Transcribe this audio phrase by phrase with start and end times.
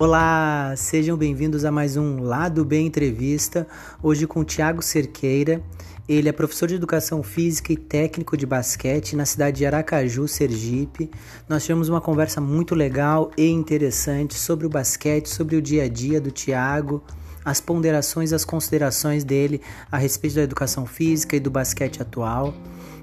[0.00, 3.66] Olá, sejam bem-vindos a mais um Lado Bem Entrevista,
[4.02, 5.62] hoje com Tiago Cerqueira.
[6.08, 11.10] Ele é professor de Educação Física e técnico de basquete na cidade de Aracaju, Sergipe.
[11.46, 15.88] Nós tivemos uma conversa muito legal e interessante sobre o basquete, sobre o dia a
[15.88, 17.04] dia do Tiago,
[17.44, 19.60] as ponderações, as considerações dele
[19.92, 22.54] a respeito da educação física e do basquete atual.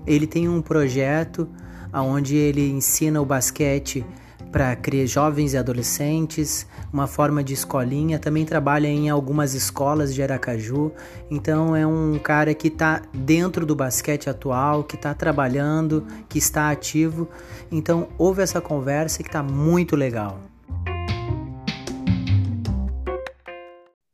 [0.07, 1.47] Ele tem um projeto
[1.93, 4.03] onde ele ensina o basquete
[4.51, 10.93] para jovens e adolescentes, uma forma de escolinha, também trabalha em algumas escolas de Aracaju.
[11.29, 16.71] Então é um cara que está dentro do basquete atual, que está trabalhando, que está
[16.71, 17.27] ativo.
[17.69, 20.39] Então ouve essa conversa que está muito legal.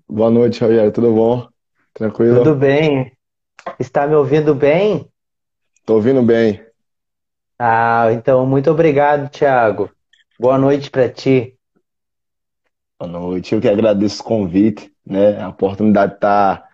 [0.10, 0.92] Boa noite, Rogério.
[0.92, 1.48] Tudo bom?
[1.94, 2.40] Tranquilo?
[2.40, 3.12] Tudo bem.
[3.80, 5.08] Está me ouvindo bem?
[5.78, 6.66] Estou ouvindo bem.
[7.60, 9.92] Ah, então muito obrigado, Thiago.
[10.40, 11.56] Boa noite para ti.
[13.02, 13.56] Boa noite.
[13.56, 15.42] Eu que agradeço o convite, né?
[15.42, 16.68] A oportunidade de estar tá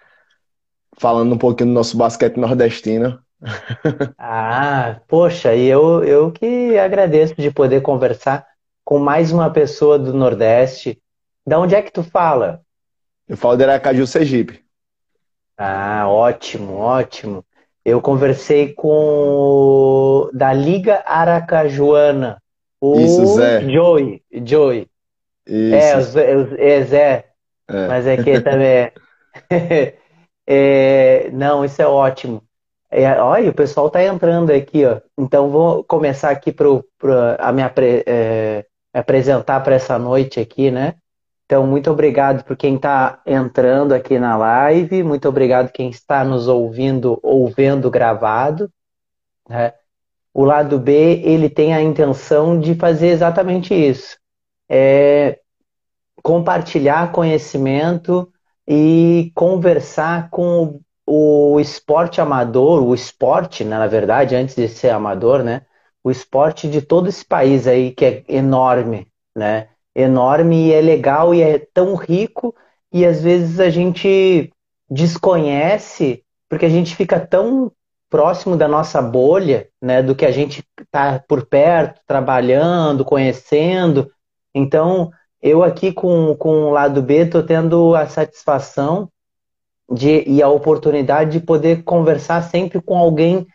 [0.98, 3.18] falando um pouquinho do nosso basquete nordestino.
[4.18, 8.46] Ah, poxa, e eu, eu que agradeço de poder conversar
[8.84, 11.02] com mais uma pessoa do Nordeste.
[11.46, 12.60] Da onde é que tu fala?
[13.26, 14.66] Eu falo de Aracaju, Sergipe.
[15.58, 17.46] Ah, ótimo, ótimo.
[17.86, 22.42] Eu conversei com da Liga Aracajuana,
[22.82, 23.62] o Isso, Zé.
[23.70, 24.22] Joey.
[24.44, 24.90] Joey.
[25.48, 27.26] É, o, é Zé.
[27.70, 27.88] É.
[27.88, 28.94] Mas é que também é...
[30.48, 31.30] é...
[31.32, 32.44] Não, isso é ótimo.
[32.90, 35.02] É, olha, o pessoal está entrando aqui, ó.
[35.18, 40.96] Então vou começar aqui para a me apre, é, apresentar para essa noite aqui, né?
[41.48, 46.50] Então, muito obrigado por quem está entrando aqui na live, muito obrigado quem está nos
[46.50, 48.70] ouvindo ou vendo gravado.
[49.48, 49.74] Né?
[50.34, 54.18] O lado B, ele tem a intenção de fazer exatamente isso.
[54.70, 55.40] É
[56.24, 58.32] compartilhar conhecimento
[58.68, 65.42] e conversar com o esporte amador, o esporte, né, na verdade, antes de ser amador,
[65.42, 65.62] né?
[66.04, 69.70] O esporte de todo esse país aí que é enorme, né?
[69.96, 72.54] Enorme e é legal e é tão rico
[72.92, 74.52] e às vezes a gente
[74.90, 77.72] desconhece porque a gente fica tão
[78.10, 84.10] próximo da nossa bolha, né, do que a gente está por perto, trabalhando, conhecendo.
[84.58, 89.10] Então, eu aqui com, com o lado B estou tendo a satisfação
[89.92, 93.46] de, e a oportunidade de poder conversar sempre com alguém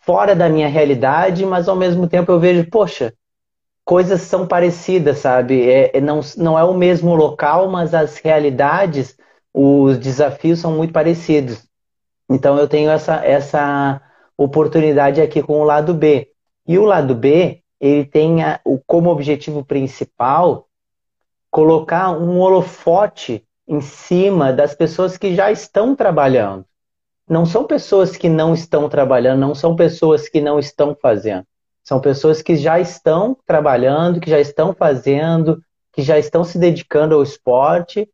[0.00, 3.14] fora da minha realidade, mas ao mesmo tempo eu vejo, poxa,
[3.84, 5.68] coisas são parecidas, sabe?
[5.68, 9.16] É, é não, não é o mesmo local, mas as realidades,
[9.54, 11.66] os desafios são muito parecidos.
[12.30, 14.00] Então eu tenho essa, essa
[14.36, 16.28] oportunidade aqui com o lado B.
[16.66, 20.68] E o lado B, ele tem a, o, como objetivo principal
[21.50, 26.64] colocar um holofote em cima das pessoas que já estão trabalhando.
[27.28, 31.46] Não são pessoas que não estão trabalhando, não são pessoas que não estão fazendo.
[31.84, 35.60] São pessoas que já estão trabalhando, que já estão fazendo,
[35.92, 38.08] que já estão se dedicando ao esporte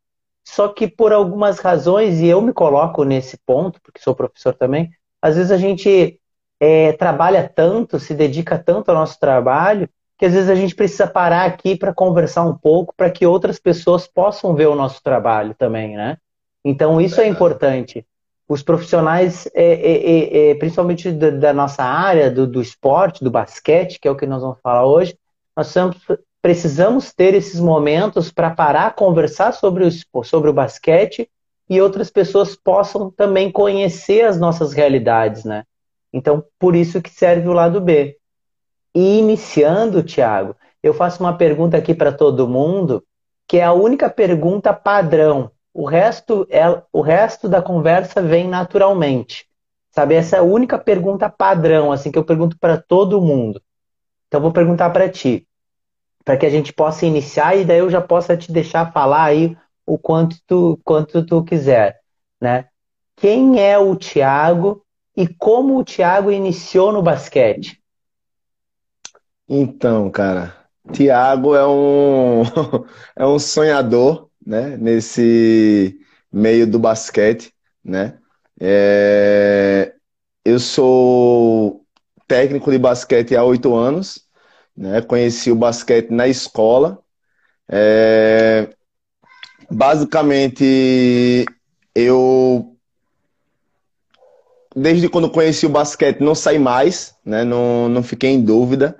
[0.49, 4.91] só que por algumas razões, e eu me coloco nesse ponto, porque sou professor também,
[5.21, 6.18] às vezes a gente
[6.61, 9.89] é, trabalha tanto, se dedica tanto ao nosso trabalho,
[10.19, 13.59] que às vezes a gente precisa parar aqui para conversar um pouco, para que outras
[13.59, 16.17] pessoas possam ver o nosso trabalho também, né?
[16.65, 18.05] Então isso é importante.
[18.49, 23.31] Os profissionais, é, é, é, é principalmente da, da, nossa área, do, do esporte, do
[23.31, 25.17] basquete, que é o que nós vamos falar hoje,
[25.57, 25.97] nós precisamos,
[26.43, 31.31] precisamos ter esses momentos para parar, conversar sobre o, sobre o basquete
[31.69, 35.65] e outras pessoas possam também conhecer as nossas realidades, né?
[36.13, 38.17] Então, por isso que serve o lado B.
[38.95, 43.05] E iniciando, Tiago, eu faço uma pergunta aqui para todo mundo,
[43.47, 45.51] que é a única pergunta padrão.
[45.73, 49.47] O resto, é, o resto da conversa vem naturalmente.
[49.91, 53.61] Sabe, essa é a única pergunta padrão, assim, que eu pergunto para todo mundo.
[54.27, 55.49] Então, vou perguntar para ti
[56.29, 59.57] para que a gente possa iniciar e daí eu já possa te deixar falar aí
[59.87, 62.01] o quanto tu, quanto tu quiser,
[62.39, 62.67] né?
[63.17, 64.85] Quem é o Thiago
[65.19, 67.83] e como o Thiago iniciou no basquete?
[69.49, 70.55] Então, cara,
[70.93, 72.43] Thiago é um
[73.17, 74.77] é um sonhador, né?
[74.77, 75.99] Nesse
[76.33, 77.53] meio do basquete,
[77.85, 78.19] né?
[78.61, 79.93] É...
[80.45, 81.85] Eu sou
[82.27, 84.29] técnico de basquete há oito anos
[84.79, 85.03] né?
[85.03, 87.03] Conheci o basquete na escola.
[87.69, 88.71] É...
[89.69, 91.45] Basicamente,
[91.95, 92.78] eu
[94.81, 97.45] desde quando conheci o basquete não saí mais, né?
[97.45, 98.97] Não, não fiquei em dúvida.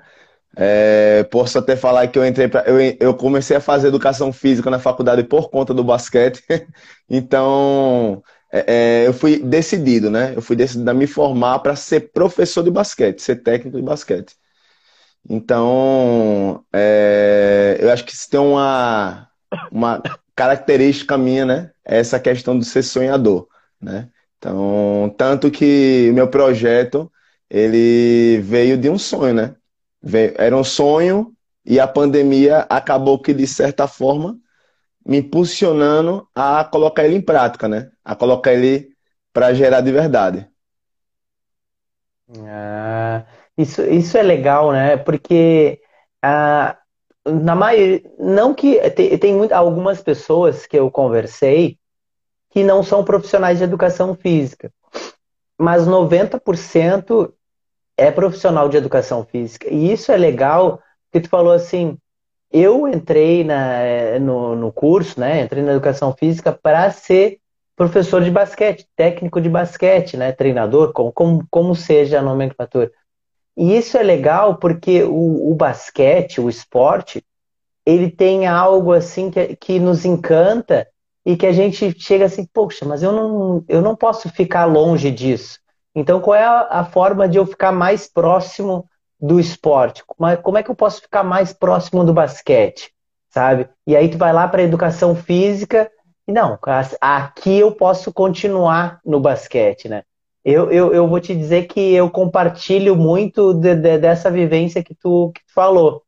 [0.57, 4.71] É, posso até falar que eu entrei pra, eu, eu comecei a fazer educação física
[4.71, 6.43] na faculdade por conta do basquete.
[7.09, 8.23] então
[8.53, 10.33] é, é, eu fui decidido, né?
[10.35, 14.35] Eu fui decidido a me formar para ser professor de basquete, ser técnico de basquete.
[15.29, 19.29] Então, é, eu acho que se tem uma,
[19.71, 20.03] uma
[20.35, 21.71] característica minha, né?
[21.85, 23.47] É essa questão de ser sonhador,
[23.81, 24.09] né?
[24.39, 27.11] Então, tanto que meu projeto
[27.51, 29.55] ele veio de um sonho, né?
[30.37, 31.33] era um sonho
[31.65, 34.39] e a pandemia acabou que, de certa forma,
[35.05, 37.91] me impulsionando a colocar ele em prática, né?
[38.05, 38.91] A colocar ele
[39.33, 40.49] para gerar de verdade.
[42.47, 43.25] Ah,
[43.57, 44.97] isso, isso é legal, né?
[44.97, 45.81] Porque
[46.23, 46.77] ah,
[47.27, 51.79] na maioria, não que tem, tem muito, algumas pessoas que eu conversei
[52.51, 54.73] que não são profissionais de educação física,
[55.59, 57.33] mas 90%
[57.97, 59.69] é profissional de educação física.
[59.69, 60.81] E isso é legal,
[61.13, 61.99] que tu falou assim,
[62.51, 65.43] eu entrei na, no, no curso, né?
[65.43, 67.41] Entrei na educação física para ser
[67.77, 70.33] professor de basquete, técnico de basquete, né?
[70.33, 72.91] Treinador, como, como, como seja a nomenclatura.
[73.57, 77.25] E isso é legal porque o, o basquete, o esporte,
[77.85, 80.87] ele tem algo assim que, que nos encanta
[81.29, 85.11] e que a gente chega assim, poxa, mas eu não, eu não posso ficar longe
[85.11, 85.59] disso.
[85.95, 88.89] Então, qual é a, forma de eu ficar mais próximo
[89.21, 90.03] do esporte?
[90.27, 92.91] É, como é que eu posso ficar mais próximo do basquete?
[93.29, 93.69] Sabe?
[93.87, 95.91] E aí tu vai lá para a educação física
[96.27, 96.59] e não,
[96.99, 100.05] aqui eu posso continuar no basquete, né?
[100.43, 104.95] Eu, eu, eu vou te dizer que eu compartilho muito de, de, dessa vivência que
[104.95, 106.03] tu, que tu falou.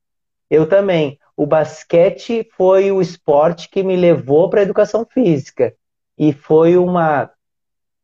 [0.49, 1.19] Eu também.
[1.41, 5.75] O basquete foi o esporte que me levou para a educação física.
[6.19, 7.31] E foi uma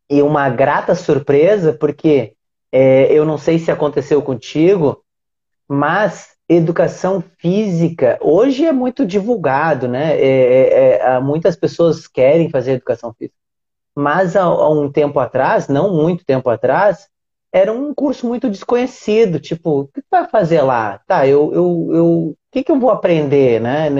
[0.08, 2.32] e uma grata surpresa, porque
[2.72, 5.04] é, eu não sei se aconteceu contigo,
[5.68, 10.18] mas educação física hoje é muito divulgado, né?
[10.18, 13.36] É, é, é muitas pessoas querem fazer educação física,
[13.94, 17.06] mas há, há, um tempo atrás, não muito tempo atrás,
[17.52, 19.38] era um curso muito desconhecido.
[19.38, 21.00] Tipo, o que tu vai fazer lá?
[21.06, 23.90] Tá, eu, eu, eu, que, que eu vou aprender, né?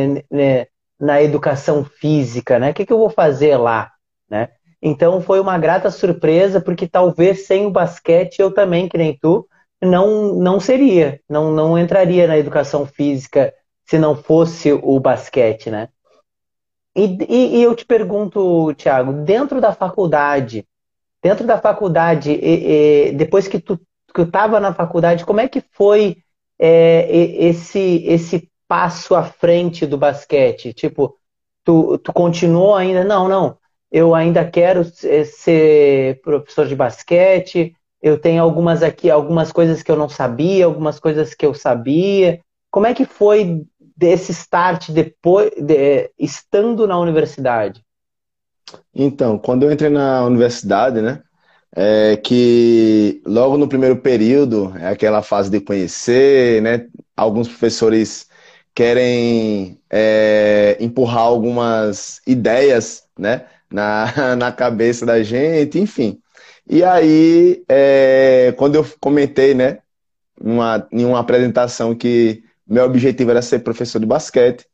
[0.99, 2.71] Na educação física, né?
[2.71, 3.93] O que, que eu vou fazer lá,
[4.31, 4.49] né?
[4.81, 9.47] Então foi uma grata surpresa, porque talvez sem o basquete eu também, que nem tu,
[9.83, 13.53] não, não seria, não, não entraria na educação física
[13.85, 15.89] se não fosse o basquete, né?
[16.97, 20.67] E, e, e eu te pergunto, Thiago, dentro da faculdade,
[21.23, 23.79] dentro da faculdade, e, depois que tu
[24.15, 26.17] que estava na faculdade, como é que foi
[26.59, 30.73] é, esse, esse passo à frente do basquete?
[30.73, 31.17] Tipo,
[31.65, 33.05] tu, tu continuou ainda?
[33.05, 33.59] Não, não
[33.91, 39.97] eu ainda quero ser professor de basquete, eu tenho algumas aqui, algumas coisas que eu
[39.97, 42.41] não sabia, algumas coisas que eu sabia.
[42.71, 43.65] Como é que foi
[43.97, 47.83] desse start depois, de, estando na universidade?
[48.95, 51.23] Então, quando eu entrei na universidade, né,
[51.75, 56.87] é que logo no primeiro período é aquela fase de conhecer, né,
[57.17, 58.27] alguns professores
[58.75, 66.21] querem é, empurrar algumas ideias, né, na, na cabeça da gente, enfim.
[66.69, 69.79] E aí, é, quando eu comentei, né,
[70.41, 74.67] numa, em uma apresentação que meu objetivo era ser professor de basquete,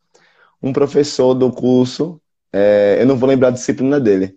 [0.62, 2.20] um professor do curso,
[2.52, 4.36] é, eu não vou lembrar a disciplina dele,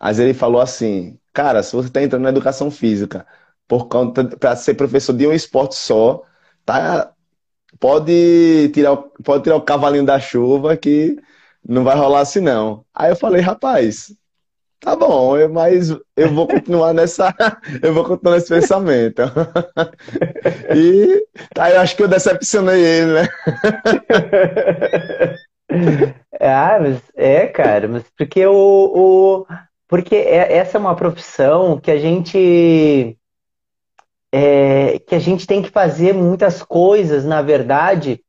[0.00, 3.26] mas ele falou assim, cara, se você está entrando na educação física
[3.68, 6.22] por conta para ser professor de um esporte só,
[6.64, 7.12] tá,
[7.80, 11.16] pode tirar, pode tirar o cavalinho da chuva que
[11.66, 12.84] não vai rolar assim não.
[12.94, 14.14] Aí eu falei, rapaz,
[14.80, 17.34] tá bom, eu, mas eu vou continuar nessa,
[17.82, 19.22] eu vou continuar nesse pensamento.
[20.74, 21.24] e
[21.58, 23.28] aí eu acho que eu decepcionei ele, né?
[26.40, 28.52] ah, mas é, cara, mas porque o,
[29.44, 29.46] o
[29.92, 33.14] porque é, essa é uma profissão que a gente
[34.32, 38.24] é, que a gente tem que fazer muitas coisas, na verdade,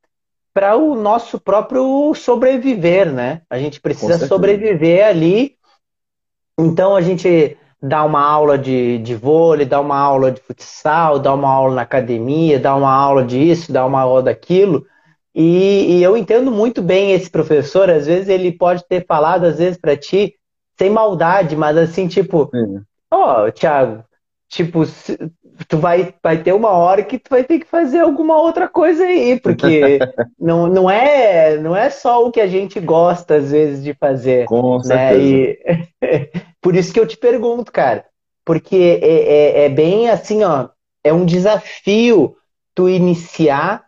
[0.53, 3.43] para o nosso próprio sobreviver, né?
[3.49, 5.55] A gente precisa sobreviver ali.
[6.59, 11.33] Então a gente dá uma aula de, de vôlei, dá uma aula de futsal, dá
[11.33, 14.85] uma aula na academia, dá uma aula disso, dá uma aula daquilo.
[15.33, 17.89] E, e eu entendo muito bem esse professor.
[17.89, 20.35] Às vezes ele pode ter falado, às vezes, para ti,
[20.77, 22.49] sem maldade, mas assim, tipo,
[23.11, 24.03] ó, oh, Thiago,
[24.49, 24.83] tipo,
[25.67, 29.03] tu vai, vai ter uma hora que tu vai ter que fazer alguma outra coisa
[29.03, 29.99] aí, porque
[30.39, 34.45] não, não, é, não é só o que a gente gosta, às vezes, de fazer.
[34.45, 35.17] Com né?
[35.17, 35.59] E,
[36.61, 38.05] por isso que eu te pergunto, cara,
[38.45, 40.69] porque é, é, é bem assim, ó,
[41.03, 42.35] é um desafio
[42.73, 43.85] tu iniciar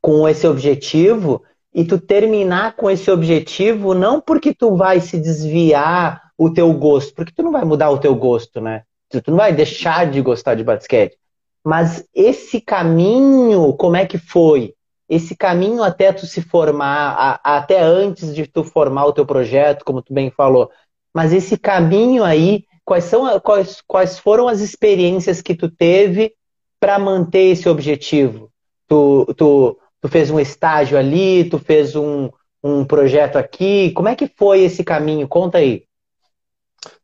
[0.00, 1.42] com esse objetivo
[1.76, 7.14] e tu terminar com esse objetivo não porque tu vai se desviar o teu gosto,
[7.14, 8.84] porque tu não vai mudar o teu gosto, né?
[9.10, 11.18] Tu não vai deixar de gostar de basquete.
[11.62, 14.72] Mas esse caminho, como é que foi?
[15.06, 17.14] Esse caminho até tu se formar,
[17.44, 20.70] a, até antes de tu formar o teu projeto, como tu bem falou.
[21.14, 26.32] Mas esse caminho aí, quais são quais, quais foram as experiências que tu teve
[26.80, 28.50] para manter esse objetivo?
[28.88, 32.30] Tu, tu, tu fez um estágio ali, tu fez um,
[32.62, 33.90] um projeto aqui.
[33.90, 35.26] Como é que foi esse caminho?
[35.26, 35.82] Conta aí.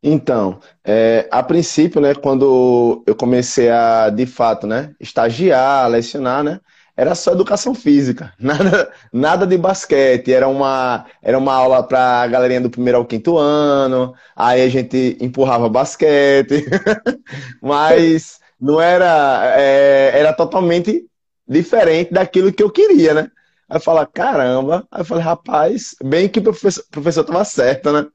[0.01, 6.61] Então, é, a princípio, né, quando eu comecei a, de fato, né, estagiar, lecionar, né,
[6.97, 10.33] era só educação física, nada, nada de basquete.
[10.33, 14.69] Era uma, era uma aula para a galerinha do primeiro ao quinto ano, aí a
[14.69, 16.67] gente empurrava basquete,
[17.61, 21.05] mas não era, é, era totalmente
[21.47, 23.31] diferente daquilo que eu queria, né?
[23.69, 24.87] Aí eu falo, caramba.
[24.91, 28.07] Aí eu falei, rapaz, bem que o professor, professor tava certo, né?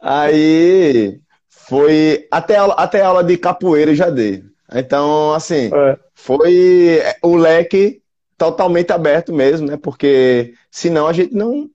[0.00, 4.42] Aí foi até aula, até aula de capoeira já dei.
[4.74, 5.98] Então, assim, é.
[6.14, 8.02] foi o leque
[8.38, 9.76] totalmente aberto mesmo, né?
[9.76, 11.68] Porque senão a gente não,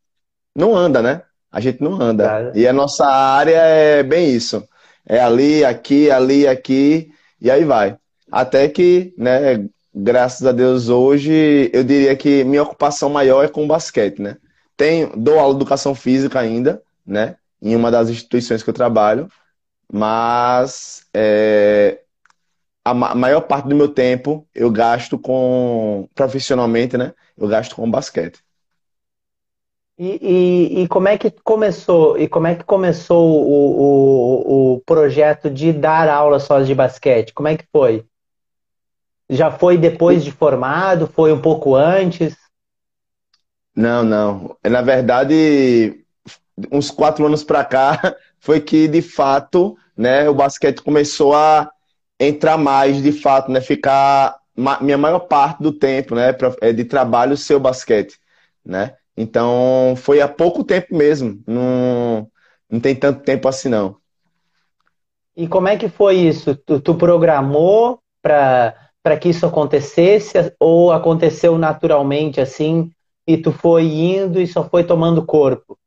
[0.56, 1.22] não anda, né?
[1.52, 2.52] A gente não anda.
[2.56, 4.68] E a nossa área é bem isso.
[5.08, 7.10] É ali, aqui, ali, aqui,
[7.40, 7.98] e aí vai.
[8.30, 9.66] Até que, né,
[9.98, 14.38] graças a Deus, hoje eu diria que minha ocupação maior é com basquete, né?
[14.76, 17.38] Tenho, dou aula de educação física ainda, né?
[17.62, 19.28] Em uma das instituições que eu trabalho,
[19.92, 22.02] mas é,
[22.86, 27.14] a maior parte do meu tempo eu gasto com, profissionalmente, né?
[27.38, 28.40] Eu gasto com basquete.
[30.00, 32.20] E, e, e, como é que começou?
[32.20, 37.34] E como é que começou o, o, o projeto de dar aula só de basquete?
[37.34, 38.06] Como é que foi?
[39.30, 41.08] Já foi depois de formado?
[41.08, 42.36] Foi um pouco antes?
[43.76, 44.58] Não, não.
[44.64, 46.04] Na verdade,
[46.72, 51.70] uns quatro anos para cá foi que de fato, né, o basquete começou a
[52.20, 54.38] entrar mais, de fato, né, ficar
[54.82, 58.18] minha maior parte do tempo, né, é de trabalho ser o basquete,
[58.66, 58.96] né?
[59.16, 61.42] Então foi há pouco tempo mesmo.
[61.46, 62.30] Não,
[62.70, 63.98] não tem tanto tempo assim não.
[65.36, 66.56] E como é que foi isso?
[66.56, 72.92] Tu, tu programou para para que isso acontecesse ou aconteceu naturalmente assim
[73.26, 75.80] e tu foi indo e só foi tomando corpo?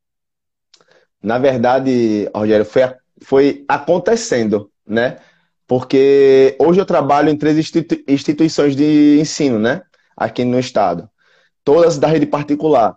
[1.22, 2.82] Na verdade, Rogério, foi,
[3.22, 5.18] foi acontecendo, né?
[5.66, 9.82] Porque hoje eu trabalho em três institui instituições de ensino, né?
[10.16, 11.06] Aqui no estado.
[11.62, 12.96] Todas da rede particular.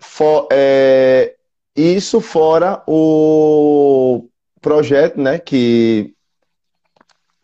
[0.00, 1.36] For, é,
[1.76, 4.28] isso fora o
[4.60, 5.38] projeto, né?
[5.38, 6.12] Que,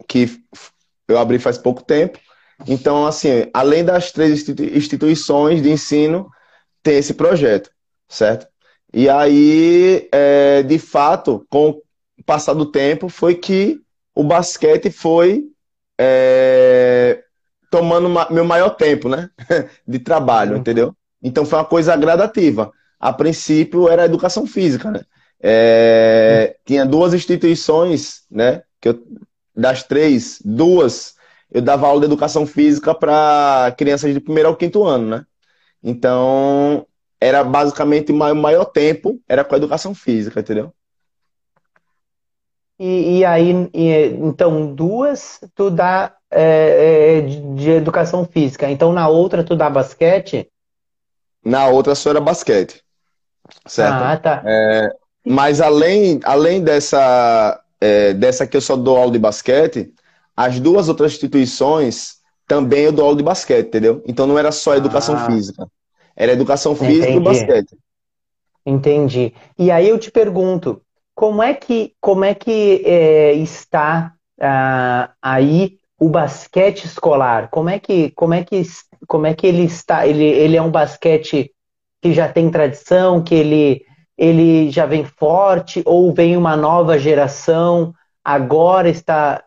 [0.08, 0.42] que
[1.08, 2.18] eu abri faz pouco tempo.
[2.66, 6.28] Então, assim, além das três instituições de ensino,
[6.82, 7.70] tem esse projeto,
[8.08, 8.46] certo?
[8.92, 13.80] E aí, é, de fato, com o passar do tempo, foi que
[14.14, 15.44] o basquete foi
[15.98, 17.22] é,
[17.70, 19.30] tomando meu maior tempo, né?
[19.86, 20.58] De trabalho, uhum.
[20.58, 20.94] entendeu?
[21.22, 22.72] Então foi uma coisa gradativa.
[22.98, 25.02] A princípio era educação física, né?
[25.40, 26.62] É, uhum.
[26.66, 28.62] tinha duas instituições, né?
[28.80, 29.02] Que eu
[29.58, 31.16] das três, duas,
[31.50, 35.26] eu dava aula de educação física para crianças de primeiro ao quinto ano, né?
[35.82, 36.86] Então,
[37.20, 40.72] era basicamente o maior tempo era com a educação física, entendeu?
[42.78, 48.70] E, e aí, e, então, duas tu dá é, é, de, de, educação física.
[48.70, 50.48] Então, na outra tu dá basquete?
[51.44, 52.84] Na outra só era basquete.
[53.66, 54.04] Certo?
[54.04, 54.42] Ah, tá.
[54.46, 54.92] É,
[55.26, 59.92] mas além, além dessa é, dessa que eu só dou aula de basquete,
[60.36, 64.02] as duas outras instituições também eu dou aula de basquete, entendeu?
[64.06, 65.68] Então não era só educação ah, física.
[66.16, 67.18] Era educação física entendi.
[67.18, 67.78] e basquete.
[68.64, 69.34] Entendi.
[69.58, 70.80] E aí eu te pergunto,
[71.14, 77.48] como é que, como é que é, está ah, aí o basquete escolar?
[77.50, 78.62] Como é que, como é que,
[79.06, 80.06] como é que ele está?
[80.06, 81.52] Ele, ele é um basquete
[82.00, 83.84] que já tem tradição, que ele
[84.18, 87.94] ele já vem forte ou vem uma nova geração?
[88.24, 89.42] Agora está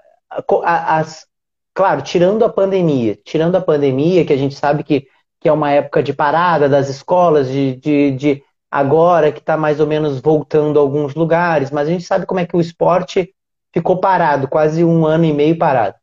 [0.63, 1.27] as,
[1.73, 5.05] claro tirando a pandemia tirando a pandemia que a gente sabe que,
[5.41, 9.81] que é uma época de parada das escolas de, de, de agora que está mais
[9.81, 13.33] ou menos voltando a alguns lugares mas a gente sabe como é que o esporte
[13.73, 15.95] ficou parado quase um ano e meio parado.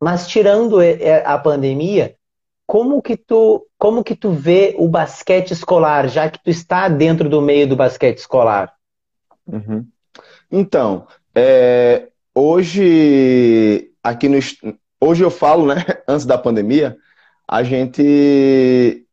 [0.00, 0.78] Mas tirando
[1.24, 2.14] a pandemia,
[2.72, 7.28] como que tu, como que tu vê o basquete escolar, já que tu está dentro
[7.28, 8.72] do meio do basquete escolar?
[9.46, 9.86] Uhum.
[10.50, 14.38] Então, é, hoje aqui no
[14.98, 15.84] hoje eu falo, né?
[16.08, 16.96] Antes da pandemia,
[17.46, 19.06] a gente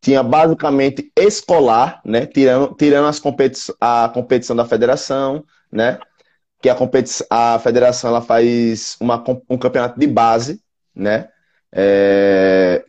[0.00, 2.26] tinha basicamente escolar, né?
[2.26, 5.98] Tirando, tirando as competi a competição da federação, né?
[6.62, 10.62] Que a, competição, a federação ela faz uma, um campeonato de base,
[10.94, 11.28] né?
[11.72, 12.84] É,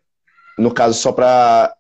[0.62, 1.76] no caso, só para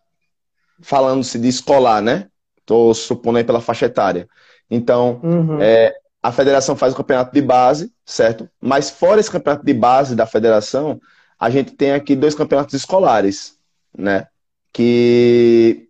[0.81, 2.27] falando-se de escolar, né?
[2.57, 4.27] Estou supondo aí pela faixa etária.
[4.69, 5.61] Então, uhum.
[5.61, 8.49] é, a federação faz o campeonato de base, certo?
[8.59, 10.99] Mas fora esse campeonato de base da federação,
[11.39, 13.57] a gente tem aqui dois campeonatos escolares,
[13.95, 14.27] né?
[14.73, 15.87] Que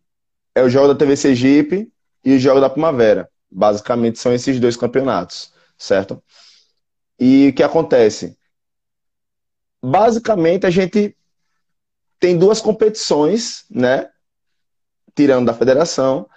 [0.54, 1.92] é o jogo da TV Sergipe
[2.26, 3.30] e o jogo da Primavera.
[3.50, 6.22] Basicamente são esses dois campeonatos, certo?
[7.20, 8.38] E o que acontece?
[9.82, 11.16] Basicamente a gente
[12.22, 14.08] tem duas competições, né?
[15.16, 16.30] Tirando da federação,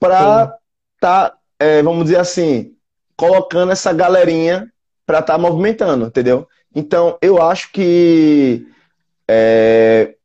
[0.00, 0.58] para
[0.98, 2.74] tá, é, vamos dizer assim,
[3.14, 4.72] colocando essa galerinha
[5.06, 6.48] para estar tá movimentando, entendeu?
[6.74, 8.66] Então, eu acho que
[9.28, 10.16] é,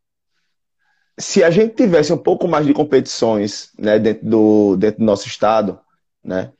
[1.17, 5.27] se a gente tivesse um pouco mais de competições né, dentro, do, dentro do nosso
[5.27, 5.77] estado,
[6.23, 6.51] né,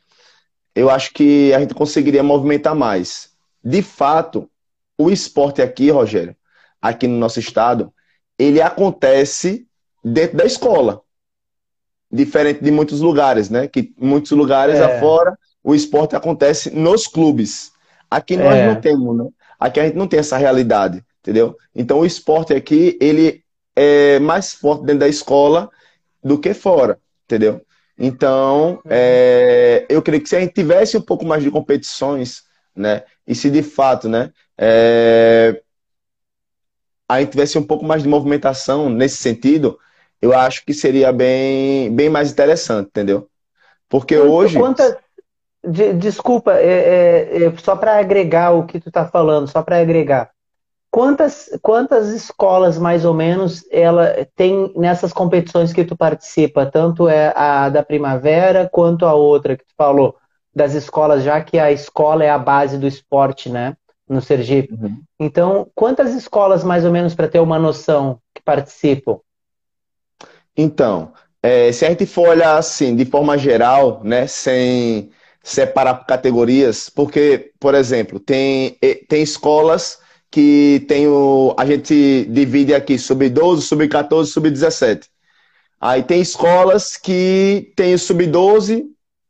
[0.75, 3.31] eu acho que a gente conseguiria movimentar mais.
[3.63, 4.49] De fato,
[4.97, 6.35] o esporte aqui, Rogério,
[6.81, 7.91] aqui no nosso estado,
[8.39, 9.67] ele acontece
[10.03, 11.01] dentro da escola.
[12.11, 13.67] Diferente de muitos lugares, né?
[13.67, 14.83] Que muitos lugares é.
[14.83, 17.71] afora o esporte acontece nos clubes.
[18.09, 18.67] Aqui nós é.
[18.67, 19.29] não temos, né?
[19.59, 21.55] Aqui a gente não tem essa realidade, entendeu?
[21.75, 23.43] Então o esporte aqui, ele
[23.75, 25.69] é mais forte dentro da escola
[26.23, 27.61] do que fora, entendeu?
[27.97, 32.43] Então, é, eu creio que se a gente tivesse um pouco mais de competições,
[32.73, 33.03] né?
[33.27, 34.31] E se de fato, né?
[34.57, 35.61] É,
[37.09, 39.79] a gente tivesse um pouco mais de movimentação nesse sentido,
[40.21, 43.27] eu acho que seria bem, bem mais interessante, entendeu?
[43.89, 44.59] Porque Quanto, hoje.
[44.59, 44.97] Quantas,
[45.67, 49.79] de, desculpa, é, é, é só para agregar o que tu está falando, só para
[49.79, 50.29] agregar.
[50.91, 56.65] Quantas, quantas escolas, mais ou menos, ela tem nessas competições que tu participa?
[56.65, 60.15] Tanto é a da primavera quanto a outra que tu falou,
[60.53, 63.75] das escolas, já que a escola é a base do esporte, né?
[64.09, 64.73] No Sergipe.
[64.73, 65.01] Uhum.
[65.19, 69.19] Então, quantas escolas, mais ou menos, para ter uma noção, que participam?
[70.57, 76.05] Então, é, se a gente for olhar assim, de forma geral, né, sem separar por
[76.05, 83.61] categorias, porque, por exemplo, tem, tem escolas que tem o, a gente divide aqui sub-12,
[83.61, 85.07] sub-14, sub-17.
[85.79, 88.83] Aí tem escolas que tem o sub-12,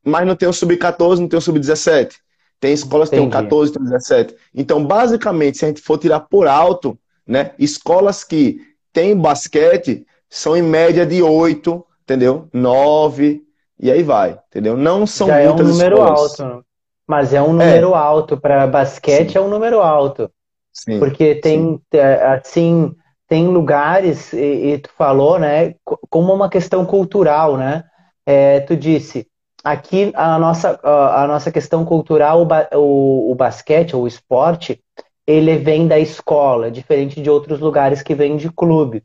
[0.04, 2.15] mas não tem o sub-14, não tem o sub-17.
[2.60, 4.36] Tem escolas que têm 14, tem 17.
[4.54, 8.60] Então, basicamente, se a gente for tirar por alto, né, escolas que
[8.91, 12.48] têm basquete são em média de 8, entendeu?
[12.52, 13.41] 9,
[13.80, 14.76] e aí vai, entendeu?
[14.76, 16.39] Não são Já muitas é um número escolas.
[16.39, 16.65] alto.
[17.08, 17.98] Mas é um número é.
[17.98, 18.38] alto.
[18.38, 19.38] Para basquete Sim.
[19.38, 20.30] é um número alto.
[20.74, 21.00] Sim.
[21.00, 21.82] Porque tem, Sim.
[21.98, 22.93] É, assim,
[23.28, 25.76] tem lugares, e, e, tu falou, né,
[26.10, 27.84] como uma questão cultural, né?
[28.26, 29.28] É, tu disse,
[29.63, 34.82] aqui a nossa, a nossa questão cultural, o, o, basquete ou o esporte,
[35.28, 39.04] ele vem da escola, diferente de outros lugares que vêm de clube.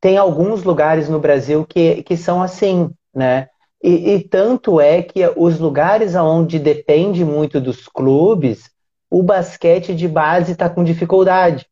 [0.00, 3.48] Tem alguns lugares no Brasil que, que são assim, né?
[3.82, 8.70] E, e tanto é que os lugares onde depende muito dos clubes,
[9.10, 11.66] o basquete de base está com dificuldade.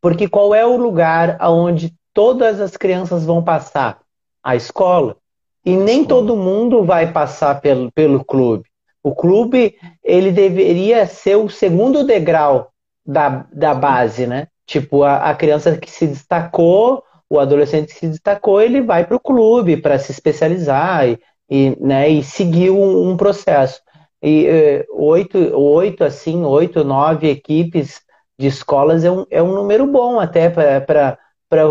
[0.00, 4.00] Porque qual é o lugar onde todas as crianças vão passar?
[4.42, 5.16] A escola.
[5.64, 8.64] E nem todo mundo vai passar pelo, pelo clube.
[9.02, 12.70] O clube, ele deveria ser o segundo degrau
[13.04, 14.48] da, da base, né?
[14.66, 19.16] Tipo, a, a criança que se destacou, o adolescente que se destacou, ele vai para
[19.16, 21.18] o clube para se especializar e,
[21.50, 23.80] e, né, e seguir um, um processo.
[24.22, 28.00] E eh, oito, oito, assim, oito, nove equipes
[28.38, 31.18] de escolas é um, é um número bom até para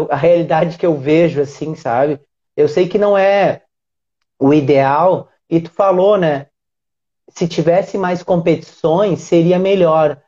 [0.10, 2.20] a realidade que eu vejo, assim, sabe?
[2.58, 3.62] Eu sei que não é
[4.42, 6.48] o ideal, e tu falou, né?
[7.30, 10.20] Se tivesse mais competições, seria melhor.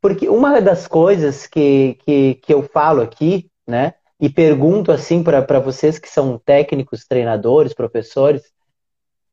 [0.00, 3.94] Porque uma das coisas que, que, que eu falo aqui, né?
[4.20, 8.44] E pergunto assim para vocês que são técnicos, treinadores, professores,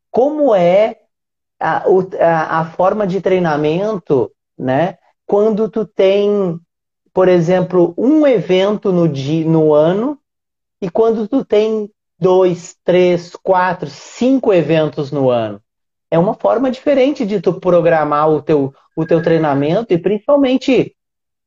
[0.09, 0.97] como é
[1.59, 1.83] a,
[2.19, 4.97] a, a forma de treinamento, né?
[5.27, 6.59] Quando tu tem,
[7.13, 10.17] por exemplo, um evento no, dia, no ano
[10.81, 11.89] e quando tu tem
[12.23, 15.61] dois, três, quatro, cinco eventos no ano.
[16.09, 20.95] É uma forma diferente de tu programar o teu, o teu treinamento e principalmente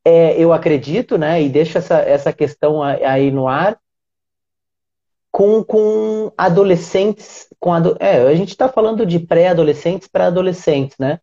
[0.04, 3.78] é, eu acredito, né, e deixo essa, essa questão aí no ar,
[5.32, 11.20] com, com adolescentes, com ado é, a gente está falando de pré-adolescentes para adolescentes, né?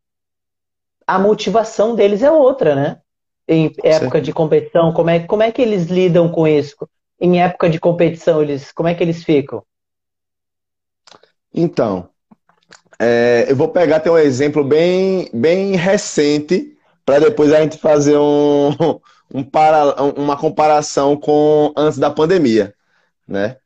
[1.08, 3.00] A motivação deles é outra, né?
[3.48, 6.76] Em época de competição, como é, como é que eles lidam com isso?
[7.20, 9.64] Em época de competição, eles, como é que eles ficam?
[11.54, 12.10] Então,
[13.00, 18.18] é, eu vou pegar até um exemplo bem, bem recente para depois a gente fazer
[18.18, 18.72] um,
[19.34, 22.74] um para, uma comparação com antes da pandemia,
[23.28, 23.58] né?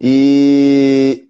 [0.00, 1.28] E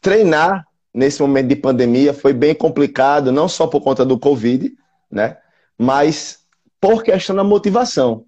[0.00, 4.72] treinar nesse momento de pandemia foi bem complicado, não só por conta do Covid,
[5.10, 5.36] né?
[5.76, 6.40] Mas
[6.80, 8.24] por questão da motivação.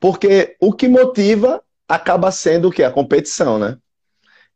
[0.00, 2.82] Porque o que motiva acaba sendo o que?
[2.82, 3.76] A competição, né?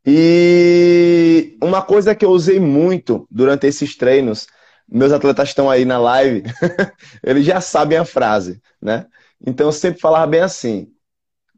[0.07, 4.47] E uma coisa que eu usei muito durante esses treinos,
[4.89, 6.43] meus atletas estão aí na live,
[7.23, 9.07] eles já sabem a frase, né?
[9.47, 10.89] Então eu sempre falava bem assim: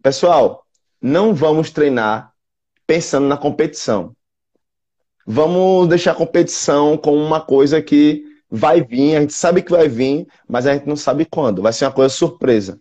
[0.02, 0.64] pessoal,
[1.00, 2.32] não vamos treinar
[2.86, 4.14] pensando na competição.
[5.26, 9.88] Vamos deixar a competição como uma coisa que vai vir, a gente sabe que vai
[9.88, 11.62] vir, mas a gente não sabe quando.
[11.62, 12.80] Vai ser uma coisa surpresa.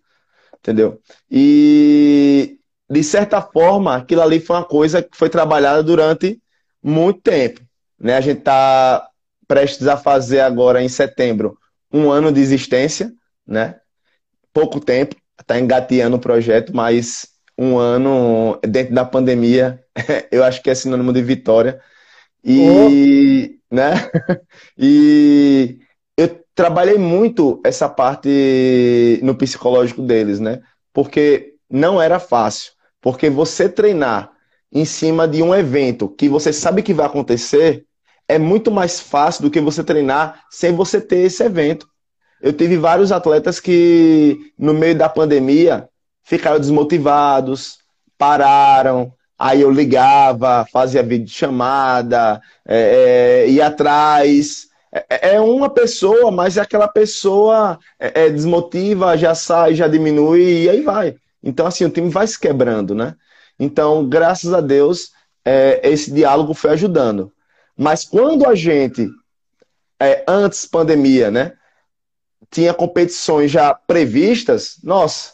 [0.65, 0.99] Entendeu?
[1.29, 2.57] E
[2.89, 6.41] de certa forma, aquilo ali foi uma coisa que foi trabalhada durante
[6.81, 7.61] muito tempo.
[7.99, 8.17] Né?
[8.17, 9.07] A gente está
[9.47, 11.55] prestes a fazer agora em setembro
[11.93, 13.13] um ano de existência,
[13.45, 13.75] né?
[14.51, 19.79] Pouco tempo, está engateando o projeto, mas um ano dentro da pandemia,
[20.31, 21.79] eu acho que é sinônimo de vitória.
[22.43, 23.75] E, oh.
[23.75, 23.93] né?
[24.75, 25.79] e
[26.55, 30.61] trabalhei muito essa parte no psicológico deles, né?
[30.93, 32.71] Porque não era fácil.
[33.01, 34.31] Porque você treinar
[34.71, 37.85] em cima de um evento que você sabe que vai acontecer
[38.27, 41.87] é muito mais fácil do que você treinar sem você ter esse evento.
[42.41, 45.87] Eu tive vários atletas que, no meio da pandemia,
[46.23, 47.79] ficaram desmotivados,
[48.17, 54.67] pararam, aí eu ligava, fazia vídeo chamada, é, é, ia atrás.
[55.09, 60.63] É, é, uma pessoa, mas é aquela pessoa é, é, desmotiva, já sai, já diminui
[60.63, 61.17] e aí vai.
[61.43, 63.13] Então, assim, o time vai se quebrando, né?
[63.59, 65.11] Então, graças a Deus,
[65.43, 67.29] é, esse diálogo foi ajudando.
[67.77, 69.09] Mas quando a gente,
[70.01, 71.53] é, antes pandemia, né,
[72.49, 75.33] tinha competições já previstas, nossa,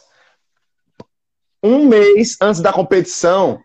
[1.62, 3.60] um mês antes da competição,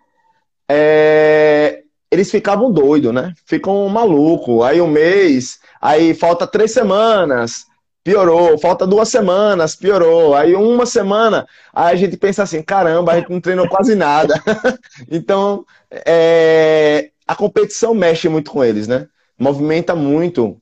[0.70, 3.34] é, eles ficavam doidos, né?
[3.46, 4.64] Ficam maluco.
[4.64, 7.66] Aí um mês, aí falta três semanas,
[8.04, 10.34] piorou, falta duas semanas, piorou.
[10.34, 14.34] Aí uma semana, aí a gente pensa assim, caramba, a gente não treinou quase nada.
[15.12, 19.08] então, é, a competição mexe muito com eles, né?
[19.38, 20.58] Movimenta muito,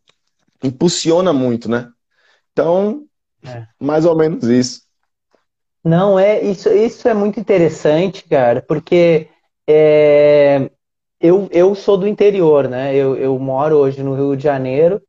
[0.63, 1.89] impulsiona muito, né?
[2.51, 3.04] Então,
[3.45, 3.67] é.
[3.80, 4.82] mais ou menos isso.
[5.84, 9.28] Não, é isso, isso é muito interessante, cara, porque
[9.67, 10.71] é,
[11.26, 12.96] eu, eu sou do interior, né?
[12.96, 15.02] Eu, eu moro hoje no Rio de Janeiro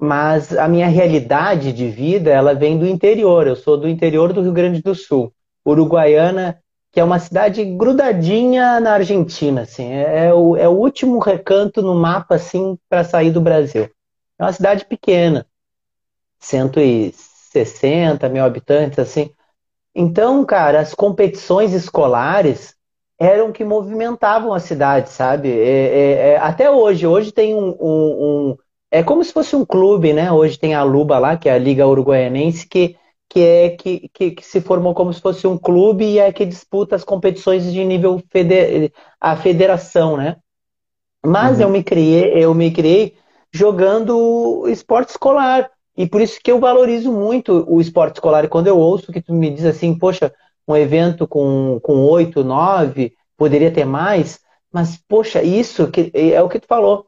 [0.00, 3.46] mas a minha realidade de vida ela vem do interior.
[3.46, 5.30] Eu sou do interior do Rio Grande do Sul,
[5.64, 6.58] Uruguaiana,
[6.90, 11.82] que é uma cidade grudadinha na Argentina, assim, é, é o, é o último recanto
[11.82, 13.90] no mapa assim para sair do Brasil.
[14.38, 15.46] É uma cidade pequena,
[16.38, 19.30] 160 mil habitantes, assim.
[19.94, 22.74] Então, cara, as competições escolares
[23.20, 25.50] eram que movimentavam a cidade, sabe?
[25.50, 28.56] É, é, é até hoje, hoje tem um, um, um
[28.90, 30.32] é como se fosse um clube, né?
[30.32, 32.96] Hoje tem a Luba lá, que é a Liga Uruguaianense, que,
[33.28, 36.46] que é que, que, que, se formou como se fosse um clube e é que
[36.46, 40.36] disputa as competições de nível feder, a federação, né?
[41.24, 41.64] Mas uhum.
[41.64, 43.14] eu me criei, eu me criei
[43.52, 45.70] jogando esporte escolar.
[45.94, 48.44] E por isso que eu valorizo muito o esporte escolar.
[48.44, 50.32] E quando eu ouço que tu me diz assim, poxa,
[50.72, 54.40] um evento com, com 8, 9, poderia ter mais,
[54.72, 57.06] mas, poxa, isso que, é o que tu falou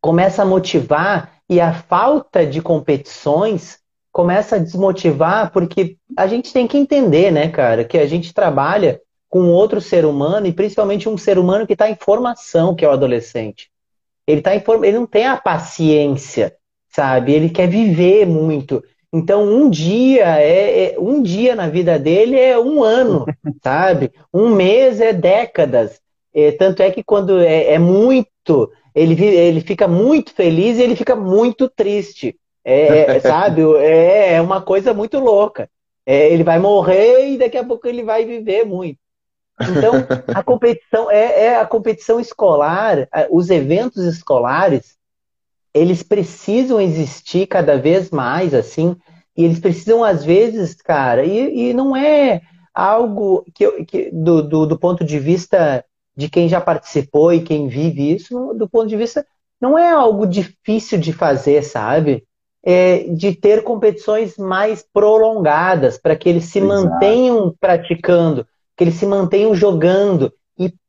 [0.00, 3.78] começa a motivar e a falta de competições
[4.10, 9.00] começa a desmotivar porque a gente tem que entender, né, cara, que a gente trabalha
[9.28, 12.88] com outro ser humano e principalmente um ser humano que está em formação, que é
[12.88, 13.70] o adolescente.
[14.26, 14.84] Ele tá em form...
[14.84, 16.56] ele não tem a paciência,
[16.88, 17.32] sabe?
[17.32, 18.82] Ele quer viver muito.
[19.12, 23.26] Então, um dia é, é, um dia na vida dele é um ano,
[23.62, 24.12] sabe?
[24.32, 26.00] Um mês é décadas.
[26.32, 30.96] É, tanto é que quando é, é muito ele, ele fica muito feliz e ele
[30.96, 32.36] fica muito triste.
[32.64, 33.62] É, é sabe?
[33.78, 35.68] É, é uma coisa muito louca.
[36.06, 38.98] É, ele vai morrer e daqui a pouco ele vai viver muito.
[39.60, 39.92] Então,
[40.34, 44.96] a competição é, é a competição escolar, os eventos escolares,
[45.74, 48.96] eles precisam existir cada vez mais, assim,
[49.36, 52.42] E eles precisam, às vezes, cara, e, e não é
[52.74, 55.84] algo que, que do, do, do, ponto de vista
[56.16, 59.24] de quem já participou e quem vive isso, do ponto de vista,
[59.60, 62.24] não é algo difícil de fazer, sabe?
[62.62, 66.90] É, de ter competições mais prolongadas para que eles se Exato.
[66.90, 70.32] mantenham praticando, que eles se mantenham jogando.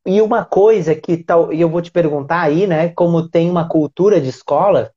[0.05, 2.89] E, uma coisa que tal, e eu vou te perguntar aí, né?
[2.89, 4.91] Como tem uma cultura de escola,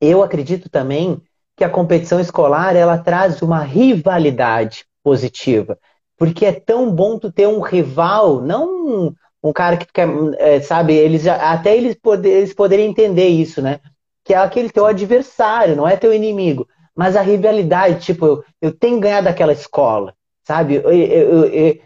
[0.00, 1.20] eu acredito também
[1.56, 5.78] que a competição escolar ela traz uma rivalidade positiva.
[6.16, 10.60] Porque é tão bom tu ter um rival, não um, um cara que quer, é,
[10.60, 13.80] sabe, eles até eles, poder, eles poderiam entender isso, né?
[14.24, 16.68] Que é aquele teu adversário, não é teu inimigo.
[16.94, 20.76] Mas a rivalidade, tipo, eu, eu tenho que ganhar daquela escola, sabe?
[20.76, 21.78] Eu, eu, eu,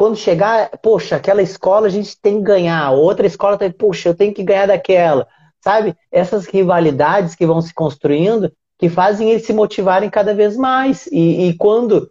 [0.00, 4.14] quando chegar, poxa, aquela escola a gente tem que ganhar, outra escola tem, poxa, eu
[4.14, 5.28] tenho que ganhar daquela,
[5.62, 5.94] sabe?
[6.10, 11.06] Essas rivalidades que vão se construindo, que fazem eles se motivarem cada vez mais.
[11.08, 12.10] E, e quando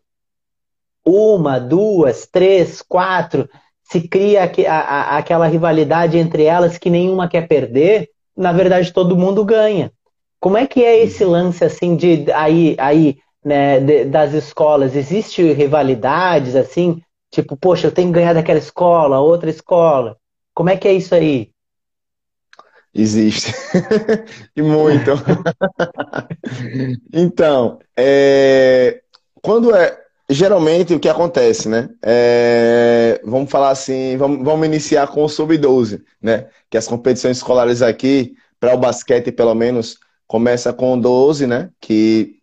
[1.03, 3.49] uma, duas, três, quatro,
[3.81, 9.17] se cria a, a, aquela rivalidade entre elas que nenhuma quer perder, na verdade todo
[9.17, 9.91] mundo ganha.
[10.39, 14.95] Como é que é esse lance assim de aí, aí né, de, das escolas?
[14.95, 20.17] Existe rivalidades assim, tipo, poxa, eu tenho que ganhar daquela escola, outra escola.
[20.53, 21.51] Como é que é isso aí?
[22.93, 23.53] Existe.
[24.55, 25.11] e muito.
[27.13, 29.01] então, é...
[29.41, 29.97] quando é
[30.29, 31.89] geralmente o que acontece, né?
[32.03, 36.47] É, vamos falar assim, vamos, vamos iniciar com o sub-12, né?
[36.69, 41.69] Que as competições escolares aqui, para o basquete pelo menos, começa com 12, né?
[41.81, 42.35] Que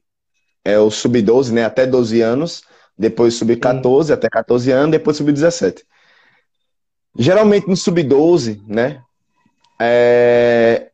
[0.64, 1.64] é o sub-12, né?
[1.64, 2.62] Até 12 anos,
[2.98, 5.82] depois sub-14, até 14 anos, depois sub-17.
[7.18, 9.02] Geralmente no sub-12, né?
[9.80, 10.90] É...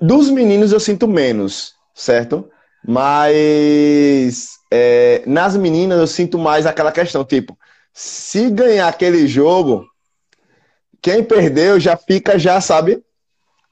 [0.00, 2.50] Dos meninos eu sinto menos, certo?
[2.86, 7.56] Mas é, nas meninas eu sinto mais aquela questão, tipo,
[7.92, 9.86] se ganhar aquele jogo,
[11.00, 13.02] quem perdeu já fica, já sabe,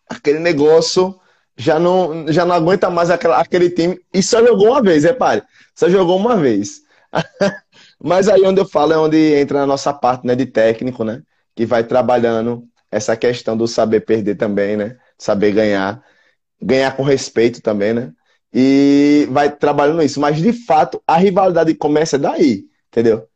[0.09, 1.19] aquele negócio
[1.57, 5.43] já não, já não aguenta mais aquela, aquele time e só jogou uma vez, repare,
[5.75, 6.82] só jogou uma vez.
[8.03, 11.23] Mas aí onde eu falo é onde entra na nossa parte né, de técnico, né?
[11.55, 14.99] Que vai trabalhando essa questão do saber perder também, né?
[15.19, 16.03] Saber ganhar.
[16.61, 18.13] Ganhar com respeito também, né?
[18.53, 20.21] e vai trabalhando isso.
[20.21, 23.27] Mas, de fato, a rivalidade começa daí, entendeu?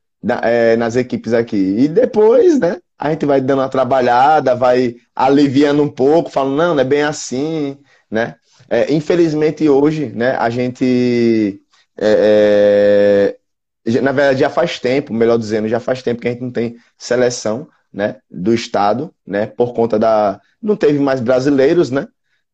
[0.43, 1.57] É, nas equipes aqui.
[1.57, 6.75] E depois, né, a gente vai dando uma trabalhada, vai aliviando um pouco, falando, não,
[6.75, 7.79] não é bem assim,
[8.11, 8.37] né?
[8.69, 11.62] É, infelizmente, hoje, né, a gente...
[11.99, 13.45] É, é,
[13.87, 16.77] na verdade, já faz tempo, melhor dizendo, já faz tempo que a gente não tem
[16.99, 20.40] seleção, né, do estado, né, por conta da...
[20.61, 22.07] Não teve mais brasileiros, né?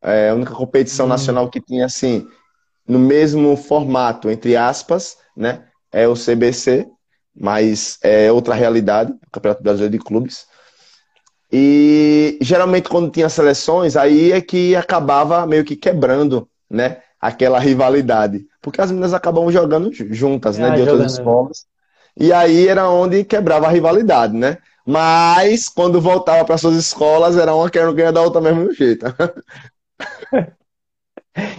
[0.02, 1.08] É, a única competição hum.
[1.08, 2.28] nacional que tinha, assim,
[2.86, 5.64] no mesmo formato, entre aspas, né?
[5.90, 6.86] É o CBC,
[7.34, 10.46] mas é outra realidade, o Campeonato Brasileiro de Clubes.
[11.50, 17.02] E geralmente quando tinha seleções, aí é que acabava meio que quebrando, né?
[17.22, 18.44] Aquela rivalidade.
[18.60, 20.70] Porque as meninas acabam jogando juntas, né?
[20.70, 21.64] Ah, de outras escolas.
[22.18, 24.58] E aí era onde quebrava a rivalidade, né?
[24.84, 29.06] Mas quando voltava para suas escolas, era uma querendo ganhar da outra mesmo jeito.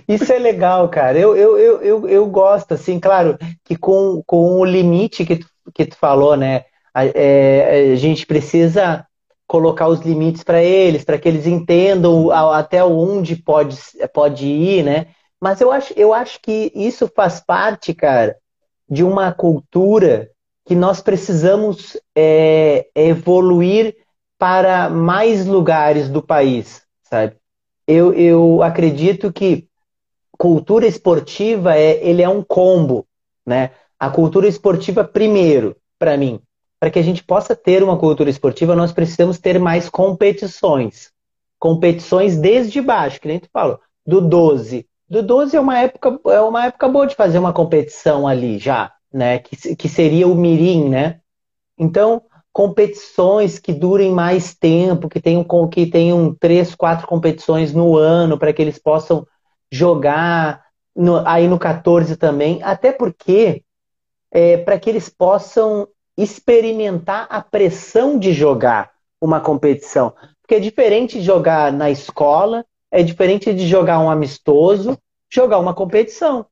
[0.07, 1.17] Isso é legal, cara.
[1.17, 5.47] Eu, eu, eu, eu, eu gosto, assim, claro, que com, com o limite que tu,
[5.73, 6.65] que tu falou, né?
[6.93, 9.05] A, é, a gente precisa
[9.47, 13.77] colocar os limites para eles, para que eles entendam até onde pode,
[14.13, 15.07] pode ir, né?
[15.43, 18.37] Mas eu acho, eu acho que isso faz parte, cara,
[18.89, 20.31] de uma cultura
[20.65, 23.93] que nós precisamos é, evoluir
[24.39, 27.35] para mais lugares do país, sabe?
[27.85, 29.67] eu, eu acredito que
[30.37, 33.05] cultura esportiva é, ele é um combo,
[33.45, 33.71] né?
[33.99, 36.39] A cultura esportiva primeiro, para mim,
[36.79, 41.11] para que a gente possa ter uma cultura esportiva, nós precisamos ter mais competições.
[41.59, 43.77] Competições desde baixo, que nem tu falou,
[44.07, 44.87] do 12.
[45.09, 48.91] Do 12 é uma época, é uma época boa de fazer uma competição ali já,
[49.11, 49.39] né?
[49.39, 51.19] Que, que seria o mirim, né?
[51.77, 58.37] Então, competições que durem mais tempo, que tenham, que tenham três, quatro competições no ano,
[58.37, 59.25] para que eles possam
[59.71, 60.63] jogar
[60.95, 63.63] no, aí no 14 também, até porque
[64.31, 70.13] é, para que eles possam experimentar a pressão de jogar uma competição.
[70.41, 74.97] Porque é diferente jogar na escola, é diferente de jogar um amistoso,
[75.29, 76.45] jogar uma competição.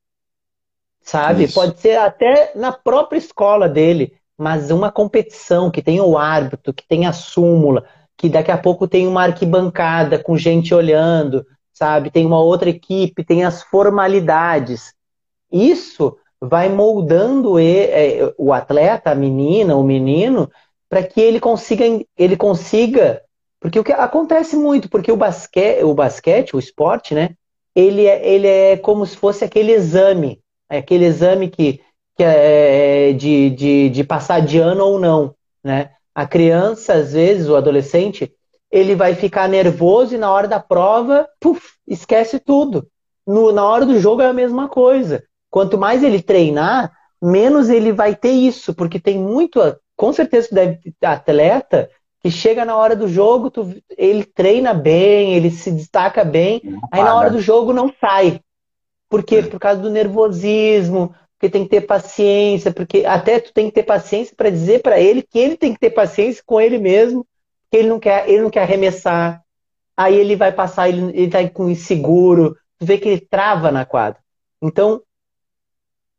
[1.01, 1.45] Sabe?
[1.45, 1.53] Isso.
[1.53, 6.83] Pode ser até na própria escola dele mas uma competição que tem o árbitro, que
[6.87, 7.85] tem a súmula,
[8.17, 12.09] que daqui a pouco tem uma arquibancada com gente olhando, sabe?
[12.09, 14.95] Tem uma outra equipe, tem as formalidades.
[15.51, 20.49] isso vai moldando é, o atleta, a menina, o menino,
[20.89, 21.85] para que ele consiga,
[22.17, 23.21] ele consiga,
[23.61, 27.35] porque o que acontece muito, porque o basquete, o basquete, o esporte, né?
[27.75, 31.79] Ele é, ele é como se fosse aquele exame, é aquele exame que,
[32.17, 35.91] que é de, de, de passar de ano ou não, né?
[36.13, 38.33] A criança, às vezes, o adolescente,
[38.71, 42.87] ele vai ficar nervoso e na hora da prova, puf, esquece tudo.
[43.27, 45.23] No, na hora do jogo é a mesma coisa.
[45.51, 49.59] Quanto mais ele treinar, menos ele vai ter isso, porque tem muito,
[49.95, 51.89] com certeza deve atleta
[52.21, 57.03] que chega na hora do jogo, tu, ele treina bem, ele se destaca bem, aí
[57.03, 58.39] na hora do jogo não sai.
[59.09, 59.37] Por quê?
[59.37, 59.41] É.
[59.41, 63.83] Por causa do nervosismo, porque tem que ter paciência, porque até tu tem que ter
[63.83, 67.25] paciência para dizer para ele que ele tem que ter paciência com ele mesmo,
[67.71, 69.41] que ele não quer, ele não quer arremessar.
[69.97, 73.85] Aí ele vai passar, ele, ele tá com inseguro, tu vê que ele trava na
[73.85, 74.19] quadra.
[74.61, 75.01] Então,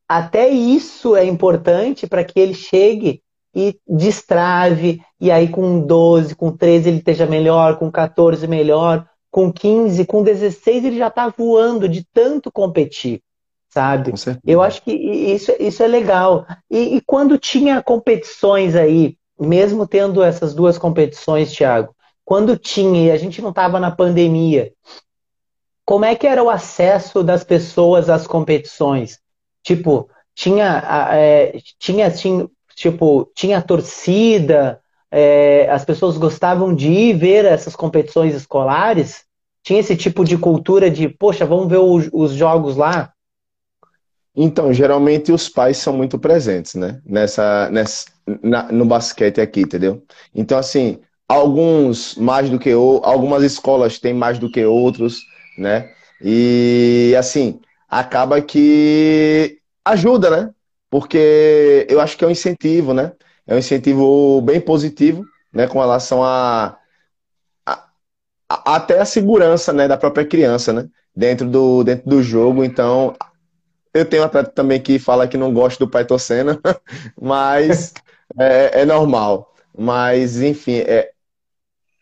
[0.09, 3.23] até isso é importante para que ele chegue
[3.55, 9.53] e destrave, e aí com 12, com 13 ele esteja melhor, com 14 melhor, com
[9.53, 13.23] 15, com 16 ele já está voando de tanto competir,
[13.69, 14.11] sabe?
[14.45, 16.45] Eu acho que isso, isso é legal.
[16.69, 23.11] E, e quando tinha competições aí, mesmo tendo essas duas competições, Thiago, quando tinha e
[23.13, 24.73] a gente não estava na pandemia,
[25.87, 29.21] como é que era o acesso das pessoas às competições?
[29.63, 30.83] Tipo, tinha,
[31.13, 34.82] é, tinha, tinha, tipo, tinha torcida,
[35.13, 39.25] é, as pessoas gostavam de ir ver essas competições escolares?
[39.63, 43.13] Tinha esse tipo de cultura de, poxa, vamos ver os, os jogos lá?
[44.35, 47.03] Então, geralmente os pais são muito presentes, né?
[47.05, 48.07] Nessa, nessa
[48.43, 50.03] na, no basquete aqui, entendeu?
[50.35, 50.99] Então, assim,
[51.29, 55.21] alguns mais do que outros, algumas escolas têm mais do que outros,
[55.59, 55.91] né?
[56.23, 60.51] E assim, acaba que ajuda, né?
[60.89, 63.13] Porque eu acho que é um incentivo, né?
[63.53, 65.67] É um incentivo bem positivo, né?
[65.67, 66.79] Com relação a,
[67.67, 67.85] a,
[68.49, 69.87] a até a segurança, né?
[69.87, 70.89] Da própria criança, né?
[71.15, 72.65] Dentro do, dentro do jogo.
[72.65, 73.15] Então,
[73.93, 76.59] eu tenho um atleta também que fala que não gosta do pai torcendo,
[77.21, 77.93] mas
[78.39, 79.55] é, é, normal.
[79.77, 81.11] Mas, enfim, é,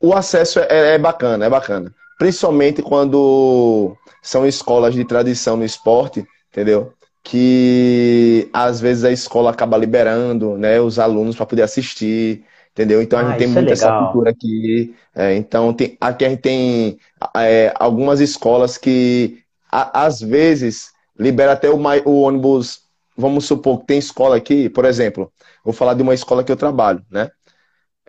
[0.01, 1.93] o acesso é, é bacana, é bacana.
[2.17, 6.95] Principalmente quando são escolas de tradição no esporte, entendeu?
[7.23, 13.03] Que às vezes a escola acaba liberando né, os alunos para poder assistir, entendeu?
[13.03, 14.95] Então a ah, gente tem é muito é essa cultura aqui.
[15.15, 16.99] É, então tem, aqui a gente tem
[17.37, 22.83] é, algumas escolas que a, às vezes libera até o, o, ônibus.
[23.17, 25.31] Vamos supor que tem escola aqui, por exemplo,
[25.63, 27.31] vou falar de uma escola que eu trabalho, né?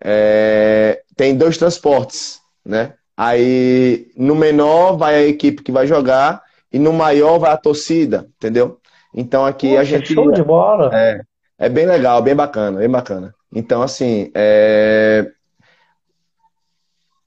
[0.03, 2.93] É, tem dois transportes, né?
[3.17, 8.27] Aí no menor vai a equipe que vai jogar e no maior vai a torcida,
[8.37, 8.79] entendeu?
[9.13, 10.13] Então aqui Poxa, a gente.
[10.13, 10.89] Show de bola!
[10.93, 11.21] É,
[11.57, 13.33] é bem legal, bem bacana, bem bacana.
[13.53, 15.29] Então, assim, é...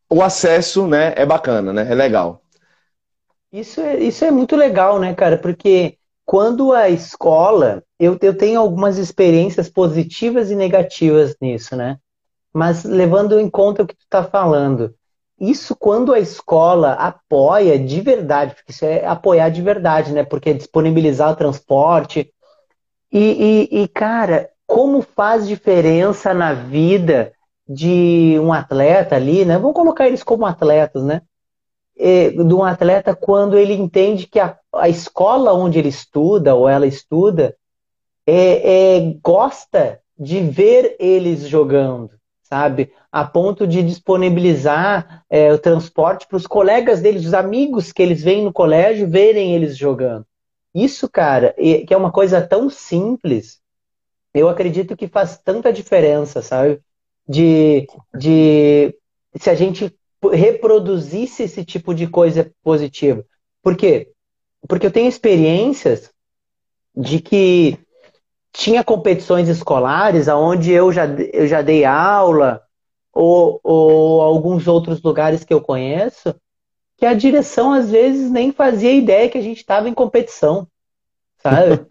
[0.08, 1.86] o acesso né, é bacana, né?
[1.90, 2.40] É legal.
[3.52, 5.36] Isso é, isso é muito legal, né, cara?
[5.38, 7.82] Porque quando a escola.
[7.98, 11.98] Eu, eu tenho algumas experiências positivas e negativas nisso, né?
[12.52, 14.94] Mas levando em conta o que tu está falando,
[15.38, 20.24] isso quando a escola apoia de verdade, porque isso é apoiar de verdade, né?
[20.24, 22.32] Porque é disponibilizar o transporte.
[23.12, 27.32] E, e, e, cara, como faz diferença na vida
[27.68, 29.58] de um atleta ali, né?
[29.58, 31.22] Vamos colocar eles como atletas, né?
[31.96, 36.68] É, de um atleta quando ele entende que a, a escola onde ele estuda ou
[36.68, 37.56] ela estuda
[38.26, 42.10] é, é gosta de ver eles jogando,
[42.54, 42.92] sabe?
[43.10, 48.22] A ponto de disponibilizar é, o transporte para os colegas deles, os amigos que eles
[48.22, 50.24] vêm no colégio, verem eles jogando.
[50.72, 53.60] Isso, cara, que é uma coisa tão simples,
[54.32, 56.80] eu acredito que faz tanta diferença, sabe?
[57.28, 58.96] De, de
[59.36, 59.92] se a gente
[60.32, 63.24] reproduzisse esse tipo de coisa positiva.
[63.62, 64.12] Por quê?
[64.68, 66.08] Porque eu tenho experiências
[66.96, 67.78] de que
[68.54, 72.62] tinha competições escolares aonde eu já, eu já dei aula,
[73.12, 76.34] ou, ou alguns outros lugares que eu conheço,
[76.96, 80.68] que a direção às vezes nem fazia ideia que a gente estava em competição,
[81.38, 81.84] sabe?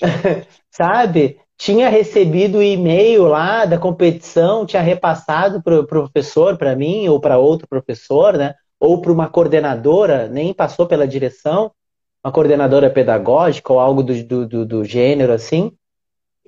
[0.70, 1.40] sabe?
[1.58, 7.20] Tinha recebido o e-mail lá da competição, tinha repassado para o professor, para mim, ou
[7.20, 8.54] para outro professor, né?
[8.78, 11.72] Ou para uma coordenadora, nem passou pela direção,
[12.24, 15.72] uma coordenadora pedagógica ou algo do, do, do gênero assim.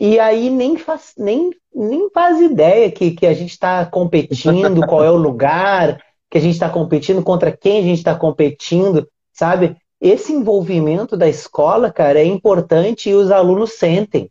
[0.03, 5.05] E aí nem faz, nem, nem faz ideia que, que a gente está competindo, qual
[5.05, 9.77] é o lugar que a gente está competindo, contra quem a gente está competindo, sabe?
[10.03, 14.29] esse envolvimento da escola, cara, é importante e os alunos sentem.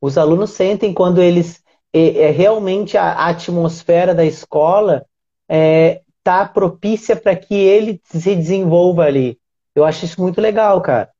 [0.00, 5.04] Os alunos sentem quando eles é, é realmente a, a, atmosfera da escola
[5.46, 9.38] é, tá propícia para que ele se desenvolva ali.
[9.74, 11.10] Eu acho isso muito legal, cara.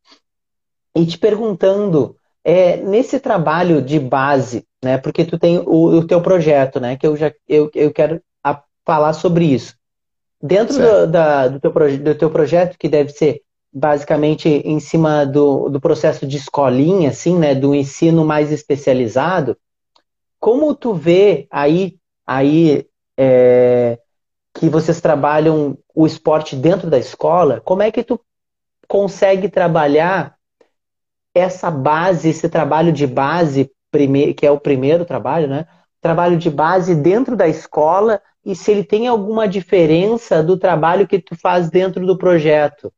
[0.95, 2.16] E te perguntando,
[2.49, 4.97] é, nesse trabalho de base, né?
[4.99, 6.97] Porque tu tem o, o teu projeto, né?
[6.97, 9.75] Que eu já eu, eu quero a, falar sobre isso.
[10.41, 13.43] Dentro do, da, do, teu, do teu projeto, que deve ser
[13.73, 19.57] basicamente em cima do, do processo de escolinha, assim, né, do ensino mais especializado,
[20.39, 22.87] como tu vê aí, aí
[23.19, 23.99] é,
[24.55, 28.21] que vocês trabalham o esporte dentro da escola, como é que tu
[28.87, 30.36] consegue trabalhar
[31.37, 33.71] essa base, esse trabalho de base,
[34.37, 35.67] que é o primeiro trabalho, né?
[36.01, 41.19] Trabalho de base dentro da escola e se ele tem alguma diferença do trabalho que
[41.19, 42.93] tu faz dentro do projeto.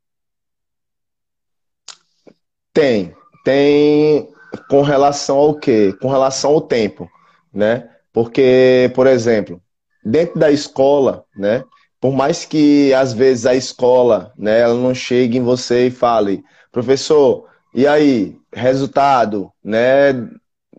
[2.73, 3.15] Tem.
[3.45, 4.29] Tem
[4.69, 5.93] com relação ao quê?
[6.01, 7.09] Com relação ao tempo,
[7.53, 7.89] né?
[8.13, 9.61] Porque, por exemplo,
[10.05, 11.65] dentro da escola, né?
[12.01, 16.45] Por mais que às vezes a escola, né, ela não chegue em você e fale,
[16.71, 20.13] professor, e aí, resultado, né?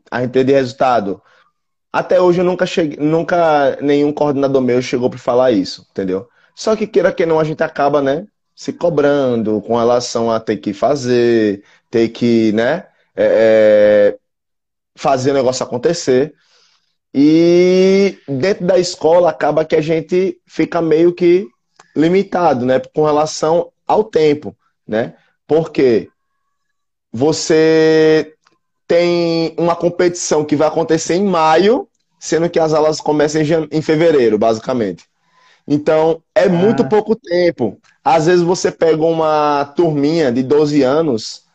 [0.09, 1.21] A gente de resultado.
[1.91, 6.27] Até hoje eu nunca cheguei, nunca nenhum coordenador meu chegou para falar isso, entendeu?
[6.55, 10.57] Só que queira que não, a gente acaba, né, se cobrando com relação a ter
[10.57, 12.85] que fazer, ter que, né,
[13.15, 14.17] é, é,
[14.95, 16.33] fazer o negócio acontecer.
[17.13, 21.47] E dentro da escola acaba que a gente fica meio que
[21.95, 24.55] limitado, né, com relação ao tempo,
[24.87, 25.15] né?
[25.47, 26.09] Porque
[27.11, 28.33] você
[28.87, 31.87] tem uma competição que vai acontecer em maio,
[32.19, 33.41] sendo que as aulas começam
[33.71, 35.05] em fevereiro, basicamente.
[35.67, 36.49] Então, é ah.
[36.49, 37.77] muito pouco tempo.
[38.03, 41.47] Às vezes você pega uma turminha de 12 anos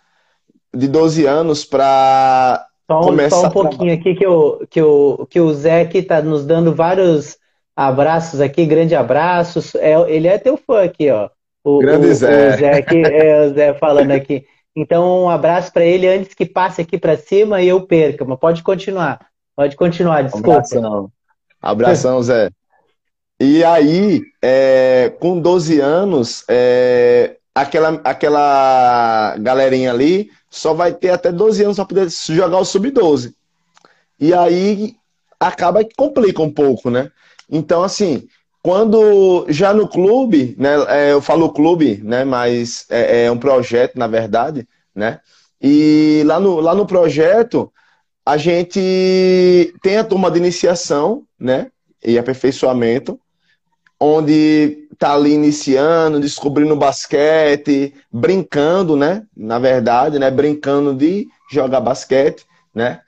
[0.74, 3.36] de 12 anos para começar.
[3.36, 6.74] Só um pouquinho aqui que o, que o, que o Zé aqui tá nos dando
[6.74, 7.38] vários
[7.76, 9.74] abraços aqui, grande abraços.
[9.76, 11.30] É, ele é teu fã aqui, ó.
[11.62, 12.54] O, grande o, Zé.
[12.54, 14.44] O Zé, aqui, é, o Zé falando aqui.
[14.76, 18.24] Então, um abraço para ele antes que passe aqui para cima e eu perca.
[18.24, 19.26] Mas pode continuar.
[19.54, 20.50] Pode continuar, desculpa.
[20.54, 21.12] Abração,
[21.62, 22.50] Abração Zé.
[23.38, 31.30] E aí, é, com 12 anos, é, aquela, aquela galerinha ali só vai ter até
[31.30, 33.34] 12 anos para poder jogar o sub-12.
[34.18, 34.96] E aí
[35.38, 37.10] acaba que complica um pouco, né?
[37.50, 38.26] Então, assim,
[38.64, 40.70] quando já no clube, né?
[40.88, 42.24] É, eu falo clube, né?
[42.24, 45.20] Mas é, é um projeto, na verdade, né?
[45.60, 47.70] E lá no, lá no projeto,
[48.24, 51.70] a gente tem a turma de iniciação, né?
[52.02, 53.20] E aperfeiçoamento,
[54.00, 59.24] onde tá ali iniciando, descobrindo basquete, brincando, né?
[59.36, 60.30] Na verdade, né?
[60.30, 63.02] Brincando de jogar basquete, né?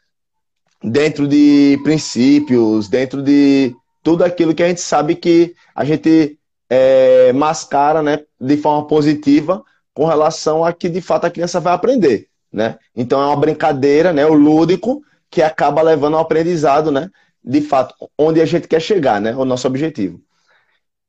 [0.84, 3.74] Dentro de princípios, dentro de
[4.06, 6.38] tudo aquilo que a gente sabe que a gente
[6.70, 8.20] é, mascara, né?
[8.40, 12.78] De forma positiva com relação a que de fato a criança vai aprender, né?
[12.94, 14.24] Então é uma brincadeira, né?
[14.24, 17.10] O lúdico que acaba levando ao aprendizado, né?
[17.42, 19.34] De fato, onde a gente quer chegar, né?
[19.34, 20.20] O nosso objetivo.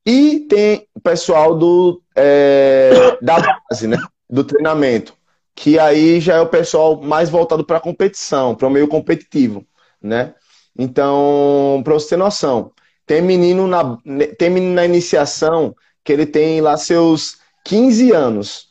[0.03, 3.37] E tem o pessoal do, é, da
[3.69, 3.99] base, né?
[4.27, 5.13] Do treinamento.
[5.53, 9.63] Que aí já é o pessoal mais voltado para a competição, para o meio competitivo,
[10.01, 10.33] né?
[10.75, 12.71] Então, para você ter noção,
[13.07, 13.97] tem menino, na,
[14.37, 18.67] tem menino na iniciação que ele tem lá seus 15 anos.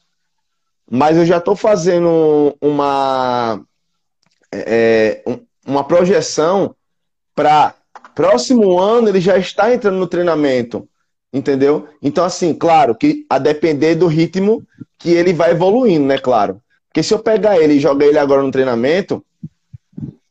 [0.88, 3.60] Mas eu já estou fazendo uma,
[4.52, 6.76] é, é uma projeção
[7.34, 7.74] para
[8.14, 10.88] próximo ano ele já está entrando no treinamento
[11.36, 11.86] Entendeu?
[12.00, 14.66] Então, assim, claro que a depender do ritmo
[14.98, 16.16] que ele vai evoluindo, né?
[16.16, 16.62] Claro.
[16.88, 19.22] Porque se eu pegar ele e jogar ele agora no treinamento,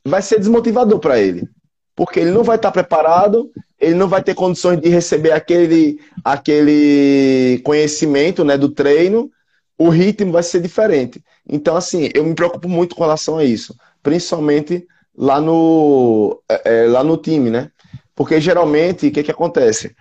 [0.04, 1.48] vai ser desmotivador para ele.
[1.96, 3.52] Porque ele não vai estar preparado,
[3.86, 9.32] ele não vai ter condições de receber aquele, aquele conhecimento né, do treino,
[9.78, 11.24] o ritmo vai ser diferente.
[11.48, 13.76] Então, assim, eu me preocupo muito com relação a isso.
[14.02, 17.70] Principalmente lá no, é, lá no time, né?
[18.16, 19.96] Porque geralmente, o que, que acontece?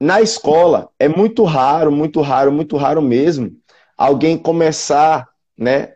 [0.00, 3.56] Na escola, é muito raro, muito raro, muito raro mesmo
[3.96, 5.94] alguém começar, né?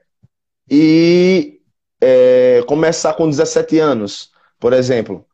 [0.71, 1.61] E
[2.01, 5.25] é, começar com 17 anos, por exemplo.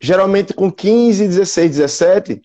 [0.00, 2.42] Geralmente com 15, 16, 17,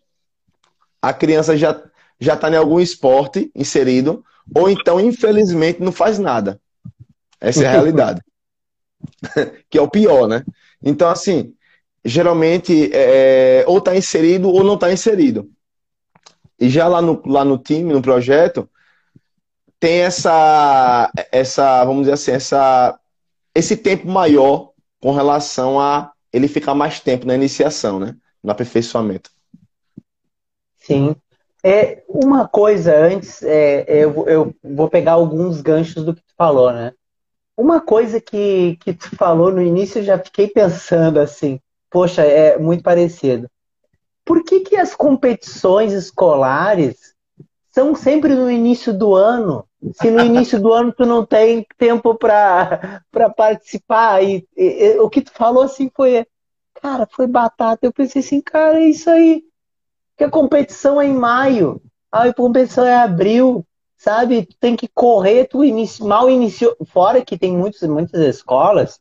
[1.01, 1.81] a criança já
[2.19, 4.23] já está em algum esporte inserido,
[4.55, 6.59] ou então, infelizmente, não faz nada.
[7.39, 8.21] Essa é a realidade.
[9.69, 10.43] que é o pior, né?
[10.81, 11.53] Então, assim,
[12.03, 15.49] geralmente, é, ou está inserido ou não está inserido.
[16.59, 18.69] E já lá no, lá no time, no projeto,
[19.79, 22.97] tem essa, essa, vamos dizer assim, essa,
[23.53, 28.15] esse tempo maior com relação a ele ficar mais tempo na iniciação, né?
[28.43, 29.29] No aperfeiçoamento.
[30.79, 31.15] Sim.
[31.63, 36.73] É, uma coisa antes, é, eu, eu vou pegar alguns ganchos do que tu falou,
[36.73, 36.91] né?
[37.55, 41.59] Uma coisa que, que tu falou no início, eu já fiquei pensando assim,
[41.89, 43.47] poxa, é muito parecido.
[44.25, 47.13] Por que, que as competições escolares
[47.71, 49.65] são sempre no início do ano?
[49.91, 53.03] Se no início do ano tu não tem tempo para
[53.35, 56.25] participar, e, e, e, o que tu falou assim foi,
[56.81, 57.85] cara, foi batata.
[57.85, 59.43] Eu pensei assim, cara, é isso aí.
[60.17, 61.81] Que a competição é em maio,
[62.11, 63.65] a competição é abril,
[63.97, 64.45] sabe?
[64.45, 66.03] Tu tem que correr, tu inici...
[66.03, 66.75] mal iniciou.
[66.85, 68.99] Fora que tem muitos, muitas escolas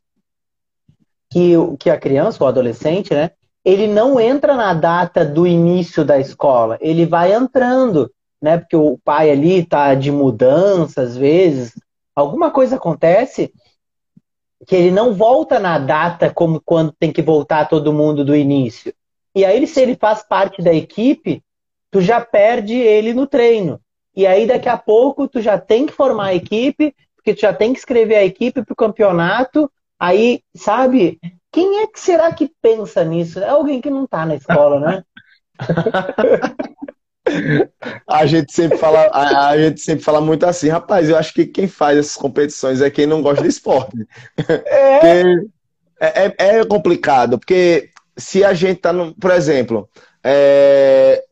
[1.31, 3.31] que, que a criança, o adolescente, né?
[3.65, 8.13] Ele não entra na data do início da escola, ele vai entrando,
[8.43, 8.59] né?
[8.59, 11.73] Porque o pai ali tá de mudança, às vezes,
[12.15, 13.55] alguma coisa acontece
[14.67, 18.93] que ele não volta na data como quando tem que voltar todo mundo do início.
[19.35, 21.43] E aí, se ele faz parte da equipe,
[21.91, 23.81] tu já perde ele no treino.
[24.15, 27.53] E aí, daqui a pouco, tu já tem que formar a equipe, porque tu já
[27.53, 29.71] tem que escrever a equipe para o campeonato.
[29.99, 31.19] Aí, sabe,
[31.51, 33.39] quem é que será que pensa nisso?
[33.39, 35.05] É alguém que não está na escola, né?
[38.09, 41.47] a gente sempre fala, a, a, gente sempre fala muito assim, rapaz, eu acho que
[41.47, 43.97] quem faz essas competições é quem não gosta de esporte.
[44.49, 45.33] É,
[46.01, 49.89] é, é, é complicado, porque se a gente tá no, por exemplo,
[50.23, 51.23] é,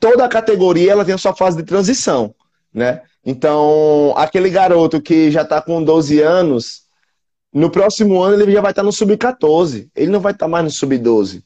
[0.00, 2.34] toda a categoria ela tem a sua fase de transição,
[2.72, 3.02] né?
[3.24, 6.82] Então, aquele garoto que já está com 12 anos,
[7.52, 10.50] no próximo ano ele já vai estar tá no sub-14, ele não vai estar tá
[10.50, 11.42] mais no sub-12.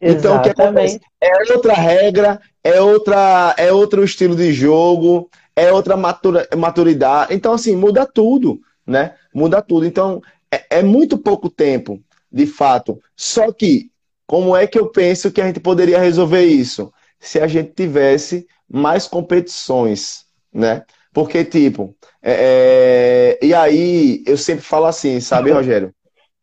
[0.00, 1.00] Então, o que acontece?
[1.20, 7.34] É outra regra, é, outra, é outro estilo de jogo, é outra matura, maturidade.
[7.34, 9.14] Então, assim, muda tudo, né?
[9.34, 9.86] Muda tudo.
[9.86, 10.20] Então,
[10.52, 13.00] é, é muito pouco tempo, de fato.
[13.16, 13.90] Só que,
[14.26, 16.92] como é que eu penso que a gente poderia resolver isso?
[17.18, 20.84] Se a gente tivesse mais competições, né?
[21.12, 23.46] Porque, tipo, é, é...
[23.46, 25.94] e aí eu sempre falo assim, sabe, Rogério?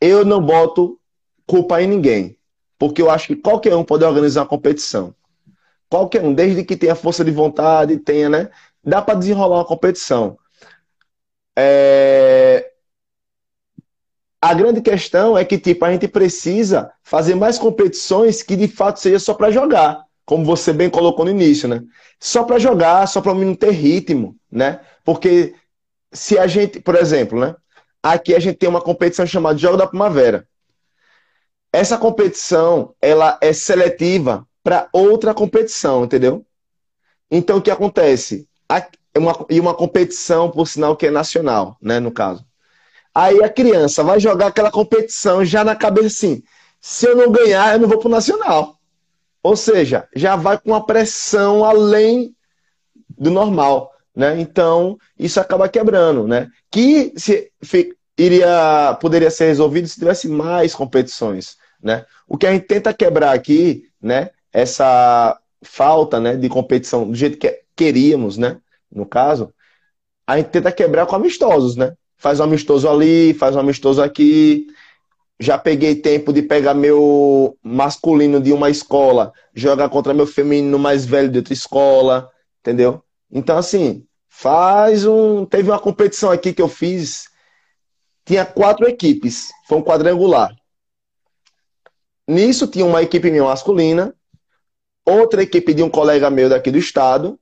[0.02, 1.00] Eu não boto
[1.46, 2.38] culpa em ninguém.
[2.78, 5.16] Porque eu acho que qualquer um pode organizar uma competição.
[5.90, 8.50] Qualquer um, desde que tenha força de vontade, tenha, né?
[8.84, 10.38] Dá para desenrolar uma competição.
[11.56, 12.72] É...
[14.42, 19.00] A grande questão é que, tipo, a gente precisa fazer mais competições que de fato
[19.00, 21.82] seja só para jogar, como você bem colocou no início, né?
[22.20, 24.82] Só para jogar, só para não ter ritmo, né?
[25.04, 25.56] Porque
[26.12, 27.56] se a gente, por exemplo, né?
[28.02, 30.46] Aqui a gente tem uma competição chamada Jogo da Primavera.
[31.74, 36.46] Essa competição, ela é seletiva para outra competição, entendeu?
[37.32, 38.48] Então, o que acontece?
[39.16, 42.46] É uma, e uma competição, por sinal, que é nacional, né, no caso.
[43.14, 46.44] Aí a criança vai jogar aquela competição já na cabeça assim,
[46.80, 48.78] se eu não ganhar, eu não vou pro nacional.
[49.42, 52.36] Ou seja, já vai com uma pressão além
[53.10, 54.40] do normal, né?
[54.40, 56.50] Então, isso acaba quebrando, né?
[56.72, 57.52] Que se,
[58.18, 61.58] iria, poderia ser resolvido se tivesse mais competições.
[61.84, 62.06] Né?
[62.28, 67.38] O que a gente tenta quebrar aqui, né, essa falta né, de competição do jeito
[67.38, 68.58] que queríamos, né,
[68.90, 69.54] no caso,
[70.26, 71.94] a gente tenta quebrar com amistosos, né?
[72.16, 74.68] Faz um amistoso ali, faz um amistoso aqui.
[75.40, 81.06] Já peguei tempo de pegar meu masculino de uma escola, jogar contra meu feminino mais
[81.06, 82.30] velho de outra escola,
[82.62, 83.04] entendeu?
[83.30, 85.46] Então, assim, faz um.
[85.46, 87.28] Teve uma competição aqui que eu fiz,
[88.24, 90.56] tinha quatro equipes, foi um quadrangular.
[92.28, 94.14] Nisso tinha uma equipe minha masculina,
[95.06, 97.40] outra equipe de um colega meu daqui do estado,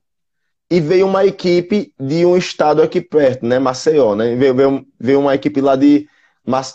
[0.70, 3.58] e veio uma equipe de um estado aqui perto, né?
[3.58, 4.34] Maceió, né?
[4.34, 6.08] Veio, veio, veio uma equipe lá de,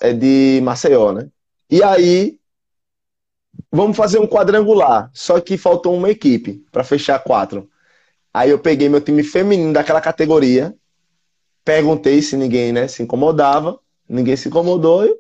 [0.01, 1.28] é, de Maceió, né?
[1.70, 2.39] E aí,
[3.72, 7.70] vamos fazer um quadrangular, só que faltou uma equipe para fechar quatro.
[8.34, 10.76] Aí eu peguei meu time feminino daquela categoria,
[11.66, 15.18] perguntei se ninguém né, se incomodava, ninguém se incomodou e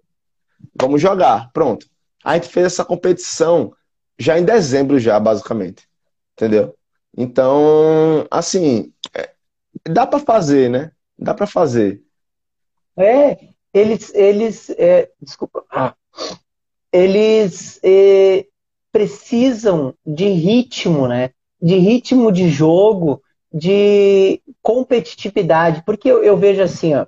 [0.79, 1.87] vamos jogar, pronto.
[2.27, 3.73] A gente fez essa competição
[4.19, 5.87] já em dezembro, já, basicamente.
[6.33, 6.75] Entendeu?
[7.17, 9.31] Então, assim, é,
[9.87, 10.91] dá para fazer, né?
[11.17, 12.01] Dá para fazer.
[12.97, 13.37] É,
[13.73, 15.95] eles, eles, é, desculpa, ah,
[16.91, 18.45] eles é,
[18.91, 21.29] precisam de ritmo, né?
[21.61, 23.23] De ritmo de jogo,
[23.53, 27.05] de competitividade, porque eu, eu vejo assim, ó,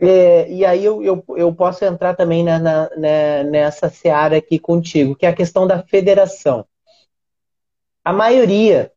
[0.00, 4.58] é, e aí eu, eu, eu, posso entrar também na, na, né, nessa seara aqui
[4.58, 6.64] contigo, que é a questão da federação.
[8.02, 8.90] A maioria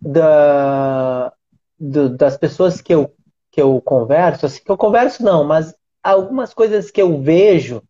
[0.00, 1.32] da,
[1.78, 3.14] do, das pessoas que eu
[3.50, 7.82] que eu converso, assim, que eu converso não, mas algumas coisas que eu vejo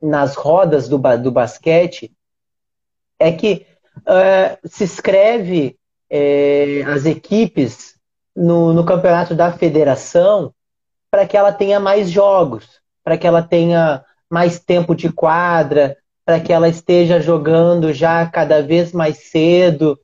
[0.00, 2.14] nas rodas do, do basquete
[3.18, 3.66] é que
[3.98, 5.76] uh, se escreve
[6.08, 7.96] é, as equipes
[8.34, 10.54] no, no campeonato da federação
[11.16, 12.68] para que ela tenha mais jogos,
[13.02, 15.96] para que ela tenha mais tempo de quadra,
[16.26, 19.98] para que ela esteja jogando já cada vez mais cedo.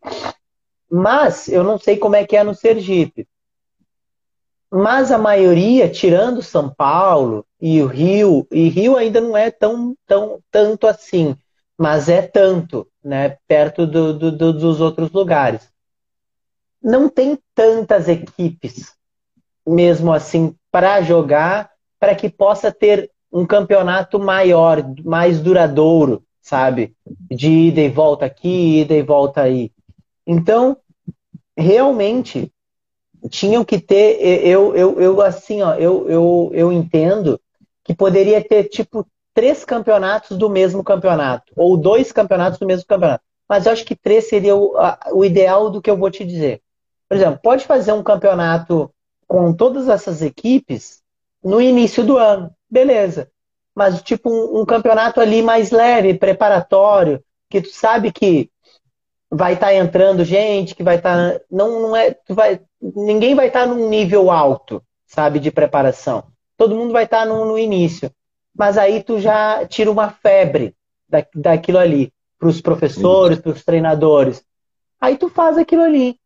[0.90, 3.28] Mas eu não sei como é que é no Sergipe.
[4.70, 9.94] Mas a maioria, tirando São Paulo e o Rio, e Rio ainda não é tão,
[10.06, 11.36] tão tanto assim,
[11.76, 15.70] mas é tanto, né, perto do, do, do, dos outros lugares.
[16.82, 18.94] Não tem tantas equipes,
[19.66, 26.94] mesmo assim, para jogar, para que possa ter um campeonato maior, mais duradouro, sabe?
[27.30, 29.72] De ida e volta aqui, ida e volta aí.
[30.26, 30.76] Então,
[31.56, 32.52] realmente,
[33.30, 37.40] tinham que ter, eu, eu, eu assim, ó, eu, eu, eu entendo
[37.84, 43.24] que poderia ter, tipo, três campeonatos do mesmo campeonato, ou dois campeonatos do mesmo campeonato.
[43.48, 44.74] Mas eu acho que três seria o,
[45.12, 46.60] o ideal do que eu vou te dizer.
[47.08, 48.90] Por exemplo, pode fazer um campeonato
[49.32, 51.00] com todas essas equipes
[51.42, 53.30] no início do ano, beleza.
[53.74, 58.50] Mas, tipo, um, um campeonato ali mais leve, preparatório, que tu sabe que
[59.30, 61.32] vai estar tá entrando gente, que vai estar.
[61.32, 62.10] Tá, não, não é.
[62.10, 66.24] Tu vai, ninguém vai estar tá num nível alto, sabe, de preparação.
[66.58, 68.12] Todo mundo vai estar tá no, no início.
[68.54, 70.76] Mas aí tu já tira uma febre
[71.08, 74.44] da, daquilo ali para os professores, para os treinadores.
[75.00, 76.20] Aí tu faz aquilo ali.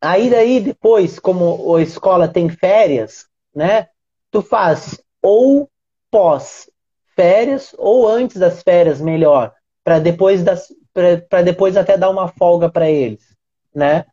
[0.00, 3.88] Aí daí depois, como a escola tem férias, né?
[4.30, 5.68] Tu faz ou
[6.10, 6.70] pós
[7.16, 10.72] férias ou antes das férias, melhor, para depois das
[11.28, 13.36] para depois até dar uma folga para eles,
[13.74, 14.04] né?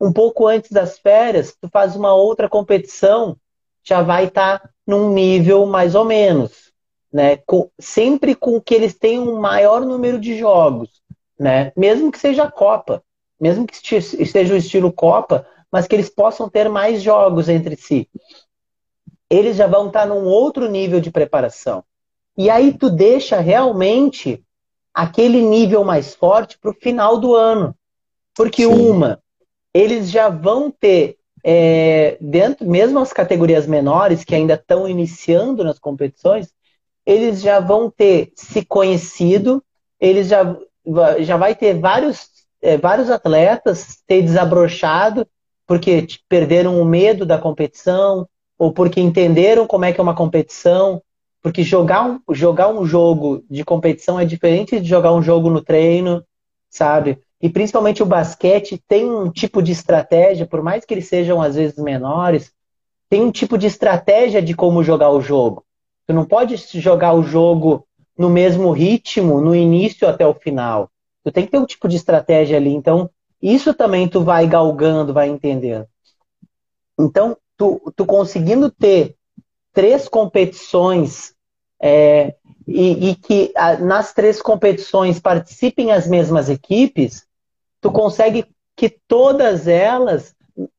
[0.00, 3.36] Um pouco antes das férias, tu faz uma outra competição,
[3.82, 6.72] já vai estar tá num nível mais ou menos,
[7.12, 7.36] né?
[7.46, 11.02] Com, sempre com que eles tenham um maior número de jogos,
[11.38, 11.72] né?
[11.76, 13.02] Mesmo que seja Copa,
[13.40, 18.08] mesmo que esteja o estilo Copa, mas que eles possam ter mais jogos entre si.
[19.28, 21.84] Eles já vão estar num outro nível de preparação.
[22.36, 24.44] E aí tu deixa realmente
[24.92, 27.74] aquele nível mais forte para o final do ano.
[28.34, 28.72] Porque Sim.
[28.72, 29.22] uma,
[29.72, 35.78] eles já vão ter é, dentro, mesmo as categorias menores que ainda estão iniciando nas
[35.78, 36.52] competições,
[37.04, 39.62] eles já vão ter se conhecido,
[39.98, 40.56] eles já,
[41.20, 42.28] já vai ter vários,
[42.62, 45.26] é, vários atletas ter desabrochado
[45.66, 51.00] porque perderam o medo da competição ou porque entenderam como é que é uma competição,
[51.40, 55.62] porque jogar um, jogar um jogo de competição é diferente de jogar um jogo no
[55.62, 56.22] treino,
[56.68, 57.18] sabe?
[57.40, 61.54] E principalmente o basquete tem um tipo de estratégia, por mais que eles sejam às
[61.54, 62.52] vezes menores,
[63.08, 65.64] tem um tipo de estratégia de como jogar o jogo.
[66.06, 67.86] Tu não pode jogar o jogo
[68.18, 70.90] no mesmo ritmo, no início até o final.
[71.30, 72.70] Tu tem que ter um tipo de estratégia ali.
[72.70, 73.08] Então,
[73.40, 75.86] isso também tu vai galgando, vai entendendo.
[76.98, 79.14] Então, tu, tu conseguindo ter
[79.72, 81.32] três competições
[81.80, 82.34] é,
[82.66, 87.24] e, e, que a, nas três competições participem as mesmas equipes,
[87.80, 88.44] tu consegue
[88.76, 90.34] que todas elas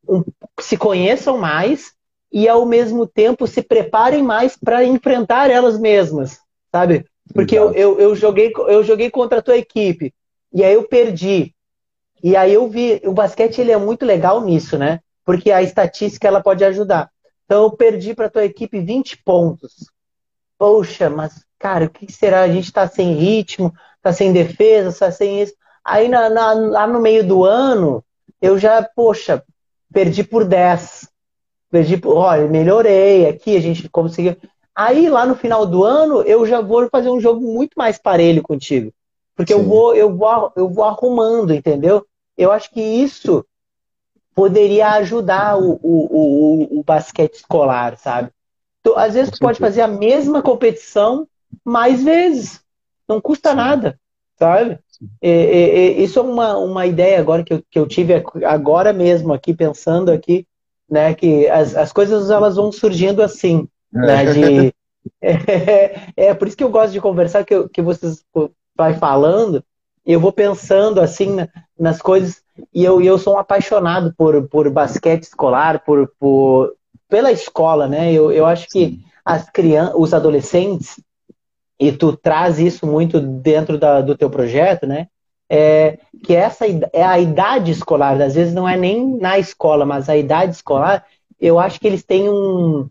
[0.08, 0.22] um,
[0.60, 1.94] se conheçam mais
[2.32, 6.40] e ao mesmo tempo se preparem mais para enfrentar elas mesmas,
[6.72, 7.06] sabe?
[7.34, 10.14] Porque eu, eu, eu, joguei, eu joguei contra a tua equipe
[10.54, 11.54] e aí eu perdi.
[12.24, 15.00] E aí eu vi, o basquete ele é muito legal nisso, né?
[15.26, 17.10] Porque a estatística ela pode ajudar.
[17.46, 19.92] Então eu perdi para tua equipe 20 pontos.
[20.58, 22.42] Poxa, mas cara, o que será?
[22.42, 25.54] A gente está sem ritmo, está sem defesa, está sem isso.
[25.84, 28.04] Aí na, na, lá no meio do ano,
[28.42, 29.44] eu já, poxa,
[29.92, 31.10] perdi por 10.
[31.70, 34.36] Perdi por, olha, melhorei aqui, a gente conseguiu.
[34.76, 38.42] Aí lá no final do ano, eu já vou fazer um jogo muito mais parelho
[38.42, 38.92] contigo.
[39.42, 42.06] Porque eu vou, eu vou, eu vou arrumando, entendeu?
[42.38, 43.44] Eu acho que isso
[44.36, 48.30] poderia ajudar o, o, o, o basquete escolar, sabe?
[48.84, 51.28] Tu, às vezes tu pode fazer a mesma competição
[51.66, 52.62] mais vezes.
[53.08, 54.00] Não custa nada,
[54.38, 54.80] sabe?
[55.22, 59.34] E, e, isso é uma, uma ideia agora que eu, que eu tive agora mesmo
[59.34, 60.46] aqui, pensando aqui,
[60.90, 61.16] né?
[61.16, 64.26] Que as, as coisas elas vão surgindo assim, né?
[64.26, 64.74] De,
[65.22, 68.24] é, é, por isso que eu gosto de conversar, que, eu, que vocês
[68.76, 69.64] vai falando,
[70.06, 71.38] eu vou pensando assim
[71.78, 72.42] nas coisas
[72.74, 76.74] e eu, eu sou um apaixonado por, por basquete escolar, por, por
[77.08, 78.12] pela escola, né?
[78.14, 81.00] Eu, eu acho que as crianças, os adolescentes,
[81.80, 85.08] e tu traz isso muito dentro da, do teu projeto, né?
[85.50, 90.08] É, que essa é a idade escolar, às vezes não é nem na escola, mas
[90.08, 91.06] a idade escolar
[91.42, 92.88] eu acho que eles têm um,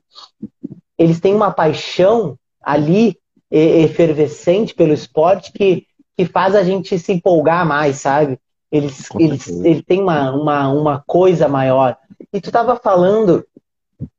[0.99, 3.17] eles têm uma paixão ali
[3.51, 5.87] efervescente pelo esporte que,
[6.17, 8.39] que faz a gente se empolgar mais, sabe?
[8.71, 11.97] Eles, eles, eles têm uma, uma, uma coisa maior.
[12.33, 13.45] E tu estava falando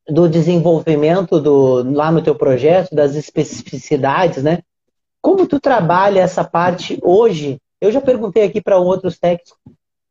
[0.08, 4.60] do desenvolvimento do, lá no teu projeto, das especificidades, né?
[5.22, 7.62] Como tu trabalha essa parte hoje?
[7.80, 9.54] Eu já perguntei aqui para outros técnicos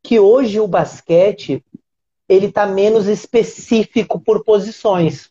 [0.02, 1.62] que hoje o basquete
[2.28, 5.30] ele está menos específico por posições,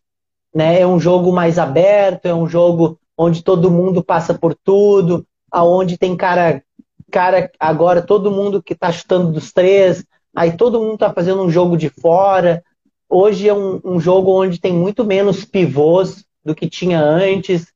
[0.53, 0.81] né?
[0.81, 5.97] É um jogo mais aberto, é um jogo onde todo mundo passa por tudo, aonde
[5.97, 6.63] tem cara,
[7.11, 11.51] cara agora todo mundo que está chutando dos três, aí todo mundo está fazendo um
[11.51, 12.63] jogo de fora.
[13.09, 17.67] Hoje é um, um jogo onde tem muito menos pivôs do que tinha antes.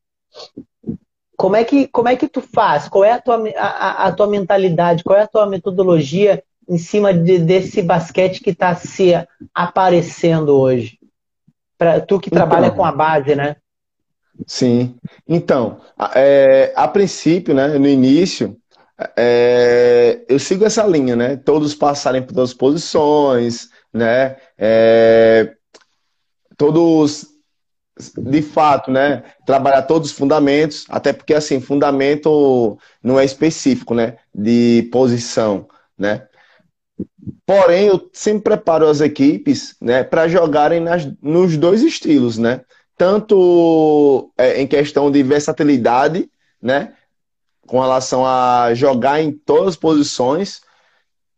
[1.35, 2.87] Como é que, como é que tu faz?
[2.87, 5.03] Qual é a tua, a, a tua mentalidade?
[5.03, 9.11] Qual é a tua metodologia em cima de, desse basquete que está se
[9.53, 10.97] aparecendo hoje?
[11.77, 13.57] Para tu que trabalha então, com a base, né?
[14.47, 14.95] Sim.
[15.27, 15.79] Então,
[16.15, 18.57] é, a princípio, né, no início,
[19.17, 21.35] é, eu sigo essa linha, né?
[21.37, 24.37] Todos passarem por todas as posições, né?
[24.57, 25.55] É,
[26.57, 27.25] todos,
[28.17, 29.23] de fato, né?
[29.45, 34.17] Trabalhar todos os fundamentos, até porque, assim, fundamento não é específico, né?
[34.33, 35.67] De posição,
[35.97, 36.27] né?
[37.45, 40.03] Porém, eu sempre preparo as equipes, né?
[40.03, 42.61] Para jogarem nas, nos dois estilos, né?
[42.97, 46.29] Tanto é, em questão de versatilidade,
[46.61, 46.93] né?
[47.65, 50.61] Com relação a jogar em todas as posições,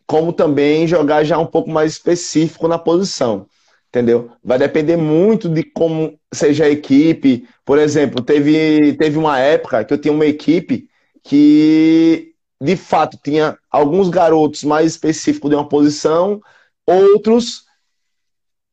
[0.06, 3.48] como também jogar já um pouco mais específico na posição.
[3.90, 4.32] Entendeu?
[4.44, 7.48] Vai depender muito de como seja a equipe.
[7.64, 10.90] Por exemplo, teve, teve uma época que eu tinha uma equipe
[11.24, 16.42] que de fato tinha alguns garotos mais específicos de uma posição,
[16.86, 17.65] outros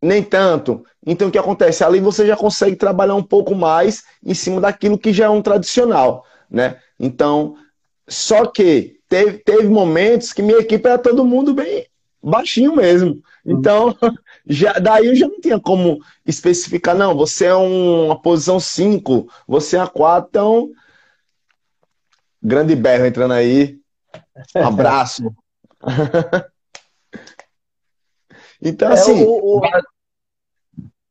[0.03, 0.85] nem tanto.
[1.07, 1.85] Então, o que acontece?
[1.85, 5.41] Ali você já consegue trabalhar um pouco mais em cima daquilo que já é um
[5.41, 6.79] tradicional, né?
[6.99, 7.55] Então,
[8.09, 11.87] só que teve, teve momentos que minha equipe era todo mundo bem
[12.23, 13.23] baixinho mesmo.
[13.45, 13.97] Então,
[14.47, 19.29] já, daí eu já não tinha como especificar, não, você é um, uma posição 5,
[19.47, 20.71] você é a 4, então.
[22.43, 23.79] Grande berro entrando aí.
[24.57, 25.35] Um abraço.
[28.61, 29.25] então, é, assim.
[29.25, 29.61] O, o,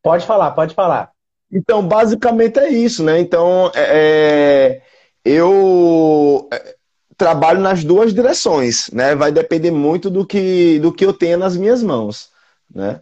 [0.02, 1.12] Pode falar, pode falar.
[1.52, 3.20] Então, basicamente é isso, né?
[3.20, 4.82] Então, é, é
[5.24, 6.76] eu é,
[7.18, 9.14] trabalho nas duas direções, né?
[9.16, 12.32] Vai depender muito do que, do que eu tenho nas minhas mãos,
[12.74, 13.02] né?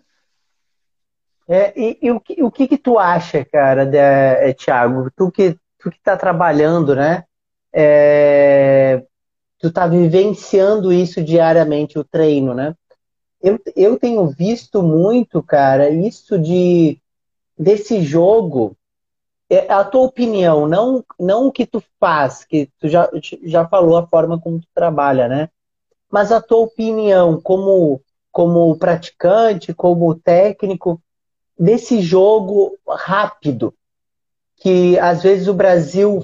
[1.48, 5.10] É, e, e o, que, o que, que tu acha, cara, de, é, Thiago?
[5.16, 7.24] Tu que, tu que tá trabalhando, né?
[7.74, 9.04] É,
[9.60, 12.76] tu tá vivenciando isso diariamente, o treino, né?
[13.42, 17.00] Eu, eu tenho visto muito, cara, isso de
[17.58, 18.76] desse jogo.
[19.50, 23.10] É a tua opinião, não, não o que tu faz, que tu já,
[23.44, 25.50] já falou a forma como tu trabalha, né?
[26.12, 28.00] Mas a tua opinião como,
[28.32, 31.02] como praticante, como técnico,
[31.58, 33.74] desse jogo rápido,
[34.58, 36.24] que às vezes o Brasil,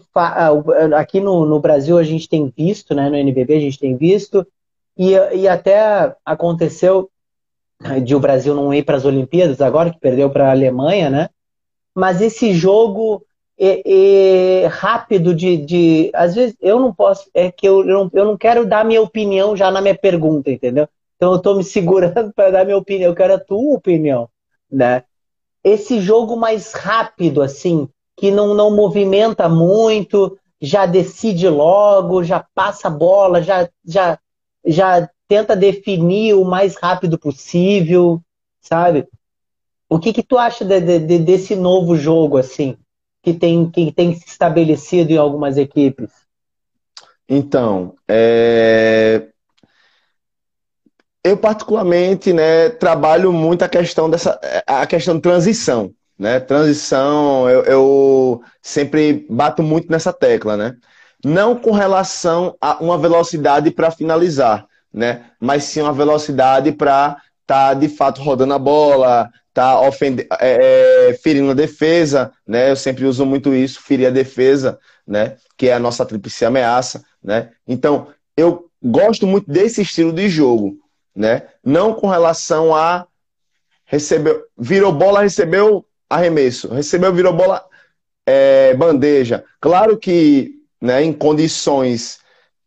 [0.95, 4.45] aqui no, no Brasil a gente tem visto, né, no NBB a gente tem visto,
[4.98, 7.10] e, e até aconteceu
[8.04, 11.30] de o Brasil não ir para as Olimpíadas agora, que perdeu para a Alemanha, né?
[11.93, 13.26] Mas esse jogo
[13.58, 16.12] é, é rápido de, de.
[16.14, 17.30] Às vezes eu não posso.
[17.34, 20.52] É que eu, eu, não, eu não quero dar minha opinião já na minha pergunta,
[20.52, 20.88] entendeu?
[21.16, 23.12] Então eu estou me segurando para dar minha opinião.
[23.12, 24.30] Eu quero a tua opinião,
[24.72, 25.04] né?
[25.64, 32.88] Esse jogo mais rápido, assim, que não, não movimenta muito, já decide logo, já passa
[32.88, 34.20] a bola, já, já,
[34.66, 38.22] já tenta definir o mais rápido possível,
[38.61, 39.07] sabe?
[39.89, 42.78] O que que tu acha de, de, desse novo jogo, assim,
[43.24, 46.09] que tem, que tem se estabelecido em algumas equipes?
[47.28, 49.28] Então, é...
[51.24, 56.39] eu particularmente, né, trabalho muito a questão dessa, a questão de transição, né?
[56.39, 60.76] Transição, eu, eu sempre bato muito nessa tecla, né?
[61.26, 65.26] Não com relação a uma velocidade para finalizar, né?
[65.39, 71.09] Mas sim uma velocidade para estar tá, de fato rodando a bola, tá ofende é,
[71.09, 72.69] é, ferindo a defesa, né?
[72.69, 75.38] Eu sempre uso muito isso, ferir a defesa, né?
[75.57, 77.49] Que é a nossa tríplice ameaça, né?
[77.67, 80.78] Então eu gosto muito desse estilo de jogo,
[81.15, 81.47] né?
[81.63, 83.07] Não com relação a
[83.84, 87.65] recebeu, virou bola, recebeu arremesso, recebeu, virou bola,
[88.26, 89.43] é, bandeja.
[89.59, 91.03] Claro que, né?
[91.03, 92.19] Em condições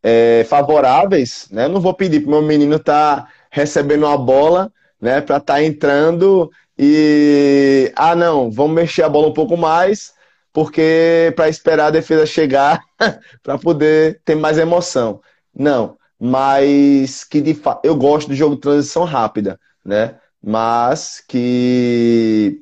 [0.03, 1.67] é, favoráveis, né?
[1.67, 5.21] Não vou pedir para meu menino estar tá recebendo a bola né?
[5.21, 10.13] Para estar tá entrando e ah, não, vamos mexer a bola um pouco mais,
[10.53, 12.81] porque para esperar a defesa chegar
[13.43, 15.21] para poder ter mais emoção.
[15.55, 20.15] Não, mas que de fato eu gosto do jogo de transição rápida, né?
[20.41, 22.61] Mas que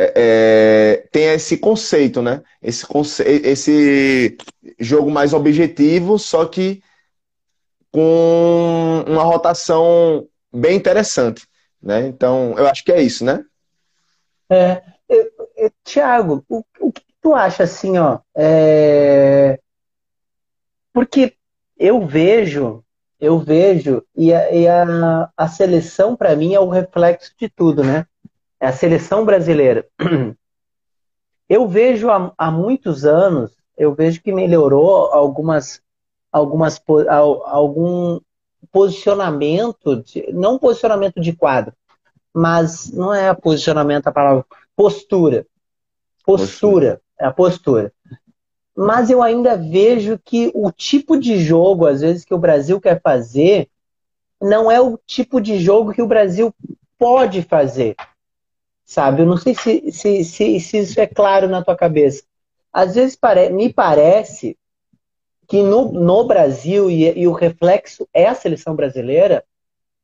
[0.00, 2.40] é, é, tem esse conceito, né?
[2.62, 4.38] Esse, conce esse
[4.78, 6.80] jogo mais objetivo, só que
[7.90, 11.48] com uma rotação bem interessante,
[11.82, 12.06] né?
[12.06, 13.44] Então, eu acho que é isso, né?
[14.48, 18.20] É, eu, eu, Tiago, o, o que tu acha assim, ó?
[18.36, 19.58] É...
[20.92, 21.34] Porque
[21.76, 22.84] eu vejo,
[23.18, 27.82] eu vejo, e a, e a, a seleção para mim é o reflexo de tudo,
[27.82, 28.06] né?
[28.60, 29.86] É a seleção brasileira.
[31.48, 35.80] Eu vejo há, há muitos anos, eu vejo que melhorou algumas,
[36.30, 36.78] algumas
[37.46, 38.20] algum
[38.70, 41.72] posicionamento, de, não posicionamento de quadro,
[42.34, 44.44] mas não é posicionamento a palavra,
[44.76, 45.46] postura.
[46.22, 47.94] Postura, é a postura.
[48.76, 53.00] Mas eu ainda vejo que o tipo de jogo, às vezes, que o Brasil quer
[53.00, 53.70] fazer,
[54.38, 56.54] não é o tipo de jogo que o Brasil
[56.98, 57.96] pode fazer
[58.88, 59.20] sabe?
[59.20, 62.22] Eu não sei se, se, se, se isso é claro na tua cabeça.
[62.72, 64.56] Às vezes pare, me parece
[65.46, 69.44] que no, no Brasil, e, e o reflexo é a seleção brasileira,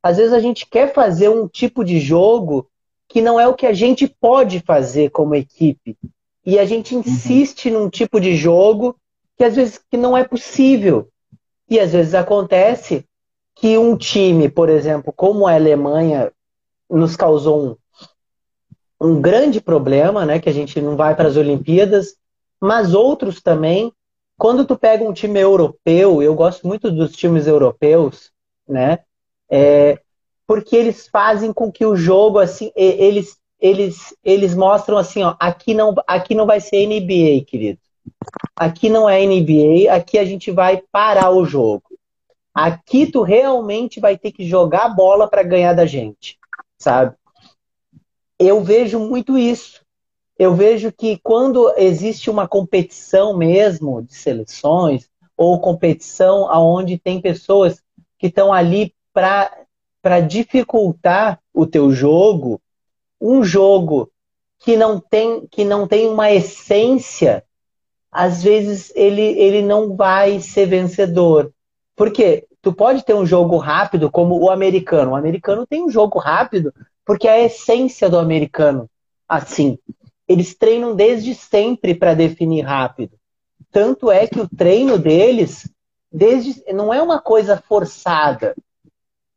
[0.03, 2.69] às vezes a gente quer fazer um tipo de jogo
[3.07, 5.97] que não é o que a gente pode fazer como equipe.
[6.45, 7.01] E a gente uhum.
[7.01, 7.85] insiste uhum.
[7.85, 8.95] num tipo de jogo
[9.35, 11.09] que às vezes que não é possível.
[11.67, 13.03] E às vezes acontece
[13.55, 16.31] que um time, por exemplo, como a Alemanha
[16.87, 17.75] nos causou um
[18.99, 20.39] um grande problema, né?
[20.39, 22.15] Que a gente não vai para as Olimpíadas,
[22.59, 23.91] mas outros também.
[24.37, 28.31] Quando tu pega um time europeu, eu gosto muito dos times europeus,
[28.67, 28.99] né?
[29.49, 29.99] É,
[30.47, 35.73] porque eles fazem com que o jogo assim, eles eles eles mostram assim, ó, aqui
[35.73, 37.79] não aqui não vai ser NBA, querido.
[38.55, 41.83] Aqui não é NBA, aqui a gente vai parar o jogo.
[42.53, 46.37] Aqui tu realmente vai ter que jogar bola para ganhar da gente,
[46.77, 47.15] sabe?
[48.39, 49.83] Eu vejo muito isso.
[50.37, 57.81] Eu vejo que quando existe uma competição mesmo de seleções, ou competição onde tem pessoas
[58.17, 62.61] que estão ali para dificultar o teu jogo,
[63.19, 64.11] um jogo
[64.59, 67.43] que não tem, que não tem uma essência,
[68.11, 71.51] às vezes ele, ele não vai ser vencedor.
[71.95, 75.11] Porque tu pode ter um jogo rápido como o americano.
[75.11, 76.73] O americano tem um jogo rápido
[77.05, 78.89] porque é a essência do americano,
[79.27, 79.77] assim,
[80.27, 83.13] eles treinam desde sempre para definir rápido.
[83.71, 85.69] Tanto é que o treino deles
[86.11, 88.55] desde não é uma coisa forçada.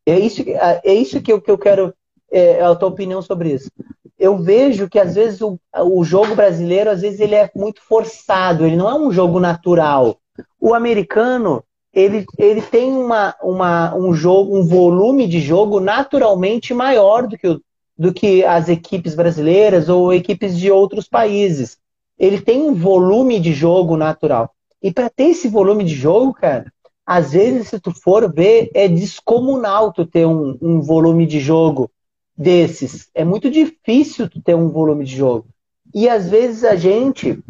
[0.06, 1.92] É isso, é isso que, eu, que eu quero
[2.30, 3.70] é, a tua opinião sobre isso.
[4.18, 8.64] Eu vejo que às vezes o, o jogo brasileiro às vezes ele é muito forçado,
[8.64, 10.18] ele não é um jogo natural.
[10.60, 11.62] O americano
[11.98, 17.48] ele, ele tem uma, uma, um jogo, um volume de jogo naturalmente maior do que,
[17.48, 17.60] o,
[17.98, 21.76] do que as equipes brasileiras ou equipes de outros países.
[22.16, 24.54] Ele tem um volume de jogo natural.
[24.80, 26.72] E para ter esse volume de jogo, cara,
[27.04, 31.90] às vezes, se tu for ver, é descomunal tu ter um, um volume de jogo
[32.36, 33.08] desses.
[33.12, 35.46] É muito difícil tu ter um volume de jogo.
[35.92, 37.42] E às vezes a gente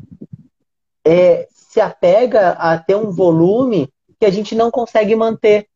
[1.05, 5.67] é, se apega a ter um volume que a gente não consegue manter.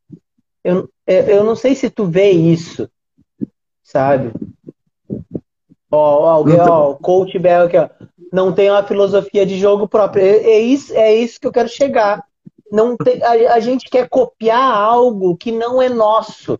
[0.65, 2.89] Eu, é, eu não sei se tu vê isso,
[3.83, 4.33] sabe?
[5.91, 7.89] Ó, alguém, ó, o coach Bell aqui, ó,
[8.33, 10.23] não tem uma filosofia de jogo própria.
[10.23, 12.25] É, é, isso, é isso que eu quero chegar.
[12.71, 16.59] Não tem, a, a gente quer copiar algo que não é nosso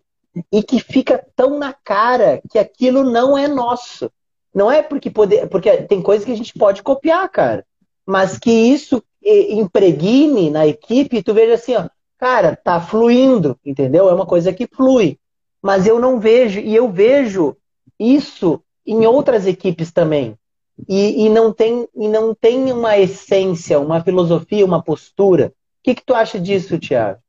[0.51, 4.11] e que fica tão na cara que aquilo não é nosso.
[4.53, 7.65] Não é porque poder, porque tem coisas que a gente pode copiar, cara,
[8.05, 11.87] mas que isso impregne na equipe e tu veja assim, ó,
[12.17, 14.09] cara, tá fluindo, entendeu?
[14.09, 15.17] É uma coisa que flui.
[15.61, 17.55] Mas eu não vejo, e eu vejo
[17.97, 20.37] isso em outras equipes também.
[20.89, 25.47] E, e, não, tem, e não tem uma essência, uma filosofia, uma postura.
[25.47, 27.19] O que, que tu acha disso, Tiago?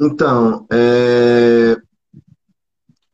[0.00, 1.76] Então, é...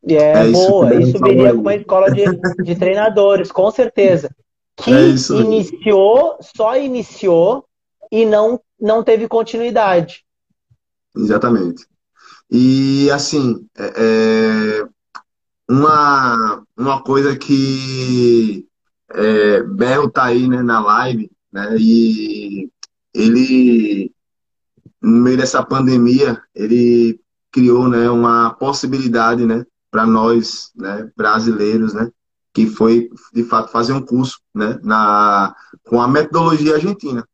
[0.07, 2.23] É, é boa, isso, isso viria com uma escola de,
[2.63, 4.33] de treinadores, com certeza
[4.83, 5.09] que é
[5.41, 7.65] iniciou, só iniciou
[8.11, 10.23] e não, não teve continuidade.
[11.15, 11.85] Exatamente.
[12.49, 14.87] E assim, é, é,
[15.69, 18.65] uma, uma coisa que
[19.11, 21.75] é, Berro tá aí né, na live, né?
[21.79, 22.69] E
[23.13, 24.11] ele,
[25.01, 27.19] no meio dessa pandemia, ele
[27.51, 32.11] criou né, uma possibilidade né, para nós, né, brasileiros, né,
[32.53, 37.27] que foi de fato fazer um curso, né, na com a metodologia argentina,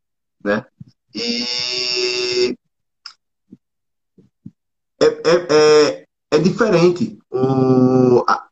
[0.44, 0.66] né,
[1.14, 2.58] e
[5.02, 8.48] é, é, é, é diferente o, a,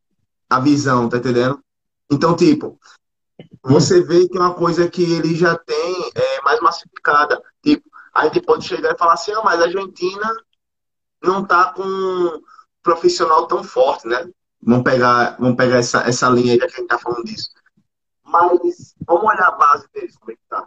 [0.48, 1.62] a visão, tá entendendo?
[2.10, 2.78] Então, tipo,
[3.62, 7.42] você vê que é uma coisa que ele já tem é, mais massificada.
[7.62, 10.36] Tipo, a gente pode chegar e falar assim, ah, mas a Argentina
[11.22, 12.42] não tá com um
[12.82, 14.28] profissional tão forte, né?
[14.64, 17.50] Vamos pegar, vamos pegar essa, essa linha aí que a gente tá falando disso.
[18.24, 20.66] Mas vamos olhar a base deles, como é que tá.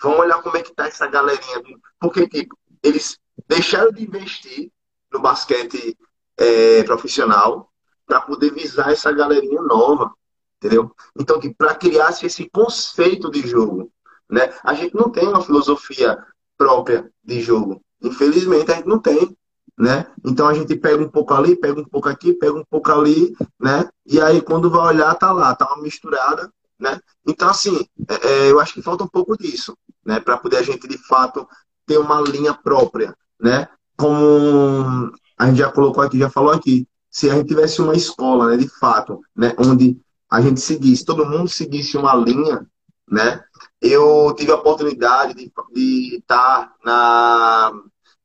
[0.00, 1.62] Vamos olhar como é que tá essa galerinha.
[2.00, 3.18] Porque, tipo, eles
[3.48, 4.70] deixaram de investir
[5.12, 5.96] no basquete
[6.36, 7.70] é, profissional
[8.06, 10.14] para poder visar essa galerinha nova,
[10.56, 10.94] entendeu?
[11.18, 13.92] Então, para criar esse conceito de jogo,
[14.30, 14.52] né?
[14.62, 16.24] A gente não tem uma filosofia
[16.56, 17.82] própria de jogo.
[18.02, 19.36] Infelizmente, a gente não tem,
[19.78, 20.06] né?
[20.24, 23.34] Então, a gente pega um pouco ali, pega um pouco aqui, pega um pouco ali,
[23.60, 23.88] né?
[24.04, 27.00] E aí, quando vai olhar, tá lá, tá uma misturada, né?
[27.26, 30.18] Então, assim, é, é eu acho que falta um pouco disso, né?
[30.18, 31.46] Para poder a gente, de fato,
[31.86, 33.68] ter uma linha própria, né?
[33.96, 38.48] Como a gente já colocou aqui, já falou aqui, se a gente tivesse uma escola,
[38.48, 39.98] né, de fato, né, onde
[40.30, 42.66] a gente seguisse, todo mundo seguisse uma linha,
[43.10, 43.42] né?
[43.80, 47.72] Eu tive a oportunidade de, de estar na,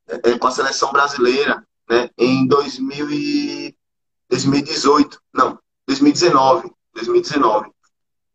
[0.08, 3.76] é, com a seleção brasileira, né, em 2000 e
[4.28, 7.70] 2018, não, 2019, 2019.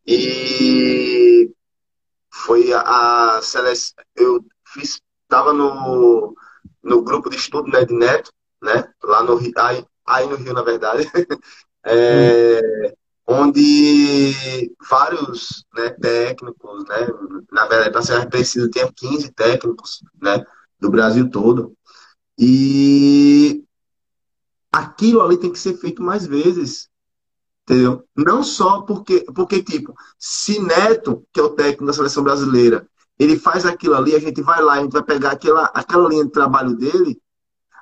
[0.06, 1.50] E
[2.32, 6.34] foi a, a seleção, eu fiz, estava no,
[6.82, 10.62] no grupo de estudo né, de Neto, né, lá no aí, aí no Rio, na
[10.62, 11.10] verdade,
[11.84, 12.94] é,
[13.26, 17.06] onde vários né, técnicos, né,
[17.52, 20.44] na verdade, para ser preciso, tinha 15 técnicos né,
[20.80, 21.76] do Brasil todo.
[22.38, 23.64] E
[24.72, 26.88] aquilo ali tem que ser feito mais vezes.
[27.62, 28.04] Entendeu?
[28.16, 33.38] Não só porque, porque, tipo, se Neto, que é o técnico da seleção brasileira, ele
[33.38, 36.30] faz aquilo ali, a gente vai lá, a gente vai pegar aquela, aquela linha de
[36.30, 37.20] trabalho dele,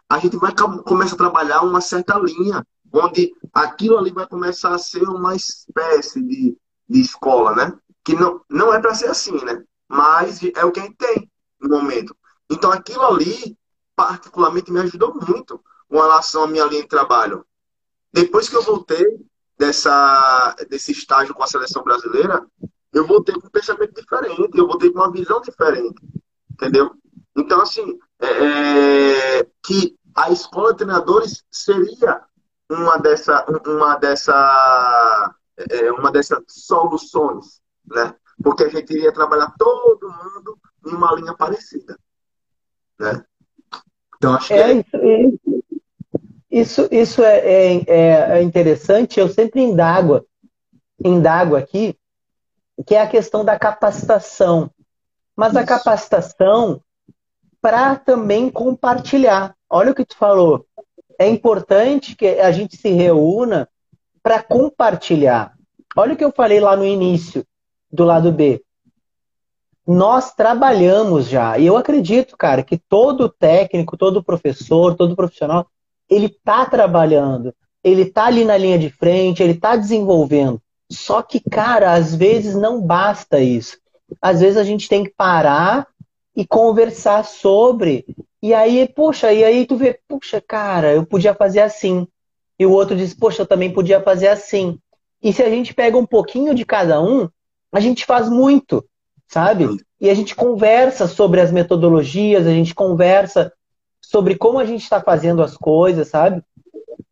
[0.09, 0.53] a gente vai
[0.85, 6.23] começar a trabalhar uma certa linha onde aquilo ali vai começar a ser uma espécie
[6.23, 6.57] de,
[6.89, 7.79] de escola, né?
[8.03, 9.63] Que não, não é para ser assim, né?
[9.89, 11.31] Mas é o que a gente tem
[11.61, 12.17] no momento.
[12.51, 13.57] Então aquilo ali,
[13.95, 17.45] particularmente, me ajudou muito com relação à minha linha de trabalho.
[18.13, 19.19] Depois que eu voltei
[19.59, 22.47] dessa, desse estágio com a seleção brasileira,
[22.93, 26.01] eu voltei com um pensamento diferente, eu voltei com uma visão diferente,
[26.51, 26.95] entendeu?
[27.37, 32.23] Então, assim, é, é que a escola de treinadores seria
[32.71, 38.15] uma dessa, uma dessa, é, uma dessas soluções, né?
[38.43, 41.99] Porque a gente iria trabalhar todo mundo em uma linha parecida,
[42.99, 43.25] né?
[44.17, 44.85] Então acho que é, é...
[46.51, 49.21] isso, isso é, é, é, é interessante.
[49.21, 50.27] Eu sempre indago,
[51.05, 51.97] indago aqui,
[52.87, 54.71] que é a questão da capacitação,
[55.37, 55.59] mas isso.
[55.59, 56.81] a capacitação
[57.61, 59.55] para também compartilhar.
[59.71, 60.67] Olha o que tu falou
[61.19, 63.69] é importante que a gente se reúna
[64.23, 65.53] para compartilhar.
[65.97, 67.45] Olha o que eu falei lá no início
[67.91, 68.63] do lado B.
[69.89, 75.67] Nós trabalhamos já, e eu acredito, cara, que todo técnico, todo professor, todo profissional,
[76.11, 80.61] ele está trabalhando, ele está ali na linha de frente, ele está desenvolvendo.
[80.91, 83.79] Só que, cara, às vezes não basta isso.
[84.21, 85.87] Às vezes a gente tem que parar
[86.37, 88.05] e conversar sobre
[88.41, 92.07] e aí, poxa, e aí tu vê, puxa, cara, eu podia fazer assim.
[92.59, 94.79] E o outro diz, poxa, eu também podia fazer assim.
[95.21, 97.29] E se a gente pega um pouquinho de cada um,
[97.73, 98.85] a gente faz muito,
[99.29, 99.67] sabe?
[100.01, 103.53] E a gente conversa sobre as metodologias, a gente conversa
[104.01, 106.43] sobre como a gente está fazendo as coisas, sabe?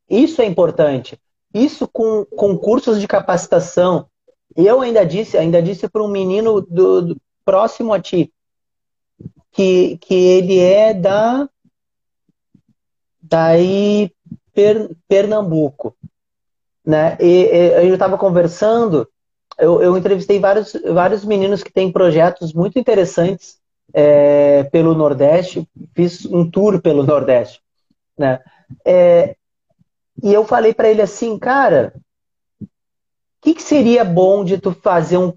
[0.09, 1.21] Isso é importante.
[1.53, 4.09] Isso com, com cursos de capacitação.
[4.55, 8.33] Eu ainda disse, ainda disse para um menino do, do, próximo a ti,
[9.53, 11.49] que, que ele é da
[13.23, 14.11] daí
[14.53, 15.97] per, Pernambuco,
[16.85, 17.17] né?
[17.21, 17.47] E,
[17.83, 19.09] e eu estava conversando,
[19.59, 23.59] eu, eu, entrevistei vários, vários meninos que têm projetos muito interessantes
[23.93, 27.61] é, pelo Nordeste, fiz um tour pelo Nordeste,
[28.19, 28.41] né?
[28.85, 29.37] É,
[30.23, 31.95] e eu falei para ele assim, cara,
[32.61, 32.67] o
[33.43, 35.33] que, que seria bom de tu fazer um,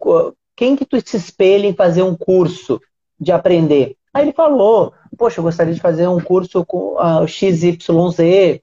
[0.55, 2.81] quem que tu se espelha em fazer um curso
[3.19, 3.95] de aprender?
[4.13, 8.59] Aí ele falou, poxa, eu gostaria de fazer um curso com uh, XYZ,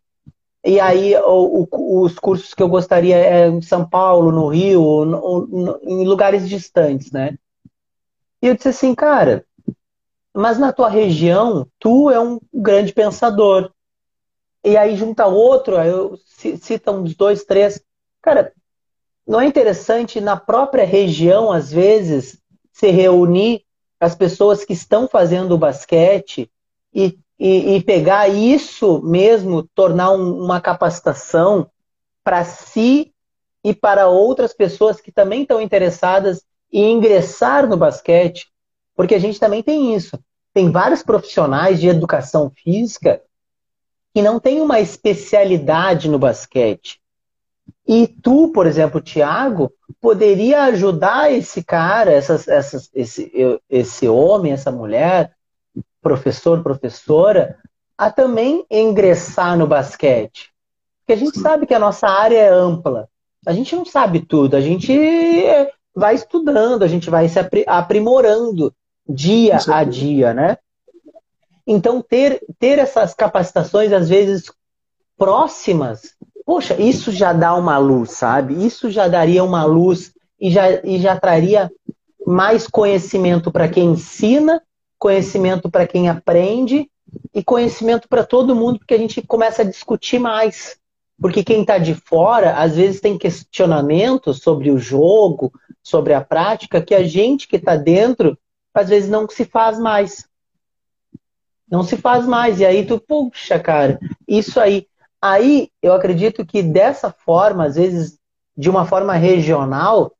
[0.66, 5.04] e aí o, o, os cursos que eu gostaria é em São Paulo, no Rio,
[5.82, 7.38] em lugares distantes, né?
[8.42, 9.46] E eu disse assim, cara,
[10.34, 13.70] mas na tua região, tu é um grande pensador.
[14.64, 17.80] e aí junta outro, aí eu cita uns dois, três.
[18.20, 18.52] Cara,
[19.26, 22.40] não é interessante na própria região, às vezes,
[22.72, 23.64] se reunir
[24.00, 26.50] as pessoas que estão fazendo basquete
[26.92, 31.70] e, e, e pegar isso mesmo, tornar um, uma capacitação
[32.24, 33.12] para si
[33.62, 38.48] e para outras pessoas que também estão interessadas em ingressar no basquete,
[38.94, 40.18] porque a gente também tem isso.
[40.52, 43.20] Tem vários profissionais de educação física
[44.14, 46.98] que não têm uma especialidade no basquete.
[47.86, 49.70] E tu, por exemplo, Tiago,
[50.00, 53.30] poderia ajudar esse cara, essas, essas, esse,
[53.68, 55.35] esse homem, essa mulher,
[56.06, 57.58] professor, professora,
[57.98, 60.52] a também ingressar no basquete.
[61.00, 63.08] Porque a gente sabe que a nossa área é ampla.
[63.44, 64.96] A gente não sabe tudo, a gente
[65.92, 68.72] vai estudando, a gente vai se aprimorando
[69.08, 70.58] dia a dia, né?
[71.66, 74.52] Então, ter, ter essas capacitações, às vezes,
[75.18, 78.64] próximas, poxa, isso já dá uma luz, sabe?
[78.64, 81.68] Isso já daria uma luz e já, e já traria
[82.24, 84.62] mais conhecimento para quem ensina,
[84.98, 86.90] conhecimento para quem aprende
[87.34, 90.78] e conhecimento para todo mundo, porque a gente começa a discutir mais.
[91.20, 96.82] Porque quem está de fora, às vezes, tem questionamentos sobre o jogo, sobre a prática,
[96.82, 98.38] que a gente que está dentro,
[98.74, 100.28] às vezes, não se faz mais.
[101.70, 102.60] Não se faz mais.
[102.60, 104.86] E aí tu, puxa, cara, isso aí.
[105.20, 108.18] Aí eu acredito que dessa forma, às vezes,
[108.56, 110.12] de uma forma regional,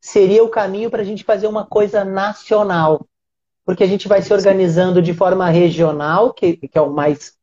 [0.00, 3.06] seria o caminho para a gente fazer uma coisa nacional.
[3.68, 7.34] Porque a gente vai se organizando de forma regional, que, que é o mais,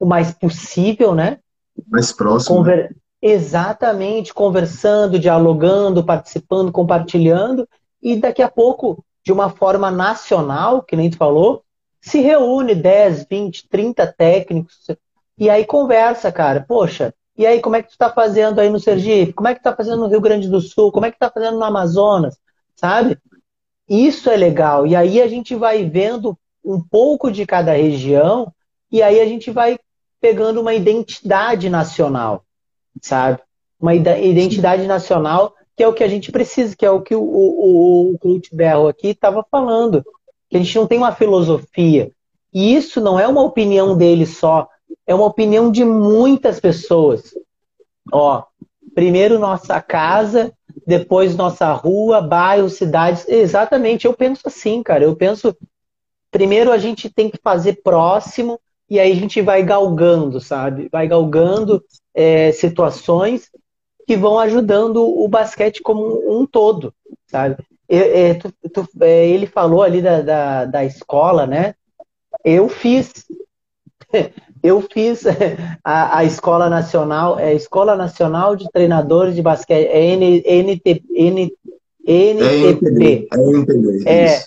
[0.00, 1.40] o mais possível, né?
[1.88, 2.56] mais próximo.
[2.56, 2.96] Conver...
[3.20, 7.68] Exatamente, conversando, dialogando, participando, compartilhando,
[8.02, 11.62] e daqui a pouco, de uma forma nacional, que nem tu falou,
[12.00, 14.86] se reúne 10, 20, 30 técnicos,
[15.36, 16.64] e aí conversa, cara.
[16.66, 19.34] Poxa, e aí como é que tu está fazendo aí no Sergipe?
[19.34, 20.90] Como é que tu tá fazendo no Rio Grande do Sul?
[20.90, 22.38] Como é que tu tá fazendo no Amazonas?
[22.74, 23.18] Sabe?
[23.88, 24.86] Isso é legal.
[24.86, 28.52] E aí a gente vai vendo um pouco de cada região,
[28.90, 29.78] e aí a gente vai
[30.20, 32.44] pegando uma identidade nacional,
[33.02, 33.40] sabe?
[33.78, 37.22] Uma identidade nacional que é o que a gente precisa, que é o que o,
[37.22, 40.04] o, o Clut Berro aqui estava falando,
[40.48, 42.10] que a gente não tem uma filosofia.
[42.52, 44.68] E isso não é uma opinião dele só,
[45.06, 47.34] é uma opinião de muitas pessoas.
[48.12, 48.44] Ó,
[48.94, 50.52] primeiro nossa casa,
[50.86, 53.26] depois nossa rua, bairro, cidades.
[53.28, 55.04] Exatamente, eu penso assim, cara.
[55.04, 55.56] Eu penso,
[56.30, 60.88] primeiro a gente tem que fazer próximo, e aí a gente vai galgando, sabe?
[60.90, 61.82] Vai galgando
[62.14, 63.50] é, situações
[64.06, 66.94] que vão ajudando o basquete como um todo,
[67.26, 67.56] sabe?
[67.88, 71.74] É, tu, tu, é, ele falou ali da, da, da, escola, né?
[72.44, 73.26] Eu fiz,
[74.64, 75.24] eu fiz
[75.84, 81.04] a, a escola nacional, é a Escola Nacional de Treinadores de Basquete, é N, NT,
[81.14, 81.52] N,
[82.06, 83.28] NTP.
[84.06, 84.42] É, é,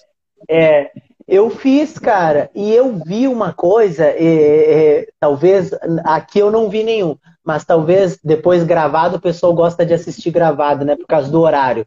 [0.49, 0.91] é,
[1.27, 5.69] eu fiz, cara, e eu vi uma coisa, é, é, talvez
[6.03, 7.15] aqui eu não vi nenhum,
[7.45, 11.85] mas talvez depois gravado o pessoal gosta de assistir gravado, né, por causa do horário.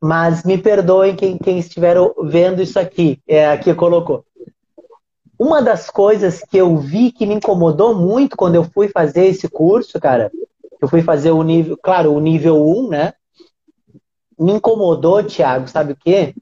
[0.00, 4.25] Mas me perdoem quem, quem estiver vendo isso aqui, é, aqui colocou.
[5.38, 9.48] Uma das coisas que eu vi que me incomodou muito quando eu fui fazer esse
[9.48, 10.30] curso, cara,
[10.80, 13.12] eu fui fazer o nível, claro, o nível 1, né?
[14.38, 16.34] Me incomodou, Thiago, sabe o quê?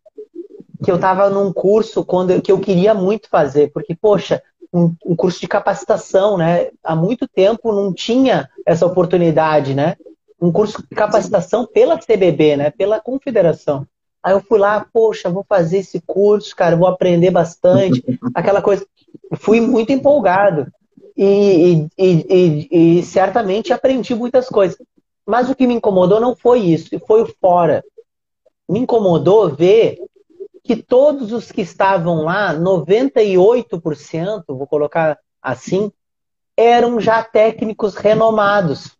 [0.84, 4.42] que eu estava num curso quando, que eu queria muito fazer, porque, poxa,
[4.72, 6.70] um, um, curso de capacitação, né?
[6.82, 9.96] Há muito tempo não tinha essa oportunidade, né?
[10.40, 12.70] Um curso de capacitação pela CBB, né?
[12.70, 13.86] Pela confederação.
[14.24, 18.02] Aí eu fui lá, poxa, vou fazer esse curso, cara, vou aprender bastante,
[18.34, 18.86] aquela coisa.
[19.34, 20.66] Fui muito empolgado
[21.14, 24.78] e, e, e, e certamente aprendi muitas coisas.
[25.26, 27.84] Mas o que me incomodou não foi isso, foi o fora.
[28.66, 29.98] Me incomodou ver
[30.62, 35.92] que todos os que estavam lá, 98%, vou colocar assim,
[36.56, 38.96] eram já técnicos renomados.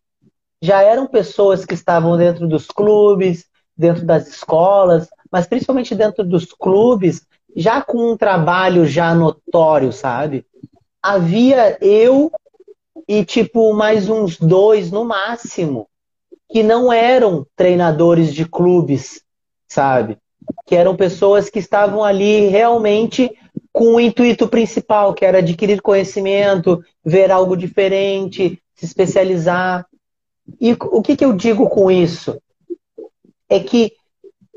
[0.61, 3.47] Já eram pessoas que estavam dentro dos clubes,
[3.77, 7.27] dentro das escolas, mas principalmente dentro dos clubes,
[7.57, 10.47] já com um trabalho já notório, sabe?
[11.03, 12.31] Havia eu
[13.07, 15.89] e tipo mais uns dois no máximo
[16.49, 19.23] que não eram treinadores de clubes,
[19.69, 20.19] sabe?
[20.67, 23.31] que eram pessoas que estavam ali realmente
[23.73, 29.87] com o intuito principal, que era adquirir conhecimento, ver algo diferente, se especializar.
[30.61, 32.41] E o que, que eu digo com isso?
[33.55, 33.93] É que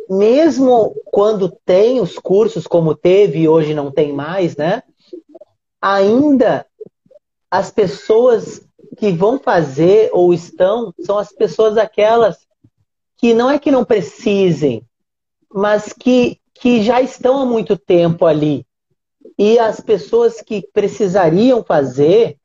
[0.09, 4.81] mesmo quando tem os cursos como teve e hoje não tem mais, né?
[5.79, 6.65] Ainda
[7.51, 8.59] as pessoas
[8.97, 12.47] que vão fazer ou estão são as pessoas aquelas
[13.17, 14.83] que não é que não precisem,
[15.53, 18.65] mas que, que já estão há muito tempo ali.
[19.37, 22.37] E as pessoas que precisariam fazer,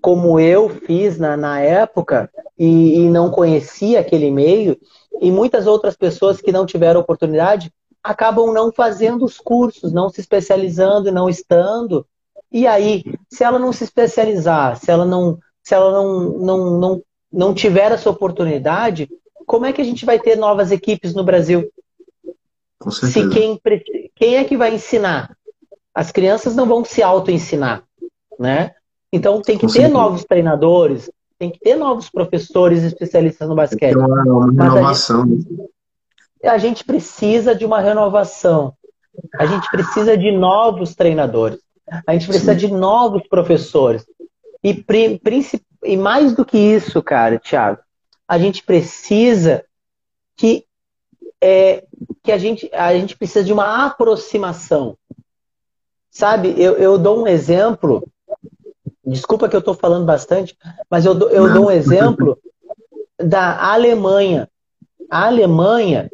[0.00, 4.78] como eu fiz na, na época, e, e não conhecia aquele meio,
[5.20, 7.72] e muitas outras pessoas que não tiveram oportunidade,
[8.02, 12.06] acabam não fazendo os cursos, não se especializando, não estando.
[12.52, 17.02] E aí, se ela não se especializar, se ela não, se ela não, não, não,
[17.32, 19.08] não tiver essa oportunidade,
[19.46, 21.70] como é que a gente vai ter novas equipes no Brasil?
[22.90, 23.60] Se quem,
[24.14, 25.36] quem é que vai ensinar?
[25.94, 27.82] As crianças não vão se auto-ensinar,
[28.38, 28.74] né?
[29.12, 29.94] Então tem que Com ter certeza.
[29.94, 33.96] novos treinadores, tem que ter novos professores especialistas no basquete.
[33.96, 35.22] Uma, uma renovação.
[35.22, 35.70] A gente,
[36.44, 38.74] a gente precisa de uma renovação.
[39.38, 41.58] A gente precisa de novos treinadores.
[42.06, 42.58] A gente precisa Sim.
[42.58, 44.04] de novos professores.
[44.62, 44.84] E,
[45.84, 47.80] e mais do que isso, cara, Thiago,
[48.26, 49.64] a gente precisa
[50.36, 50.64] que,
[51.40, 51.84] é,
[52.22, 54.98] que a, gente, a gente precisa de uma aproximação.
[56.10, 58.08] Sabe, eu, eu dou um exemplo,
[59.06, 60.56] desculpa que eu estou falando bastante,
[60.90, 62.38] mas eu, dou, eu dou um exemplo
[63.18, 64.48] da Alemanha.
[65.10, 66.10] A Alemanha,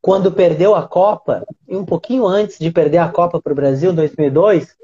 [0.00, 3.92] quando perdeu a Copa, e um pouquinho antes de perder a Copa para o Brasil,
[3.92, 4.74] em 2002,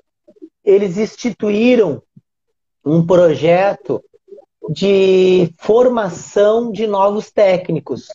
[0.65, 2.03] eles instituíram
[2.85, 4.03] um projeto
[4.71, 8.09] de formação de novos técnicos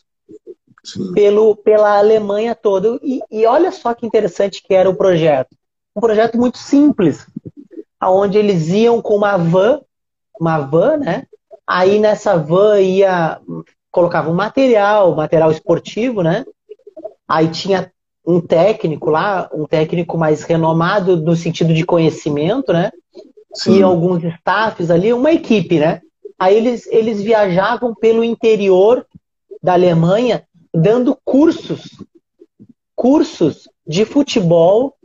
[1.13, 2.99] pelo, pela Alemanha toda.
[3.01, 5.55] E, e, olha só que interessante que era o projeto.
[5.95, 7.27] Um projeto muito simples,
[8.09, 9.81] onde eles iam com uma van,
[10.39, 11.23] uma van, né?
[11.65, 13.39] Aí nessa van ia
[13.91, 16.45] colocava um material, material esportivo, né?
[17.27, 17.91] Aí tinha
[18.25, 22.91] um técnico lá, um técnico mais renomado no sentido de conhecimento, né?
[23.53, 23.79] Sim.
[23.79, 26.01] E alguns staffs ali, uma equipe, né?
[26.39, 29.05] Aí eles, eles viajavam pelo interior
[29.61, 30.43] da Alemanha
[30.73, 31.89] dando cursos,
[32.95, 34.95] cursos de futebol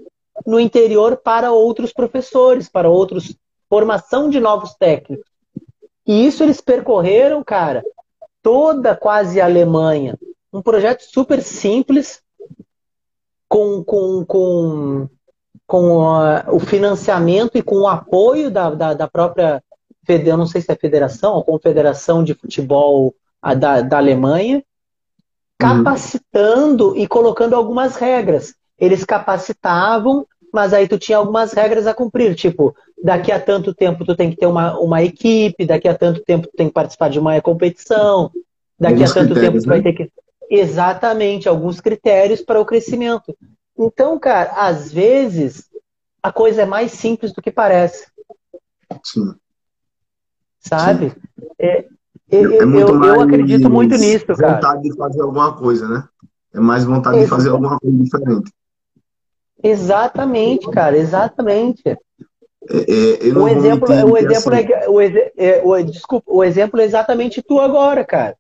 [0.47, 3.37] no interior para outros professores, para outros,
[3.69, 5.27] formação de novos técnicos.
[6.07, 7.83] E isso eles percorreram, cara,
[8.43, 10.19] toda quase a Alemanha,
[10.53, 12.23] um projeto super simples,
[13.49, 15.09] com, com, com,
[15.67, 15.99] com
[16.49, 19.63] o financiamento e com o apoio da, da, da própria,
[20.07, 23.15] eu não sei se é federação ou confederação de futebol
[23.59, 24.63] da, da Alemanha, uhum.
[25.59, 26.97] capacitando uhum.
[26.97, 28.55] e colocando algumas regras.
[28.79, 34.05] Eles capacitavam, mas aí tu tinha algumas regras a cumprir, tipo, daqui a tanto tempo
[34.05, 37.11] tu tem que ter uma, uma equipe, daqui a tanto tempo tu tem que participar
[37.11, 38.31] de uma competição,
[38.79, 39.85] daqui Alguns a tanto tempo tu vai né?
[39.85, 40.11] ter que
[40.51, 43.37] Exatamente, alguns critérios para o crescimento.
[43.79, 45.69] Então, cara, às vezes
[46.23, 48.07] a coisa é mais simples do que parece.
[49.05, 49.35] Sim.
[50.59, 51.11] Sabe?
[51.11, 51.17] Sim.
[51.59, 51.87] É, é,
[52.31, 54.55] é eu, eu, acredito muito nisso, cara.
[54.55, 56.09] Vontade de fazer alguma coisa, né?
[56.55, 58.51] É mais vontade de fazer alguma coisa diferente.
[59.63, 61.83] Exatamente, cara, exatamente.
[61.87, 61.99] É,
[63.29, 67.59] é, o exemplo, o exemplo é, o, é, o, desculpa, o exemplo é exatamente tu
[67.61, 68.37] agora, cara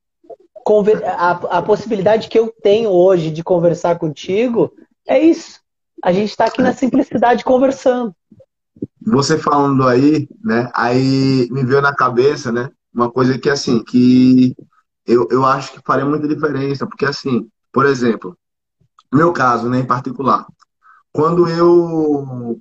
[1.04, 4.72] a, a possibilidade que eu tenho hoje de conversar contigo
[5.06, 5.60] é isso.
[6.02, 8.14] A gente está aqui na simplicidade conversando.
[9.00, 10.70] Você falando aí, né?
[10.74, 12.70] Aí me veio na cabeça, né?
[12.94, 14.54] Uma coisa que assim, que
[15.06, 18.36] eu, eu acho que faria muita diferença, porque assim, por exemplo,
[19.12, 20.46] meu caso, né, em particular,
[21.12, 22.60] quando eu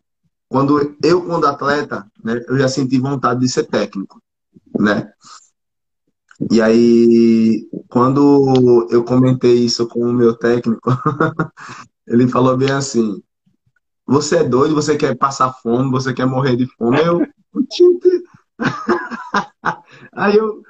[0.50, 4.22] quando eu quando atleta, né, eu já senti vontade de ser técnico,
[4.80, 5.12] né?
[6.52, 10.92] E aí, quando eu comentei isso com o meu técnico,
[12.08, 13.22] ele falou bem assim:
[14.06, 17.00] Você é doido, você quer passar fome, você quer morrer de fome.
[17.02, 17.22] Eu,
[20.14, 20.62] aí eu,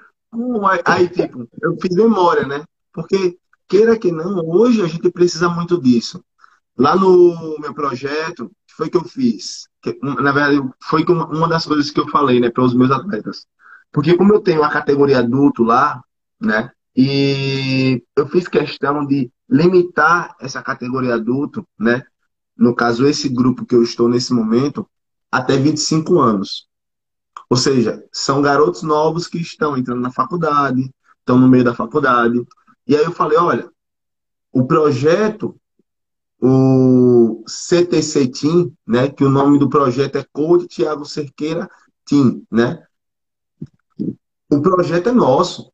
[0.85, 2.63] aí tipo, eu fiz memória, né?
[2.93, 3.37] Porque,
[3.67, 6.23] queira que não, hoje a gente precisa muito disso.
[6.77, 9.67] Lá no meu projeto, foi que eu fiz.
[9.81, 13.47] Que, na verdade, foi uma das coisas que eu falei, né, para os meus atletas
[13.91, 16.03] porque como eu tenho a categoria adulto lá,
[16.39, 16.71] né?
[16.95, 22.03] E eu fiz questão de limitar essa categoria adulto, né?
[22.55, 24.87] No caso, esse grupo que eu estou nesse momento,
[25.31, 26.67] até 25 anos.
[27.49, 32.43] Ou seja, são garotos novos que estão entrando na faculdade, estão no meio da faculdade.
[32.85, 33.69] E aí eu falei, olha,
[34.51, 35.55] o projeto,
[36.39, 41.69] o CTC Team, né, que o nome do projeto é Code Tiago Cerqueira
[42.05, 42.83] Team, né?
[44.49, 45.71] o projeto é nosso.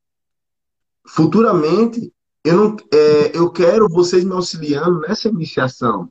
[1.06, 2.12] Futuramente,
[2.44, 6.10] eu, não, é, eu quero vocês me auxiliando nessa iniciação.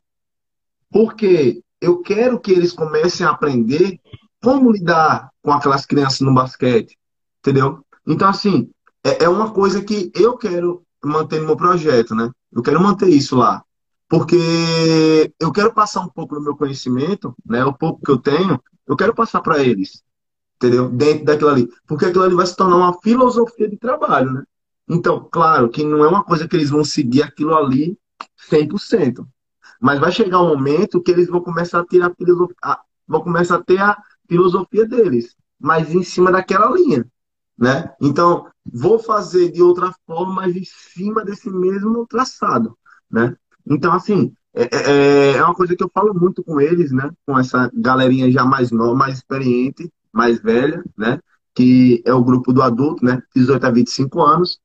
[0.90, 3.98] Porque eu quero que eles comecem a aprender
[4.42, 6.98] como lidar com aquelas crianças no basquete,
[7.40, 7.84] entendeu?
[8.06, 8.70] Então, assim,
[9.02, 12.30] é, é uma coisa que eu quero manter no meu projeto, né?
[12.52, 13.64] Eu quero manter isso lá.
[14.12, 17.64] Porque eu quero passar um pouco do meu conhecimento, né?
[17.64, 20.02] O pouco que eu tenho, eu quero passar para eles,
[20.56, 20.90] entendeu?
[20.90, 21.68] Dentro daquilo ali.
[21.86, 24.43] Porque aquilo ali vai se tornar uma filosofia de trabalho, né?
[24.86, 27.98] Então, claro que não é uma coisa que eles vão seguir aquilo ali
[28.51, 29.26] 100%.
[29.80, 32.56] Mas vai chegar um momento que eles vão começar a ter a filosofia,
[33.09, 33.97] vão começar a ter a
[34.28, 37.10] filosofia deles, mas em cima daquela linha,
[37.56, 37.94] né?
[37.98, 42.76] Então, vou fazer de outra forma, mas em cima desse mesmo traçado,
[43.10, 43.34] né?
[43.66, 47.10] Então, assim, é, é, é uma coisa que eu falo muito com eles, né?
[47.26, 51.20] Com essa galerinha já mais nova, mais experiente, mais velha, né?
[51.55, 53.22] Que é o grupo do adulto, né?
[53.34, 54.60] 18 a 25 anos.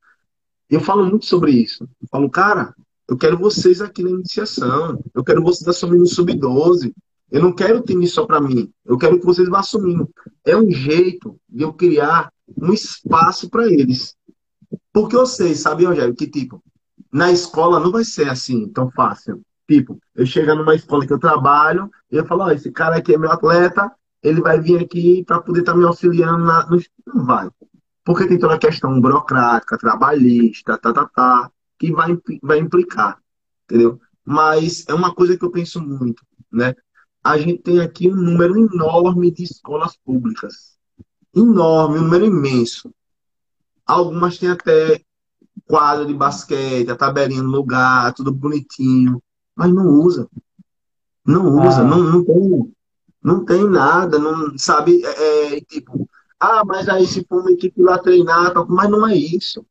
[0.69, 1.83] Eu falo muito sobre isso.
[2.01, 2.73] Eu falo, cara,
[3.07, 5.01] eu quero vocês aqui na iniciação.
[5.13, 6.93] Eu quero vocês assumindo o sub-12.
[7.31, 8.71] Eu não quero time só para mim.
[8.85, 10.09] Eu quero que vocês vá assumindo.
[10.45, 14.15] É um jeito de eu criar um espaço para eles.
[14.91, 16.61] Porque eu sei, sabe, Rogério, que tipo,
[17.11, 19.41] na escola não vai ser assim tão fácil.
[19.67, 23.13] Tipo, eu chego numa escola que eu trabalho e eu falo, oh, esse cara aqui
[23.13, 23.91] é meu atleta,
[24.23, 26.67] ele vai vir aqui para poder estar tá me auxiliando na...
[27.05, 27.49] Não vai.
[28.05, 33.19] Porque tem toda a questão burocrática, trabalhista, tá, tá, tá, que vai, vai implicar,
[33.65, 33.99] entendeu?
[34.23, 36.73] Mas é uma coisa que eu penso muito, né?
[37.27, 40.77] a gente tem aqui um número enorme de escolas públicas.
[41.35, 42.93] Enorme, um número imenso.
[43.85, 45.01] Algumas têm até
[45.67, 49.21] quadro de basquete, a tabelinha no lugar, tudo bonitinho,
[49.55, 50.27] mas não usa.
[51.25, 51.83] Não usa, ah.
[51.83, 52.73] não, não tem,
[53.21, 57.81] não tem nada, não sabe, é, é, tipo, ah, mas aí se for uma equipe
[57.81, 59.65] lá treinar, mas não é isso.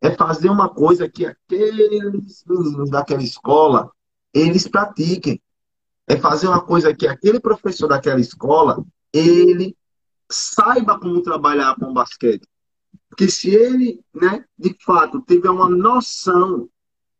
[0.00, 3.90] É fazer uma coisa que aqueles meninos daquela escola,
[4.32, 5.40] eles pratiquem
[6.06, 9.76] é fazer uma coisa que aquele professor daquela escola, ele
[10.30, 12.46] saiba como trabalhar com basquete.
[13.08, 16.68] Porque se ele, né, de fato, tiver uma noção,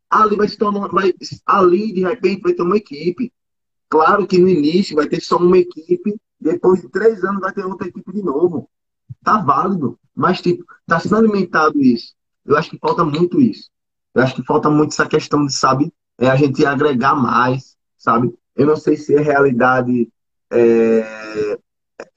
[0.09, 1.13] ali vai se tornar, vai,
[1.45, 3.31] ali de repente vai ter uma equipe.
[3.89, 7.65] Claro que no início vai ter só uma equipe, depois de três anos vai ter
[7.65, 8.69] outra equipe de novo.
[9.23, 12.13] Tá válido, mas tipo, tá sendo alimentado isso.
[12.45, 13.69] Eu acho que falta muito isso.
[14.13, 18.33] Eu acho que falta muito essa questão de, sabe, é a gente agregar mais, sabe?
[18.55, 20.09] Eu não sei se é realidade,
[20.51, 21.57] é,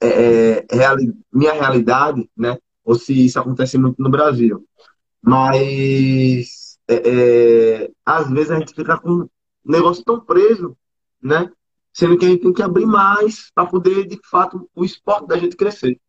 [0.01, 2.57] é, é reali minha realidade, né?
[2.89, 4.65] Ou se isso acontece muito no Brasil.
[5.21, 6.95] Mas é,
[7.83, 9.29] é, às vezes a gente fica com um
[9.63, 10.75] negócio tão preso,
[11.21, 11.51] né?
[11.93, 15.37] Sendo que a gente tem que abrir mais para poder, de fato, o esporte da
[15.37, 15.99] gente crescer.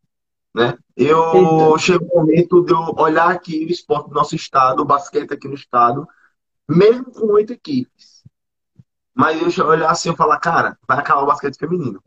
[0.55, 0.75] Né?
[0.97, 1.77] Eu então...
[1.77, 5.47] chego o momento de eu olhar aqui o esporte do nosso estado, o basquete aqui
[5.47, 6.07] no estado,
[6.67, 8.21] mesmo com oito equipes
[9.13, 12.01] mas eu olhar assim e falar, cara, vai acabar o basquete feminino.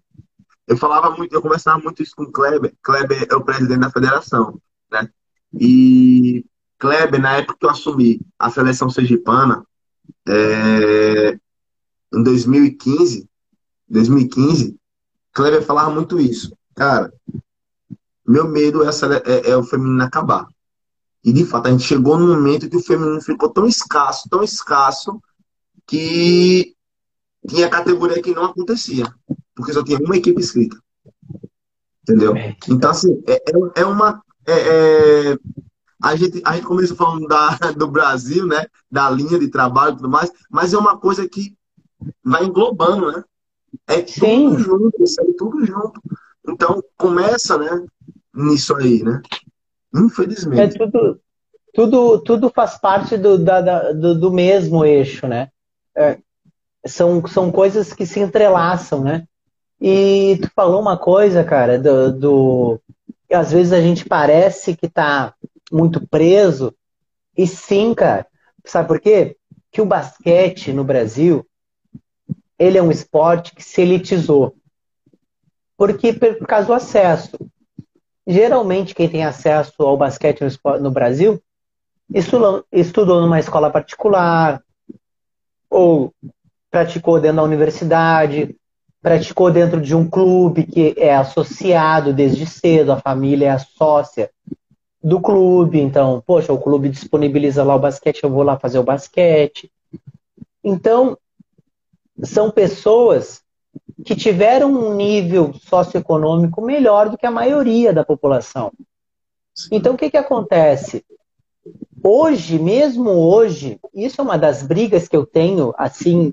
[0.66, 2.74] Eu falava muito, eu conversava muito isso com o Kleber.
[2.82, 4.61] Kleber é o presidente da federação,
[4.91, 5.09] né?
[5.53, 6.45] E
[6.78, 9.65] Kleber, na época que eu assumi a seleção sergipana,
[10.27, 11.39] é,
[12.12, 13.28] em 2015,
[13.89, 14.77] 2015,
[15.32, 16.57] Kleber falava muito isso.
[16.74, 17.12] Cara,
[18.27, 20.47] meu medo é, é, é, o feminino acabar.
[21.23, 24.43] E de fato, a gente chegou num momento que o feminino ficou tão escasso, tão
[24.43, 25.20] escasso,
[25.86, 26.74] que
[27.49, 29.12] tinha categoria que não acontecia,
[29.55, 30.76] porque só tinha uma equipe inscrita.
[32.02, 32.36] Entendeu?
[32.36, 32.55] É.
[32.68, 34.22] Então, assim, é, é, é uma.
[34.47, 34.52] É,
[35.32, 35.39] é,
[36.02, 38.66] a, gente, a gente começou falando da, do Brasil, né?
[38.90, 41.56] Da linha de trabalho e tudo mais, mas é uma coisa que
[42.22, 43.24] vai englobando, né?
[43.86, 44.59] É tudo Sim.
[44.59, 46.01] junto, isso aí, tudo junto.
[46.47, 47.86] Então, começa, né?
[48.35, 49.22] Nisso aí, né?
[49.94, 50.76] Infelizmente.
[50.76, 51.20] É tudo,
[51.72, 55.48] tudo, tudo faz parte do, da, do, do mesmo eixo, né?
[55.97, 56.18] É,
[56.86, 59.26] são, são coisas que se entrelaçam, né?
[59.80, 62.80] E tu falou uma coisa, cara, do, do
[63.30, 65.34] às vezes a gente parece que tá
[65.70, 66.74] muito preso,
[67.36, 68.26] e sim, cara.
[68.64, 69.36] Sabe por quê?
[69.70, 71.46] Que o basquete no Brasil,
[72.59, 74.56] ele é um esporte que se elitizou.
[75.76, 77.36] Porque por causa do acesso.
[78.26, 81.42] Geralmente quem tem acesso ao basquete no, no Brasil
[82.12, 84.62] estudou, estudou numa escola particular,
[85.68, 86.14] ou
[86.70, 88.56] praticou dentro da universidade,
[89.05, 94.31] praticou dentro de um clube que é associado desde cedo, a família é sócia
[95.02, 98.82] do clube, então, poxa, o clube disponibiliza lá o basquete, eu vou lá fazer o
[98.82, 99.70] basquete.
[100.64, 101.18] Então,
[102.22, 103.43] são pessoas
[104.06, 108.72] que tiveram um nível socioeconômico melhor do que a maioria da população.
[109.70, 111.05] Então, o que, que acontece?
[112.02, 116.32] Hoje, mesmo hoje, isso é uma das brigas que eu tenho, assim,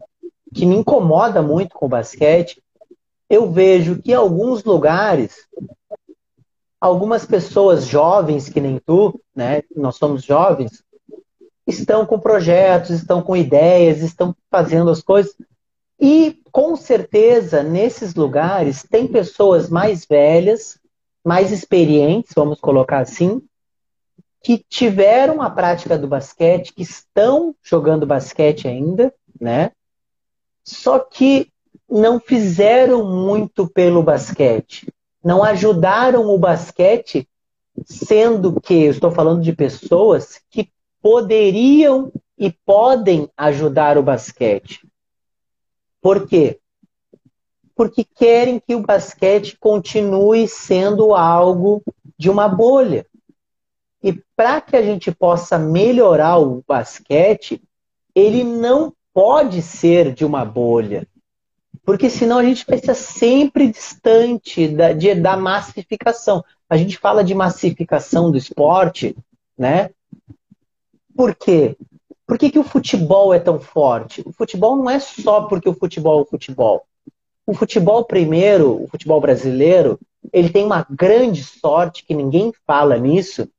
[0.54, 2.62] que me incomoda muito com o basquete
[3.32, 5.48] eu vejo que em alguns lugares,
[6.82, 9.64] algumas pessoas jovens que nem tu, né?
[9.74, 10.84] Nós somos jovens,
[11.66, 15.34] estão com projetos, estão com ideias, estão fazendo as coisas.
[15.98, 20.78] E com certeza, nesses lugares, tem pessoas mais velhas,
[21.24, 23.42] mais experientes, vamos colocar assim,
[24.44, 29.72] que tiveram a prática do basquete, que estão jogando basquete ainda, né?
[30.64, 31.52] Só que
[31.90, 34.88] não fizeram muito pelo basquete,
[35.24, 37.28] não ajudaram o basquete,
[37.86, 40.72] sendo que estou falando de pessoas que
[41.02, 44.88] poderiam e podem ajudar o basquete.
[46.02, 46.60] Por quê?
[47.76, 51.84] Porque querem que o basquete continue sendo algo
[52.18, 53.06] de uma bolha.
[54.04, 57.62] E para que a gente possa melhorar o basquete,
[58.16, 61.08] ele não pode ser de uma bolha.
[61.84, 66.44] Porque senão a gente vai ser sempre distante da, de, da massificação.
[66.70, 69.16] A gente fala de massificação do esporte,
[69.58, 69.90] né?
[71.16, 71.76] Por quê?
[72.26, 74.22] Por que, que o futebol é tão forte?
[74.26, 76.86] O futebol não é só porque o futebol é o futebol.
[77.46, 80.00] O futebol, primeiro, o futebol brasileiro,
[80.32, 83.50] ele tem uma grande sorte, que ninguém fala nisso,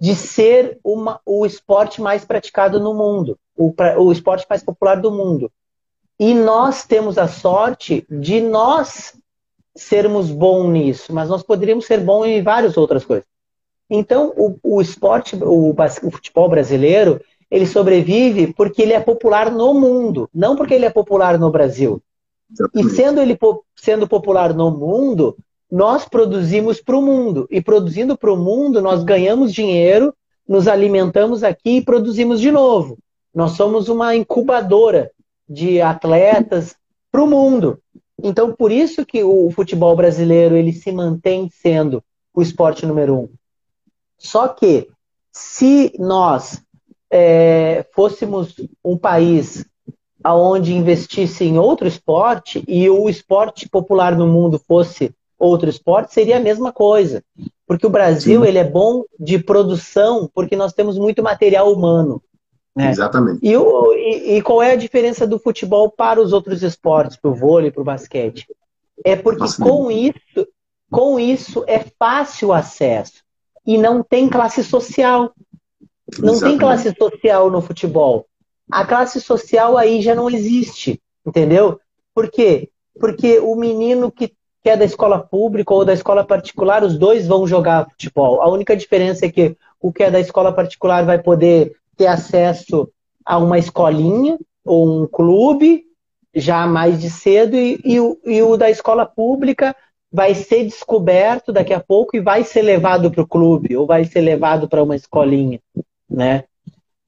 [0.00, 5.10] de ser uma, o esporte mais praticado no mundo, o, o esporte mais popular do
[5.10, 5.50] mundo.
[6.18, 9.14] E nós temos a sorte de nós
[9.74, 13.26] sermos bons nisso, mas nós poderíamos ser bons em várias outras coisas.
[13.88, 17.20] Então, o, o esporte, o, o futebol brasileiro,
[17.50, 22.02] ele sobrevive porque ele é popular no mundo, não porque ele é popular no Brasil.
[22.74, 23.38] E sendo ele
[23.76, 25.36] sendo popular no mundo,
[25.70, 27.46] nós produzimos para o mundo.
[27.50, 30.14] E produzindo para o mundo, nós ganhamos dinheiro,
[30.46, 32.98] nos alimentamos aqui e produzimos de novo.
[33.34, 35.10] Nós somos uma incubadora
[35.48, 36.76] de atletas
[37.10, 37.78] para o mundo.
[38.22, 42.02] Então, por isso que o futebol brasileiro ele se mantém sendo
[42.34, 43.28] o esporte número um.
[44.18, 44.88] Só que
[45.32, 46.62] se nós
[47.10, 48.54] é, fôssemos
[48.84, 49.66] um país
[50.22, 56.36] aonde investisse em outro esporte e o esporte popular no mundo fosse outro esporte, seria
[56.36, 57.24] a mesma coisa.
[57.66, 62.22] Porque o Brasil ele é bom de produção porque nós temos muito material humano.
[62.74, 62.90] Né?
[62.90, 63.40] Exatamente.
[63.42, 67.30] E, o, e, e, qual é a diferença do futebol para os outros esportes, para
[67.30, 68.46] o vôlei, para o basquete?
[69.04, 70.48] É porque Nossa, com isso,
[70.90, 73.22] com isso é fácil o acesso
[73.66, 75.32] e não tem classe social.
[76.18, 76.42] Não Exatamente.
[76.44, 78.26] tem classe social no futebol.
[78.70, 81.78] A classe social aí já não existe, entendeu?
[82.14, 82.70] Por quê?
[82.98, 84.28] Porque o menino que,
[84.62, 88.40] que é da escola pública ou da escola particular, os dois vão jogar futebol.
[88.40, 92.88] A única diferença é que o que é da escola particular vai poder ter acesso
[93.24, 95.84] a uma escolinha ou um clube
[96.34, 99.76] já mais de cedo e, e, e o da escola pública
[100.10, 104.04] vai ser descoberto daqui a pouco e vai ser levado para o clube ou vai
[104.04, 105.60] ser levado para uma escolinha,
[106.08, 106.44] né?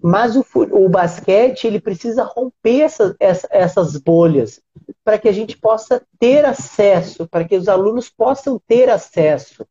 [0.01, 4.61] Mas o, o basquete ele precisa romper essa, essa, essas bolhas
[5.03, 9.67] para que a gente possa ter acesso, para que os alunos possam ter acesso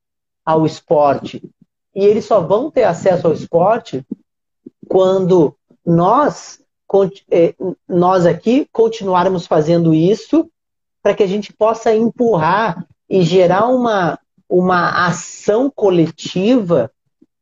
[0.46, 1.42] ao esporte.
[1.96, 4.04] E eles só vão ter acesso ao esporte
[4.94, 6.60] quando nós,
[7.32, 7.56] é,
[7.90, 10.48] nós aqui continuarmos fazendo isso
[11.02, 16.92] para que a gente possa empurrar e gerar uma, uma ação coletiva,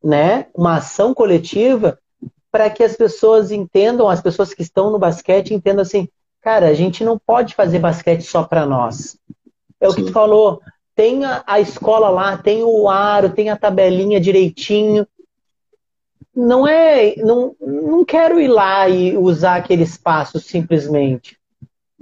[0.01, 0.47] né?
[0.55, 1.99] Uma ação coletiva
[2.49, 6.07] para que as pessoas entendam, as pessoas que estão no basquete entendam assim,
[6.39, 9.17] cara, a gente não pode fazer basquete só para nós.
[9.77, 9.97] É o Sim.
[9.97, 10.61] que tu falou,
[10.95, 15.05] tem a, a, escola lá, tem o aro, tem a tabelinha direitinho.
[16.35, 21.37] Não é, não, não quero ir lá e usar aquele espaço simplesmente.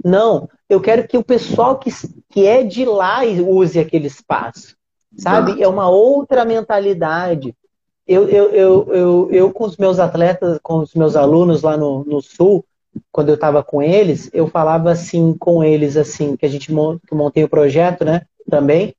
[0.02, 1.90] Não, eu quero que o pessoal que,
[2.28, 4.76] que é de lá use aquele espaço,
[5.16, 5.62] sabe?
[5.62, 7.54] É uma outra mentalidade.
[8.06, 12.04] Eu, eu, eu, eu, eu com os meus atletas, com os meus alunos lá no,
[12.04, 12.64] no Sul,
[13.12, 17.14] quando eu estava com eles, eu falava assim com eles, assim, que a gente que
[17.14, 18.22] montei o projeto, né?
[18.48, 18.94] Também,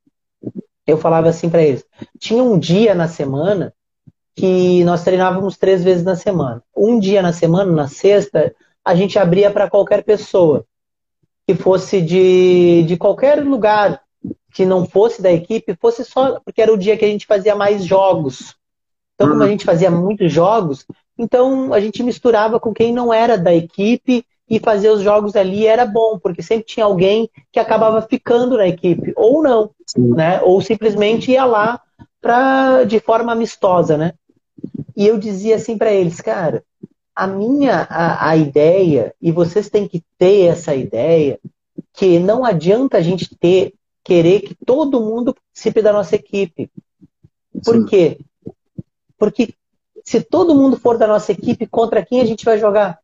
[0.86, 1.84] eu falava assim para eles.
[2.18, 3.72] Tinha um dia na semana
[4.34, 6.62] que nós treinávamos três vezes na semana.
[6.76, 8.54] Um dia na semana, na sexta,
[8.84, 10.64] a gente abria para qualquer pessoa
[11.46, 14.00] que fosse de, de qualquer lugar
[14.52, 17.54] que não fosse da equipe, fosse só porque era o dia que a gente fazia
[17.54, 18.54] mais jogos.
[19.14, 19.52] Então, como a uhum.
[19.52, 20.86] gente fazia muitos jogos,
[21.18, 25.66] então a gente misturava com quem não era da equipe e fazer os jogos ali
[25.66, 30.14] era bom, porque sempre tinha alguém que acabava ficando na equipe, ou não, Sim.
[30.14, 30.40] né?
[30.42, 31.80] Ou simplesmente ia lá
[32.20, 34.12] pra, de forma amistosa, né?
[34.96, 36.64] E eu dizia assim para eles, cara,
[37.14, 41.38] a minha a, a ideia, e vocês têm que ter essa ideia,
[41.92, 43.74] Porque não adianta a gente ter
[44.04, 46.70] querer que todo mundo participe da nossa equipe.
[47.64, 47.84] Por Sim.
[47.84, 48.18] quê?
[49.18, 49.54] Porque
[50.04, 52.98] se todo mundo for da nossa equipe, contra quem a gente vai jogar?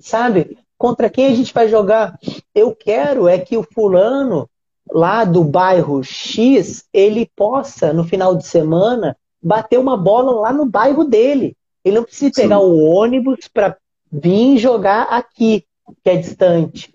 [0.01, 0.59] Sabe?
[0.77, 2.19] Contra quem a gente vai jogar?
[2.55, 4.49] Eu quero é que o fulano
[4.93, 10.67] lá do bairro X, ele possa, no final de semana, bater uma bola lá no
[10.67, 11.57] bairro dele.
[11.85, 12.65] Ele não precisa pegar Sim.
[12.65, 13.77] o ônibus para
[14.11, 15.65] vir jogar aqui,
[16.03, 16.95] que é distante,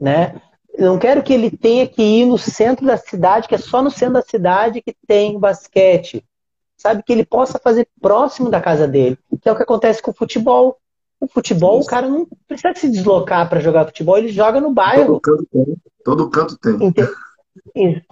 [0.00, 0.40] né?
[0.72, 3.80] Eu não quero que ele tenha que ir no centro da cidade, que é só
[3.80, 6.24] no centro da cidade que tem basquete.
[6.76, 10.10] Sabe que ele possa fazer próximo da casa dele, que é o que acontece com
[10.10, 10.76] o futebol.
[11.20, 11.86] O futebol, Isso.
[11.86, 15.20] o cara não precisa se deslocar para jogar futebol, ele joga no bairro.
[16.04, 16.92] Todo canto tem.
[16.92, 17.08] Tem.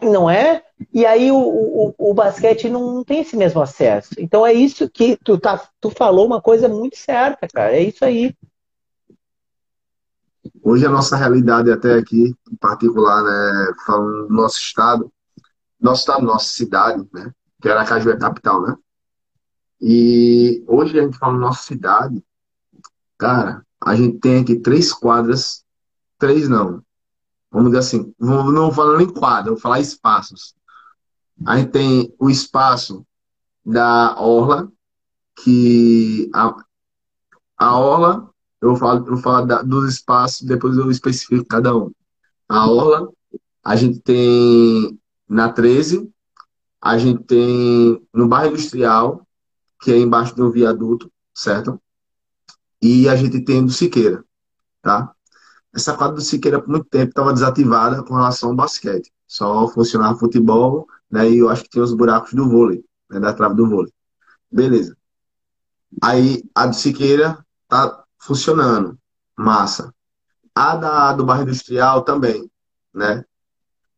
[0.01, 0.62] Não é?
[0.93, 4.14] E aí o, o, o, basquete não tem esse mesmo acesso.
[4.19, 7.77] Então é isso que tu, tá, tu falou uma coisa muito certa, cara.
[7.77, 8.35] É isso aí.
[10.62, 15.12] Hoje a nossa realidade até aqui, em particular, né, falando do nosso estado,
[15.81, 18.77] nosso estado, nossa cidade, né, que Aracaju é a capital, né?
[19.81, 22.24] E hoje a gente fala nossa cidade,
[23.19, 25.64] cara, a gente tem aqui três quadras,
[26.19, 26.82] três não,
[27.53, 30.55] vamos dizer assim, não falar nem quadra, vou falar espaços.
[31.47, 33.07] A gente tem o espaço
[33.65, 34.73] da Orla,
[35.37, 36.55] que a,
[37.59, 41.91] a Orla eu falar, eu falar da, dos espaços, depois eu especifico cada um.
[42.49, 43.09] A Orla,
[43.62, 44.99] a gente tem
[45.29, 46.09] na 13,
[46.81, 49.27] a gente tem no bairro industrial,
[49.81, 51.81] que é embaixo um viaduto, certo?
[52.81, 54.24] E a gente tem do Siqueira,
[54.81, 55.12] tá?
[55.74, 59.11] Essa quadra do Siqueira por muito tempo estava desativada com relação ao basquete.
[59.27, 61.31] Só funcionava futebol, né?
[61.31, 63.19] E eu acho que tinha os buracos do vôlei, né?
[63.19, 63.93] Da trave do vôlei.
[64.51, 64.97] Beleza.
[66.03, 67.39] Aí a do Siqueira
[67.69, 68.99] tá funcionando.
[69.36, 69.93] Massa.
[70.55, 72.51] A da, do bairro industrial também,
[72.93, 73.24] né?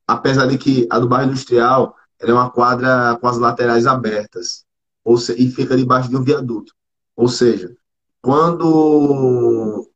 [0.06, 4.64] Apesar de que a do bairro industrial é uma quadra com as laterais abertas
[5.04, 6.72] ou se, e fica debaixo de um viaduto.
[7.16, 7.76] Ou seja,
[8.22, 9.90] quando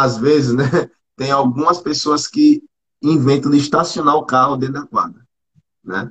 [0.00, 0.64] às vezes, né,
[1.16, 2.62] tem algumas pessoas que
[3.02, 5.20] inventam de estacionar o carro dentro da quadra,
[5.84, 6.10] né?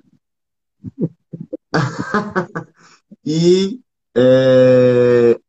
[3.25, 3.79] e
[4.15, 5.39] é,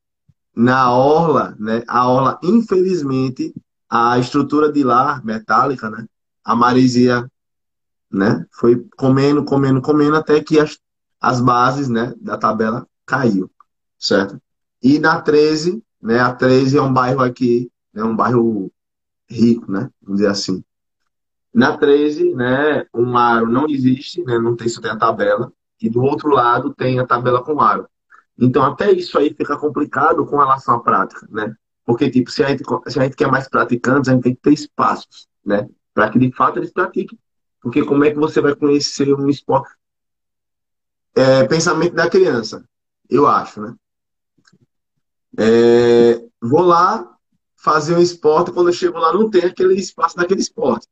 [0.54, 1.82] na orla, né?
[1.88, 3.54] A orla, infelizmente,
[3.88, 6.06] a estrutura de lá, metálica, né?
[6.44, 7.28] A maresia,
[8.10, 8.46] né?
[8.52, 10.78] Foi comendo, comendo, comendo até que as,
[11.20, 12.14] as bases, né?
[12.20, 13.50] Da tabela caiu,
[13.98, 14.40] certo?
[14.82, 16.20] E na 13, né?
[16.20, 18.02] A 13 é um bairro aqui, né?
[18.02, 18.70] Um bairro
[19.28, 19.90] rico, né?
[20.02, 20.64] Vamos dizer assim.
[21.52, 22.86] Na 13, né?
[22.92, 24.38] O aro não existe, né?
[24.38, 25.52] Não tem só tem a tabela.
[25.80, 27.88] E do outro lado tem a tabela com aro.
[28.38, 31.54] Então, até isso aí fica complicado com relação à prática, né?
[31.84, 34.40] Porque, tipo, se a gente, se a gente quer mais praticantes, a gente tem que
[34.40, 35.68] ter espaços, né?
[35.92, 37.18] Para que, de fato, eles pratiquem.
[37.60, 39.72] Porque como é que você vai conhecer um esporte?
[41.14, 42.64] É, pensamento da criança,
[43.10, 43.74] eu acho, né?
[45.38, 47.11] É, vou lá
[47.62, 50.86] fazer um esporte, quando eu chego lá não tem aquele espaço daquele esporte.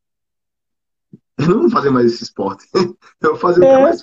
[1.37, 2.65] Eu não vou fazer mais esse esporte.
[2.75, 3.83] eu vou fazer é.
[3.83, 4.03] mais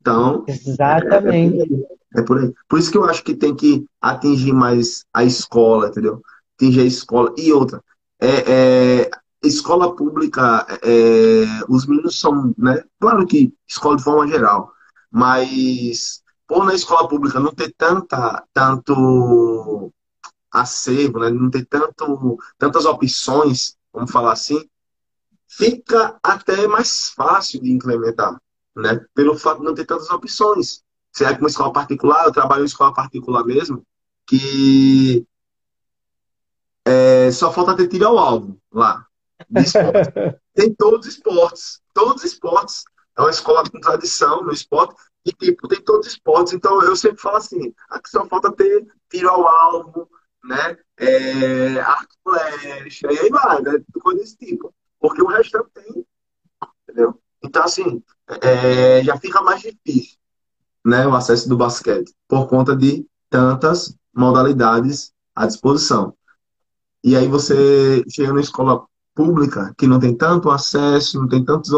[0.00, 0.44] então.
[0.46, 1.86] Exatamente.
[2.14, 2.52] É, é, por aí.
[2.68, 6.20] Por isso que eu acho que tem que atingir mais a escola, entendeu?
[6.56, 7.32] Atingir a escola.
[7.38, 7.82] E outra,
[8.20, 9.10] é, é
[9.42, 12.84] escola pública, é, os meninos são, né?
[13.00, 14.70] Claro que escola de forma geral,
[15.10, 19.90] mas por na escola pública não ter tanta, tanto
[20.54, 21.30] acervo, né?
[21.30, 24.68] não ter tanto, tantas opções, vamos falar assim,
[25.46, 28.38] fica até mais fácil de implementar
[28.74, 29.04] né?
[29.14, 30.82] Pelo fato de não ter tantas opções.
[31.12, 33.86] Se é uma escola particular, eu trabalho em escola particular mesmo,
[34.26, 35.24] que
[36.84, 39.06] é, só falta ter tiro ao alvo lá.
[40.54, 41.80] tem todos os esportes.
[41.92, 42.84] Todos os esportes.
[43.16, 44.94] É uma escola com tradição no esporte.
[45.24, 46.52] E, tipo, tem todos os esportes.
[46.52, 50.10] Então, eu sempre falo assim, aqui só falta ter tiro ao alvo,
[50.44, 50.76] né?
[50.96, 53.72] É, arco flecha, e aí vai, né?
[54.00, 54.72] Coisa desse tipo.
[55.00, 56.06] Porque o resto tem.
[56.82, 57.20] Entendeu?
[57.42, 58.02] Então, assim,
[58.40, 60.18] é, já fica mais difícil
[60.84, 66.14] né, o acesso do basquete, por conta de tantas modalidades à disposição.
[67.02, 71.70] E aí você chega numa escola pública que não tem tanto acesso, não tem tantos,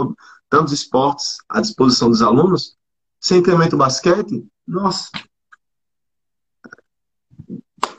[0.48, 2.76] tantos esportes à disposição dos alunos,
[3.20, 5.08] você incrementa o basquete, nossa,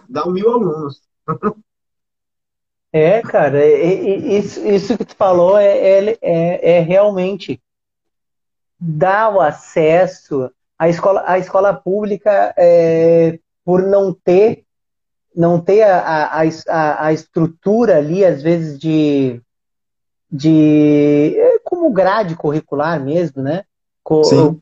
[0.09, 1.01] dá um mil alunos.
[2.91, 7.61] É, cara, isso, isso que tu falou é, é, é, é realmente
[8.79, 14.65] dar o acesso à escola, à escola pública é, por não ter
[15.37, 19.39] não ter a, a, a, estrutura ali, às vezes, de,
[20.31, 23.63] de é como grade curricular mesmo, né?
[24.23, 24.59] Sim.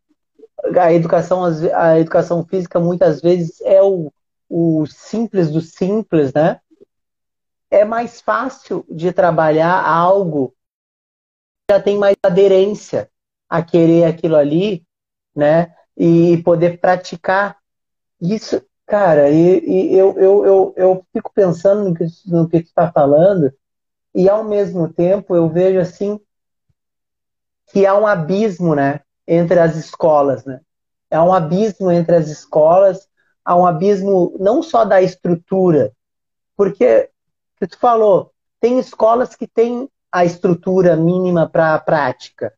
[0.78, 4.12] A educação, a educação física muitas vezes é o,
[4.58, 6.62] o simples do simples, né?
[7.70, 10.56] É mais fácil de trabalhar algo
[11.70, 13.12] já tem mais aderência
[13.50, 14.86] a querer aquilo ali,
[15.36, 15.76] né?
[15.98, 17.58] E poder praticar.
[18.22, 21.94] Isso, cara, e, e eu, eu, eu, eu fico pensando
[22.26, 23.52] no que, que tu está falando,
[24.14, 26.18] e ao mesmo tempo eu vejo assim
[27.74, 29.02] que há um abismo, né?
[29.28, 30.62] Entre as escolas, né?
[31.12, 33.10] Há um abismo entre as escolas,
[33.46, 35.94] há um abismo não só da estrutura,
[36.58, 37.10] porque,
[37.60, 42.54] que tu falou, tem escolas que têm a estrutura mínima para a prática.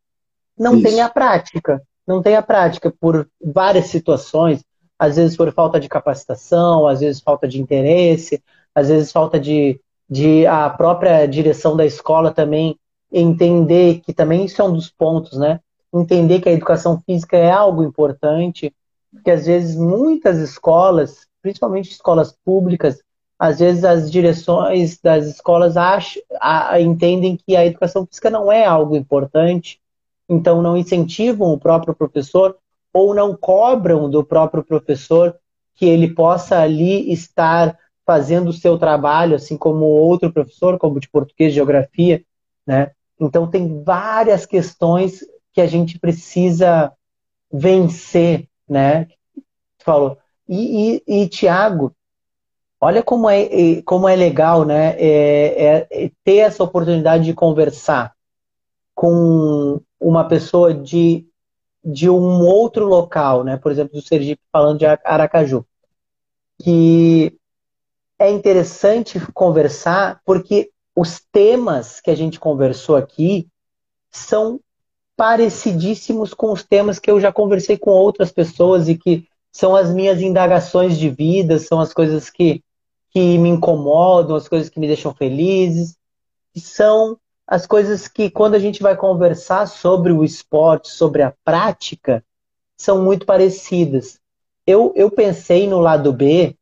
[0.58, 0.84] Não Isso.
[0.84, 1.82] tem a prática.
[2.08, 4.64] Não tem a prática por várias situações,
[4.98, 8.42] às vezes por falta de capacitação, às vezes falta de interesse,
[8.74, 12.80] às vezes falta de, de a própria direção da escola também
[13.12, 15.60] entender que também isso é um dos pontos, né?
[15.94, 18.74] Entender que a educação física é algo importante,
[19.12, 23.02] porque às vezes muitas escolas, principalmente escolas públicas,
[23.40, 28.66] às vezes as direções das escolas acham, a, entendem que a educação física não é
[28.66, 29.80] algo importante,
[30.28, 32.58] então não incentivam o próprio professor
[32.92, 35.38] ou não cobram do próprio professor
[35.76, 41.10] que ele possa ali estar fazendo o seu trabalho, assim como outro professor, como de
[41.10, 42.24] português geografia,
[42.66, 42.92] né?
[43.20, 45.20] Então tem várias questões
[45.54, 46.92] que a gente precisa
[47.52, 49.08] vencer, né?
[49.80, 50.18] Falou.
[50.48, 51.96] E, e, e Tiago,
[52.80, 58.14] Olha como é, como é legal né, é, é, ter essa oportunidade de conversar
[58.94, 61.28] com uma pessoa de,
[61.84, 63.58] de um outro local, né?
[63.58, 65.66] por exemplo, do Sergipe, falando de Aracaju.
[66.60, 67.36] Que
[68.20, 73.48] é interessante conversar porque os temas que a gente conversou aqui
[74.12, 74.60] são
[75.18, 79.92] parecidíssimos com os temas que eu já conversei com outras pessoas e que são as
[79.92, 82.64] minhas indagações de vida, são as coisas que
[83.10, 85.98] que me incomodam, as coisas que me deixam felizes,
[86.54, 87.18] que são
[87.48, 92.24] as coisas que, quando a gente vai conversar sobre o esporte, sobre a prática,
[92.76, 94.20] são muito parecidas.
[94.68, 96.56] Eu, eu pensei no lado B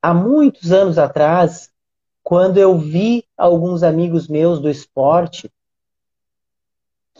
[0.00, 1.70] há muitos anos atrás,
[2.22, 5.50] quando eu vi alguns amigos meus do esporte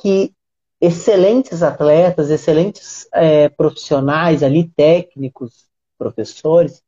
[0.00, 0.32] que
[0.80, 5.66] excelentes atletas, excelentes é, profissionais ali, técnicos,
[5.98, 6.82] professores,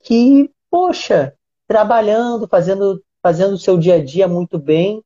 [0.00, 1.34] que, poxa,
[1.66, 5.02] trabalhando, fazendo, fazendo o seu dia a dia muito bem,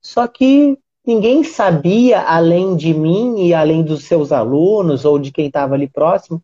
[0.00, 5.46] só que ninguém sabia, além de mim e além dos seus alunos ou de quem
[5.46, 6.42] estava ali próximo,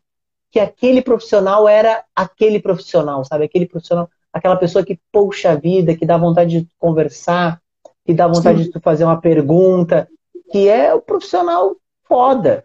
[0.51, 3.45] que aquele profissional era aquele profissional, sabe?
[3.45, 7.61] Aquele profissional, aquela pessoa que, poxa vida, que dá vontade de conversar,
[8.05, 8.71] que dá vontade Sim.
[8.71, 10.07] de fazer uma pergunta,
[10.51, 12.63] que é o profissional foda,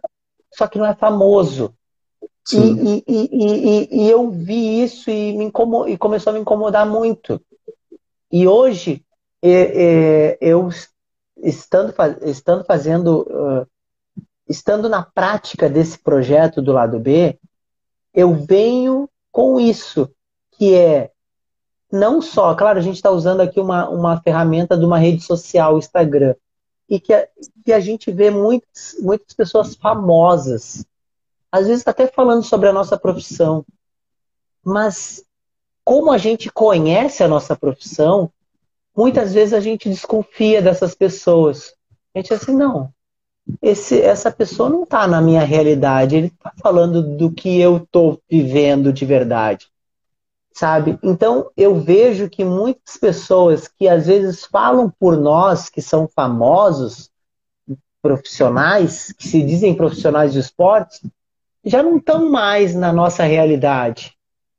[0.52, 1.74] só que não é famoso.
[2.52, 5.90] E, e, e, e, eu vi isso e, me incomod...
[5.90, 7.40] e começou a me incomodar muito.
[8.30, 9.04] E hoje,
[10.40, 10.68] eu
[11.38, 11.92] estando,
[12.22, 13.66] estando fazendo,
[14.48, 17.38] estando na prática desse projeto do lado B,
[18.14, 20.10] eu venho com isso,
[20.52, 21.10] que é
[21.90, 25.78] não só, claro, a gente está usando aqui uma, uma ferramenta de uma rede social,
[25.78, 26.34] Instagram,
[26.88, 27.26] e que a,
[27.64, 30.84] que a gente vê muitas, muitas pessoas famosas
[31.50, 33.64] às vezes até falando sobre a nossa profissão.
[34.64, 35.24] Mas
[35.84, 38.30] como a gente conhece a nossa profissão,
[38.94, 41.74] muitas vezes a gente desconfia dessas pessoas.
[42.14, 42.92] A gente é assim, não,
[43.62, 48.20] esse, essa pessoa não está na minha realidade, ele está falando do que eu estou
[48.28, 49.68] vivendo de verdade.
[50.56, 50.98] Sabe?
[51.02, 57.10] Então eu vejo que muitas pessoas que às vezes falam por nós, que são famosos,
[58.00, 61.02] profissionais, que se dizem profissionais de esportes,
[61.62, 64.16] já não estão mais na nossa realidade.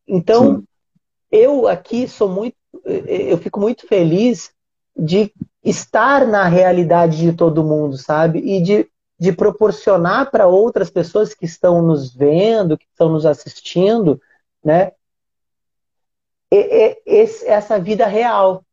[0.08, 0.68] Então, Sim.
[1.32, 2.56] eu aqui sou muito,
[2.86, 4.52] eu fico muito feliz
[4.96, 5.34] de
[5.64, 8.38] estar na realidade de todo mundo, sabe?
[8.38, 8.88] E de,
[9.20, 14.22] de proporcionar para outras pessoas que estão nos vendo, que estão nos assistindo,
[14.64, 14.92] né?
[17.46, 18.64] Essa vida real,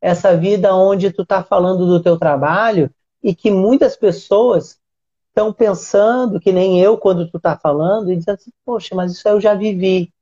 [0.00, 2.90] essa vida onde tu está falando do teu trabalho
[3.22, 4.80] e que muitas pessoas
[5.28, 9.28] estão pensando, que nem eu, quando tu está falando, e dizendo assim, poxa, mas isso
[9.28, 10.12] aí eu já vivi.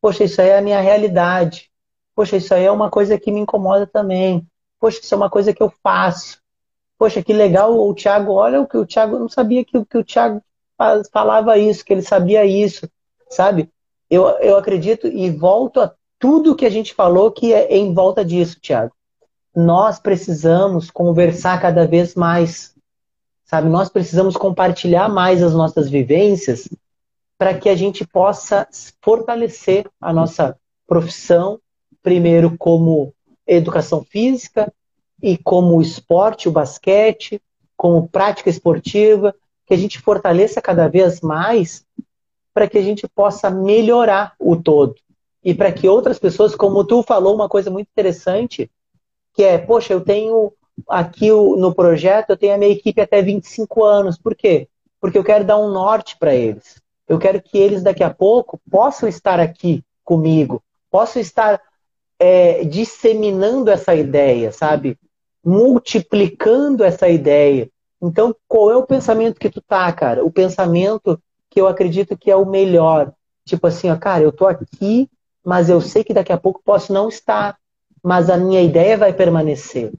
[0.00, 1.70] Poxa, isso aí é a minha realidade.
[2.14, 4.46] Poxa, isso aí é uma coisa que me incomoda também.
[4.78, 6.38] Poxa, isso é uma coisa que eu faço.
[6.98, 10.04] Poxa, que legal o Thiago, olha o que o Thiago, não sabia que, que o
[10.04, 10.42] Thiago
[11.12, 12.88] falava isso, que ele sabia isso,
[13.30, 13.70] sabe?
[14.08, 18.24] Eu, eu acredito e volto a tudo que a gente falou que é em volta
[18.24, 18.92] disso, Tiago.
[19.54, 22.74] Nós precisamos conversar cada vez mais,
[23.44, 23.68] sabe?
[23.68, 26.68] Nós precisamos compartilhar mais as nossas vivências
[27.38, 28.66] para que a gente possa
[29.00, 31.60] fortalecer a nossa profissão,
[32.02, 33.12] primeiro como
[33.46, 34.72] educação física
[35.22, 37.40] e como esporte, o basquete,
[37.76, 39.34] como prática esportiva,
[39.66, 41.84] que a gente fortaleça cada vez mais
[42.54, 44.96] para que a gente possa melhorar o todo
[45.46, 48.68] e para que outras pessoas, como tu falou, uma coisa muito interessante,
[49.32, 50.52] que é, poxa, eu tenho
[50.88, 54.18] aqui no projeto, eu tenho a minha equipe até 25 anos.
[54.18, 54.66] Por quê?
[55.00, 56.82] Porque eu quero dar um norte para eles.
[57.08, 60.60] Eu quero que eles daqui a pouco possam estar aqui comigo,
[60.90, 61.62] possam estar
[62.18, 64.98] é, disseminando essa ideia, sabe?
[65.44, 67.70] Multiplicando essa ideia.
[68.02, 70.24] Então, qual é o pensamento que tu tá, cara?
[70.24, 73.12] O pensamento que eu acredito que é o melhor.
[73.44, 75.08] Tipo assim, ó, cara, eu tô aqui
[75.46, 77.56] mas eu sei que daqui a pouco posso não estar,
[78.02, 79.92] mas a minha ideia vai permanecer.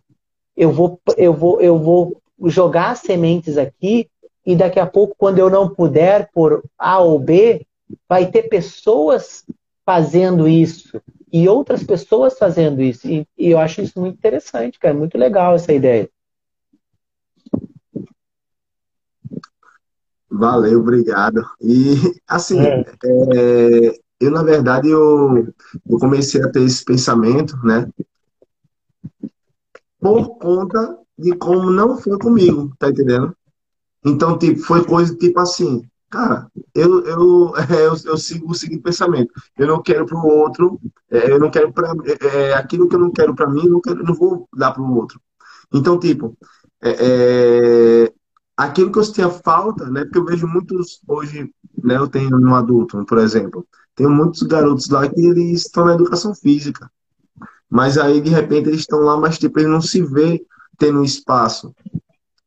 [0.57, 4.09] Eu vou, eu vou, eu vou jogar sementes aqui
[4.45, 7.65] e daqui a pouco, quando eu não puder por A ou B,
[8.09, 9.45] vai ter pessoas
[9.85, 11.01] fazendo isso
[11.31, 13.07] e outras pessoas fazendo isso.
[13.07, 14.93] E, e eu acho isso muito interessante, cara.
[14.93, 16.09] Muito legal essa ideia.
[20.29, 21.41] Valeu, obrigado.
[21.61, 21.95] E
[22.27, 22.79] assim, é.
[22.81, 25.53] É, eu, na verdade, eu,
[25.89, 27.87] eu comecei a ter esse pensamento, né?
[29.99, 33.35] Por conta de como não foi comigo, tá entendendo?
[34.05, 39.33] Então, tipo, foi coisa tipo assim, cara, eu, eu, eu, eu sigo o seguinte pensamento.
[39.57, 40.79] Eu não quero para o outro,
[41.09, 43.81] é, eu não quero para é, é, aquilo que eu não quero para mim, não,
[43.81, 45.19] quero, não vou dar para o outro.
[45.73, 46.37] Então, tipo,
[46.81, 48.13] é, é,
[48.55, 50.03] aquilo que eu tinha falta, né?
[50.05, 51.51] Porque eu vejo muitos hoje,
[51.83, 51.97] né?
[51.97, 53.67] Eu tenho um adulto, por exemplo,
[53.97, 56.89] tem muitos garotos lá que eles estão na educação física.
[57.67, 60.45] Mas aí, de repente, eles estão lá, mas tipo, ele não se vê
[60.77, 61.73] tendo espaço.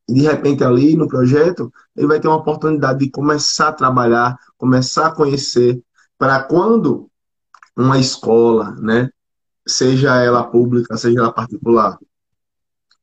[0.09, 4.39] E de repente, ali no projeto, ele vai ter uma oportunidade de começar a trabalhar,
[4.57, 5.83] começar a conhecer,
[6.17, 7.11] para quando
[7.77, 9.11] uma escola, né,
[9.67, 11.99] seja ela pública, seja ela particular,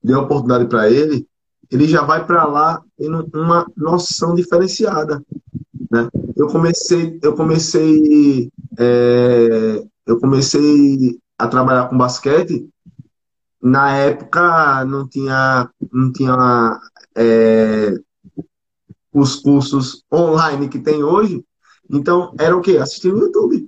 [0.02, 1.28] dê oportunidade para ele,
[1.70, 5.22] ele já vai para lá tendo uma noção diferenciada.
[5.92, 6.08] Né?
[6.38, 12.70] Eu comecei, eu comecei, é, eu comecei a trabalhar com basquete.
[13.60, 16.80] Na época não tinha, não tinha
[17.16, 17.96] é,
[19.12, 21.44] os cursos online que tem hoje.
[21.90, 22.78] Então era o que?
[22.78, 23.68] Assistir no YouTube.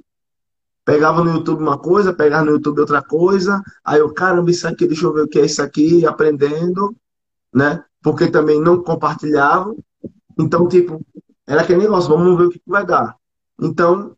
[0.86, 3.64] Pegava no YouTube uma coisa, pegava no YouTube outra coisa.
[3.84, 6.96] Aí eu, caramba, isso aqui, deixa eu ver o que é isso aqui, aprendendo,
[7.52, 7.84] né?
[8.04, 9.76] Porque também não compartilhava.
[10.38, 11.04] Então, tipo,
[11.50, 13.16] era aquele negócio, vamos ver o que vai dar.
[13.60, 14.16] Então,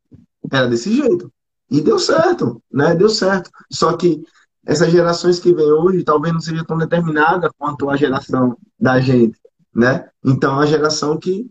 [0.52, 1.32] era desse jeito.
[1.70, 2.94] E deu certo, né?
[2.94, 3.50] Deu certo.
[3.72, 4.22] Só que
[4.66, 9.40] essas gerações que vêm hoje talvez não seja tão determinada quanto a geração da gente,
[9.74, 10.10] né?
[10.22, 11.50] Então, é a geração que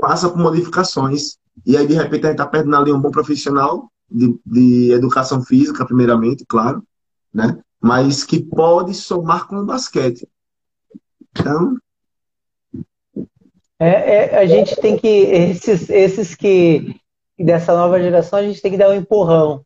[0.00, 1.36] passa por modificações.
[1.64, 5.44] E aí, de repente, a gente está perdendo ali um bom profissional de, de educação
[5.44, 6.82] física, primeiramente, claro,
[7.32, 7.56] né?
[7.80, 10.28] Mas que pode somar com o basquete.
[11.30, 11.76] Então,
[13.82, 16.94] é, é, a gente tem que, esses, esses que,
[17.38, 19.62] dessa nova geração, a gente tem que dar um empurrão.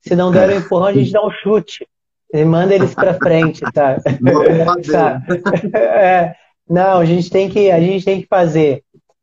[0.00, 1.86] Se não der um empurrão, a gente dá um chute.
[2.32, 3.96] E manda eles para frente, tá?
[4.92, 5.22] tá.
[5.78, 6.34] É,
[6.68, 8.82] não, a gente tem que, a gente tem que fazer.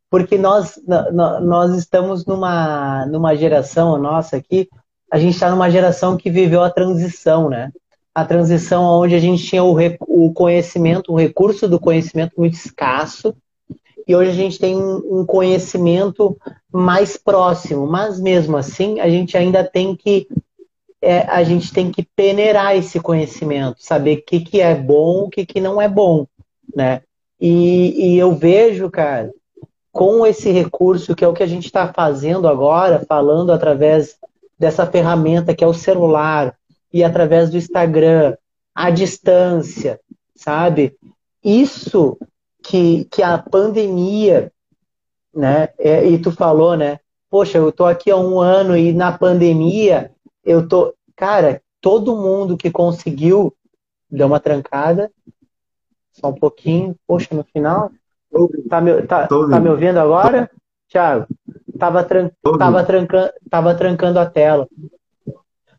[0.09, 4.69] Porque nós, nós estamos numa, numa geração nossa aqui,
[5.11, 7.71] a gente está numa geração que viveu a transição, né?
[8.13, 13.35] A transição onde a gente tinha o, o conhecimento, o recurso do conhecimento muito escasso,
[14.07, 16.37] e hoje a gente tem um conhecimento
[16.71, 20.27] mais próximo, mas mesmo assim a gente ainda tem que
[21.01, 25.29] é, a gente tem que peneirar esse conhecimento, saber o que, que é bom, o
[25.29, 26.25] que, que não é bom,
[26.73, 27.01] né?
[27.39, 29.29] E, e eu vejo, cara,
[29.91, 34.17] com esse recurso que é o que a gente está fazendo agora, falando através
[34.57, 36.55] dessa ferramenta que é o celular
[36.91, 38.37] e através do Instagram,
[38.73, 39.99] à distância,
[40.35, 40.95] sabe?
[41.43, 42.17] Isso
[42.63, 44.51] que, que a pandemia,
[45.33, 45.69] né?
[45.77, 46.99] É, e tu falou, né?
[47.29, 50.11] Poxa, eu tô aqui há um ano e na pandemia
[50.43, 50.93] eu tô.
[51.15, 53.53] Cara, todo mundo que conseguiu
[54.09, 55.11] deu uma trancada.
[56.11, 56.95] Só um pouquinho.
[57.07, 57.91] Poxa, no final.
[58.69, 60.49] Tá me, tá, tá me ouvindo agora?
[60.89, 61.27] Thiago?
[61.77, 64.67] Tava, tran tava, tranca tava trancando a tela.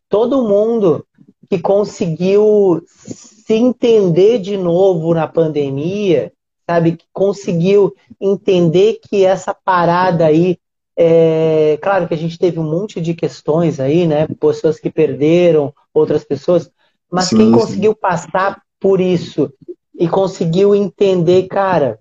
[0.09, 1.07] Todo mundo
[1.49, 6.33] que conseguiu se entender de novo na pandemia
[6.69, 6.97] sabe?
[6.97, 10.59] Que conseguiu entender que essa parada aí
[10.97, 14.29] é, claro que a gente teve um monte de questões aí, né?
[14.39, 16.71] Pessoas que perderam, outras pessoas,
[17.11, 17.99] mas sim, quem conseguiu sim.
[18.01, 19.53] passar por isso
[19.99, 21.99] e conseguiu entender, cara,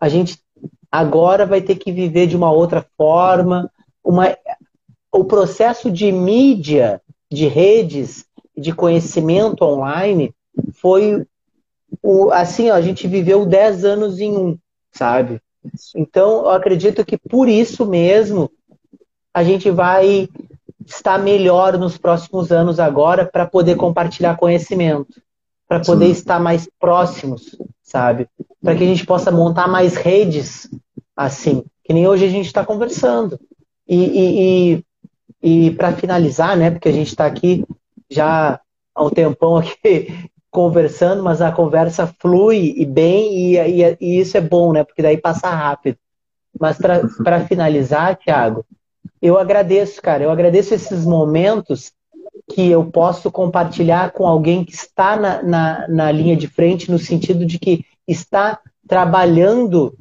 [0.00, 0.38] a gente
[0.90, 3.70] agora vai ter que viver de uma outra forma,
[4.04, 4.36] uma,
[5.12, 8.26] o processo de mídia, de redes,
[8.56, 10.34] de conhecimento online
[10.74, 11.24] foi
[12.02, 14.58] o, assim, ó, a gente viveu 10 anos em um,
[14.90, 15.40] sabe?
[15.94, 18.50] Então, eu acredito que por isso mesmo
[19.32, 20.28] a gente vai
[20.84, 25.22] estar melhor nos próximos anos agora para poder compartilhar conhecimento,
[25.68, 26.12] para poder Sim.
[26.12, 28.28] estar mais próximos, sabe?
[28.60, 30.68] Para que a gente possa montar mais redes
[31.16, 33.38] assim, que nem hoje a gente está conversando.
[33.86, 34.84] E, e,
[35.42, 37.64] e, e para finalizar, né, porque a gente está aqui
[38.10, 38.60] já
[38.94, 44.36] há um tempão aqui conversando, mas a conversa flui e bem, e, e, e isso
[44.36, 44.84] é bom, né?
[44.84, 45.96] Porque daí passa rápido.
[46.60, 48.64] Mas para finalizar, Thiago,
[49.20, 51.92] eu agradeço, cara, eu agradeço esses momentos
[52.50, 56.98] que eu posso compartilhar com alguém que está na, na, na linha de frente, no
[56.98, 59.96] sentido de que está trabalhando,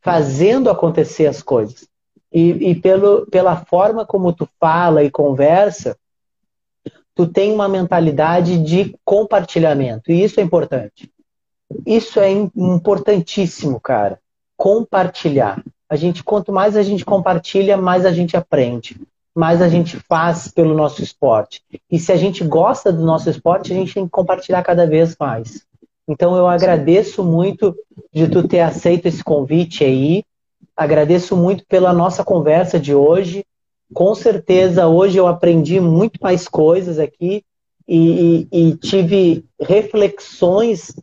[0.00, 1.86] fazendo acontecer as coisas.
[2.32, 5.94] E, e pelo, pela forma como tu fala e conversa,
[7.20, 10.10] tu tem uma mentalidade de compartilhamento.
[10.10, 11.10] E isso é importante.
[11.84, 14.18] Isso é importantíssimo, cara.
[14.56, 15.62] Compartilhar.
[15.86, 18.98] A gente, quanto mais a gente compartilha, mais a gente aprende,
[19.34, 21.62] mais a gente faz pelo nosso esporte.
[21.90, 25.14] E se a gente gosta do nosso esporte, a gente tem que compartilhar cada vez
[25.20, 25.66] mais.
[26.08, 27.76] Então eu agradeço muito
[28.10, 30.24] de tu ter aceito esse convite aí.
[30.74, 33.44] Agradeço muito pela nossa conversa de hoje
[33.92, 37.44] com certeza hoje eu aprendi muito mais coisas aqui
[37.86, 40.94] e, e, e tive reflexões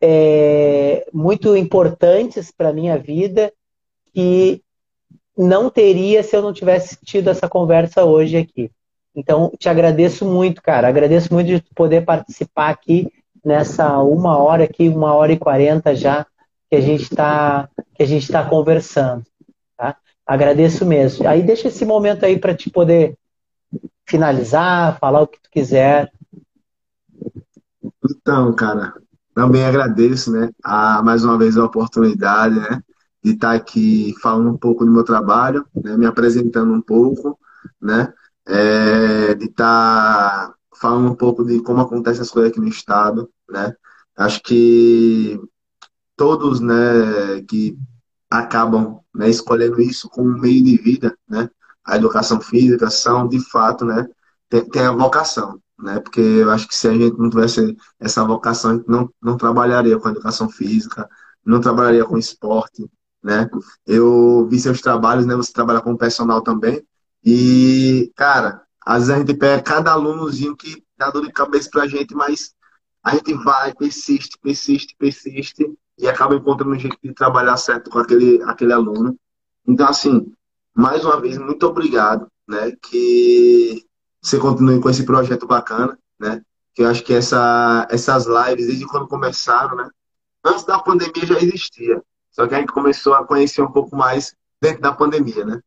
[0.00, 3.52] é, muito importantes para a minha vida
[4.14, 4.62] que
[5.36, 8.70] não teria se eu não tivesse tido essa conversa hoje aqui.
[9.14, 10.88] Então, te agradeço muito, cara.
[10.88, 13.08] Agradeço muito de poder participar aqui
[13.44, 16.26] nessa uma hora aqui, uma hora e quarenta já
[16.68, 19.24] que a gente está que a gente está conversando.
[20.30, 21.26] Agradeço mesmo.
[21.26, 23.18] Aí deixa esse momento aí para te poder
[24.06, 26.08] finalizar, falar o que tu quiser.
[28.08, 28.94] Então, cara,
[29.34, 32.80] também agradeço, né, a, mais uma vez a oportunidade, né,
[33.24, 37.36] de estar aqui falando um pouco do meu trabalho, né, me apresentando um pouco,
[37.82, 38.14] né,
[38.46, 43.74] é, de estar falando um pouco de como acontecem as coisas aqui no estado, né.
[44.16, 45.40] Acho que
[46.16, 47.76] todos, né, que
[48.30, 51.50] acabam né, escolhendo isso como meio de vida, né?
[51.84, 54.06] A educação física são, de fato, né,
[54.48, 55.98] tem, tem, a vocação, né?
[56.00, 59.36] Porque eu acho que se a gente não tivesse essa vocação, a gente não, não
[59.36, 61.08] trabalharia com a educação física,
[61.44, 62.88] não trabalharia com esporte,
[63.22, 63.48] né?
[63.86, 65.34] Eu vi seus trabalhos, né?
[65.34, 66.82] Você trabalha com personal também.
[67.24, 71.86] E, cara, às vezes a gente pega cada alunozinho que dá dor de cabeça pra
[71.86, 72.54] gente, mas
[73.02, 75.66] a gente vai, persiste, persiste, persiste,
[76.00, 79.16] e acaba encontrando um jeito de trabalhar certo com aquele, aquele aluno.
[79.66, 80.32] Então, assim,
[80.74, 82.72] mais uma vez, muito obrigado, né?
[82.82, 83.84] Que
[84.20, 86.42] você continue com esse projeto bacana, né?
[86.74, 89.90] Que eu acho que essa, essas lives, desde quando começaram, né?
[90.42, 92.02] Antes da pandemia já existia.
[92.30, 95.60] Só que a gente começou a conhecer um pouco mais dentro da pandemia, né?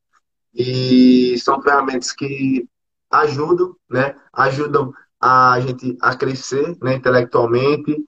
[0.53, 2.67] E são ferramentas que
[3.11, 4.15] ajudam, né?
[4.33, 6.95] Ajudam a gente a crescer, né?
[6.95, 8.03] Intelectualmente,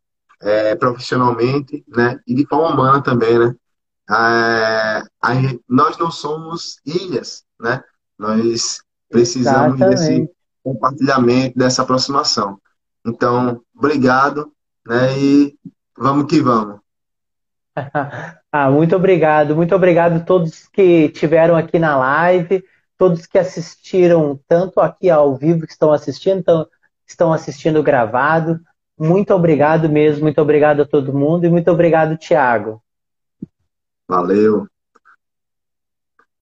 [0.45, 2.19] é, profissionalmente, né?
[2.27, 3.55] E de forma humana também, né?
[4.07, 5.01] É,
[5.33, 7.83] gente, nós não somos ilhas, né?
[8.17, 8.77] Nós
[9.09, 9.89] precisamos Exatamente.
[9.89, 10.29] desse
[10.63, 12.59] compartilhamento, dessa aproximação.
[13.03, 14.51] Então, obrigado,
[14.85, 15.17] né?
[15.17, 15.57] E
[15.97, 16.79] vamos que vamos.
[18.51, 22.63] ah, muito obrigado, muito obrigado a todos que tiveram aqui na live,
[22.99, 26.69] todos que assistiram tanto aqui ao vivo que estão assistindo,
[27.07, 28.59] estão assistindo gravado.
[28.97, 32.81] Muito obrigado mesmo, muito obrigado a todo mundo e muito obrigado, Tiago.
[34.07, 34.67] Valeu.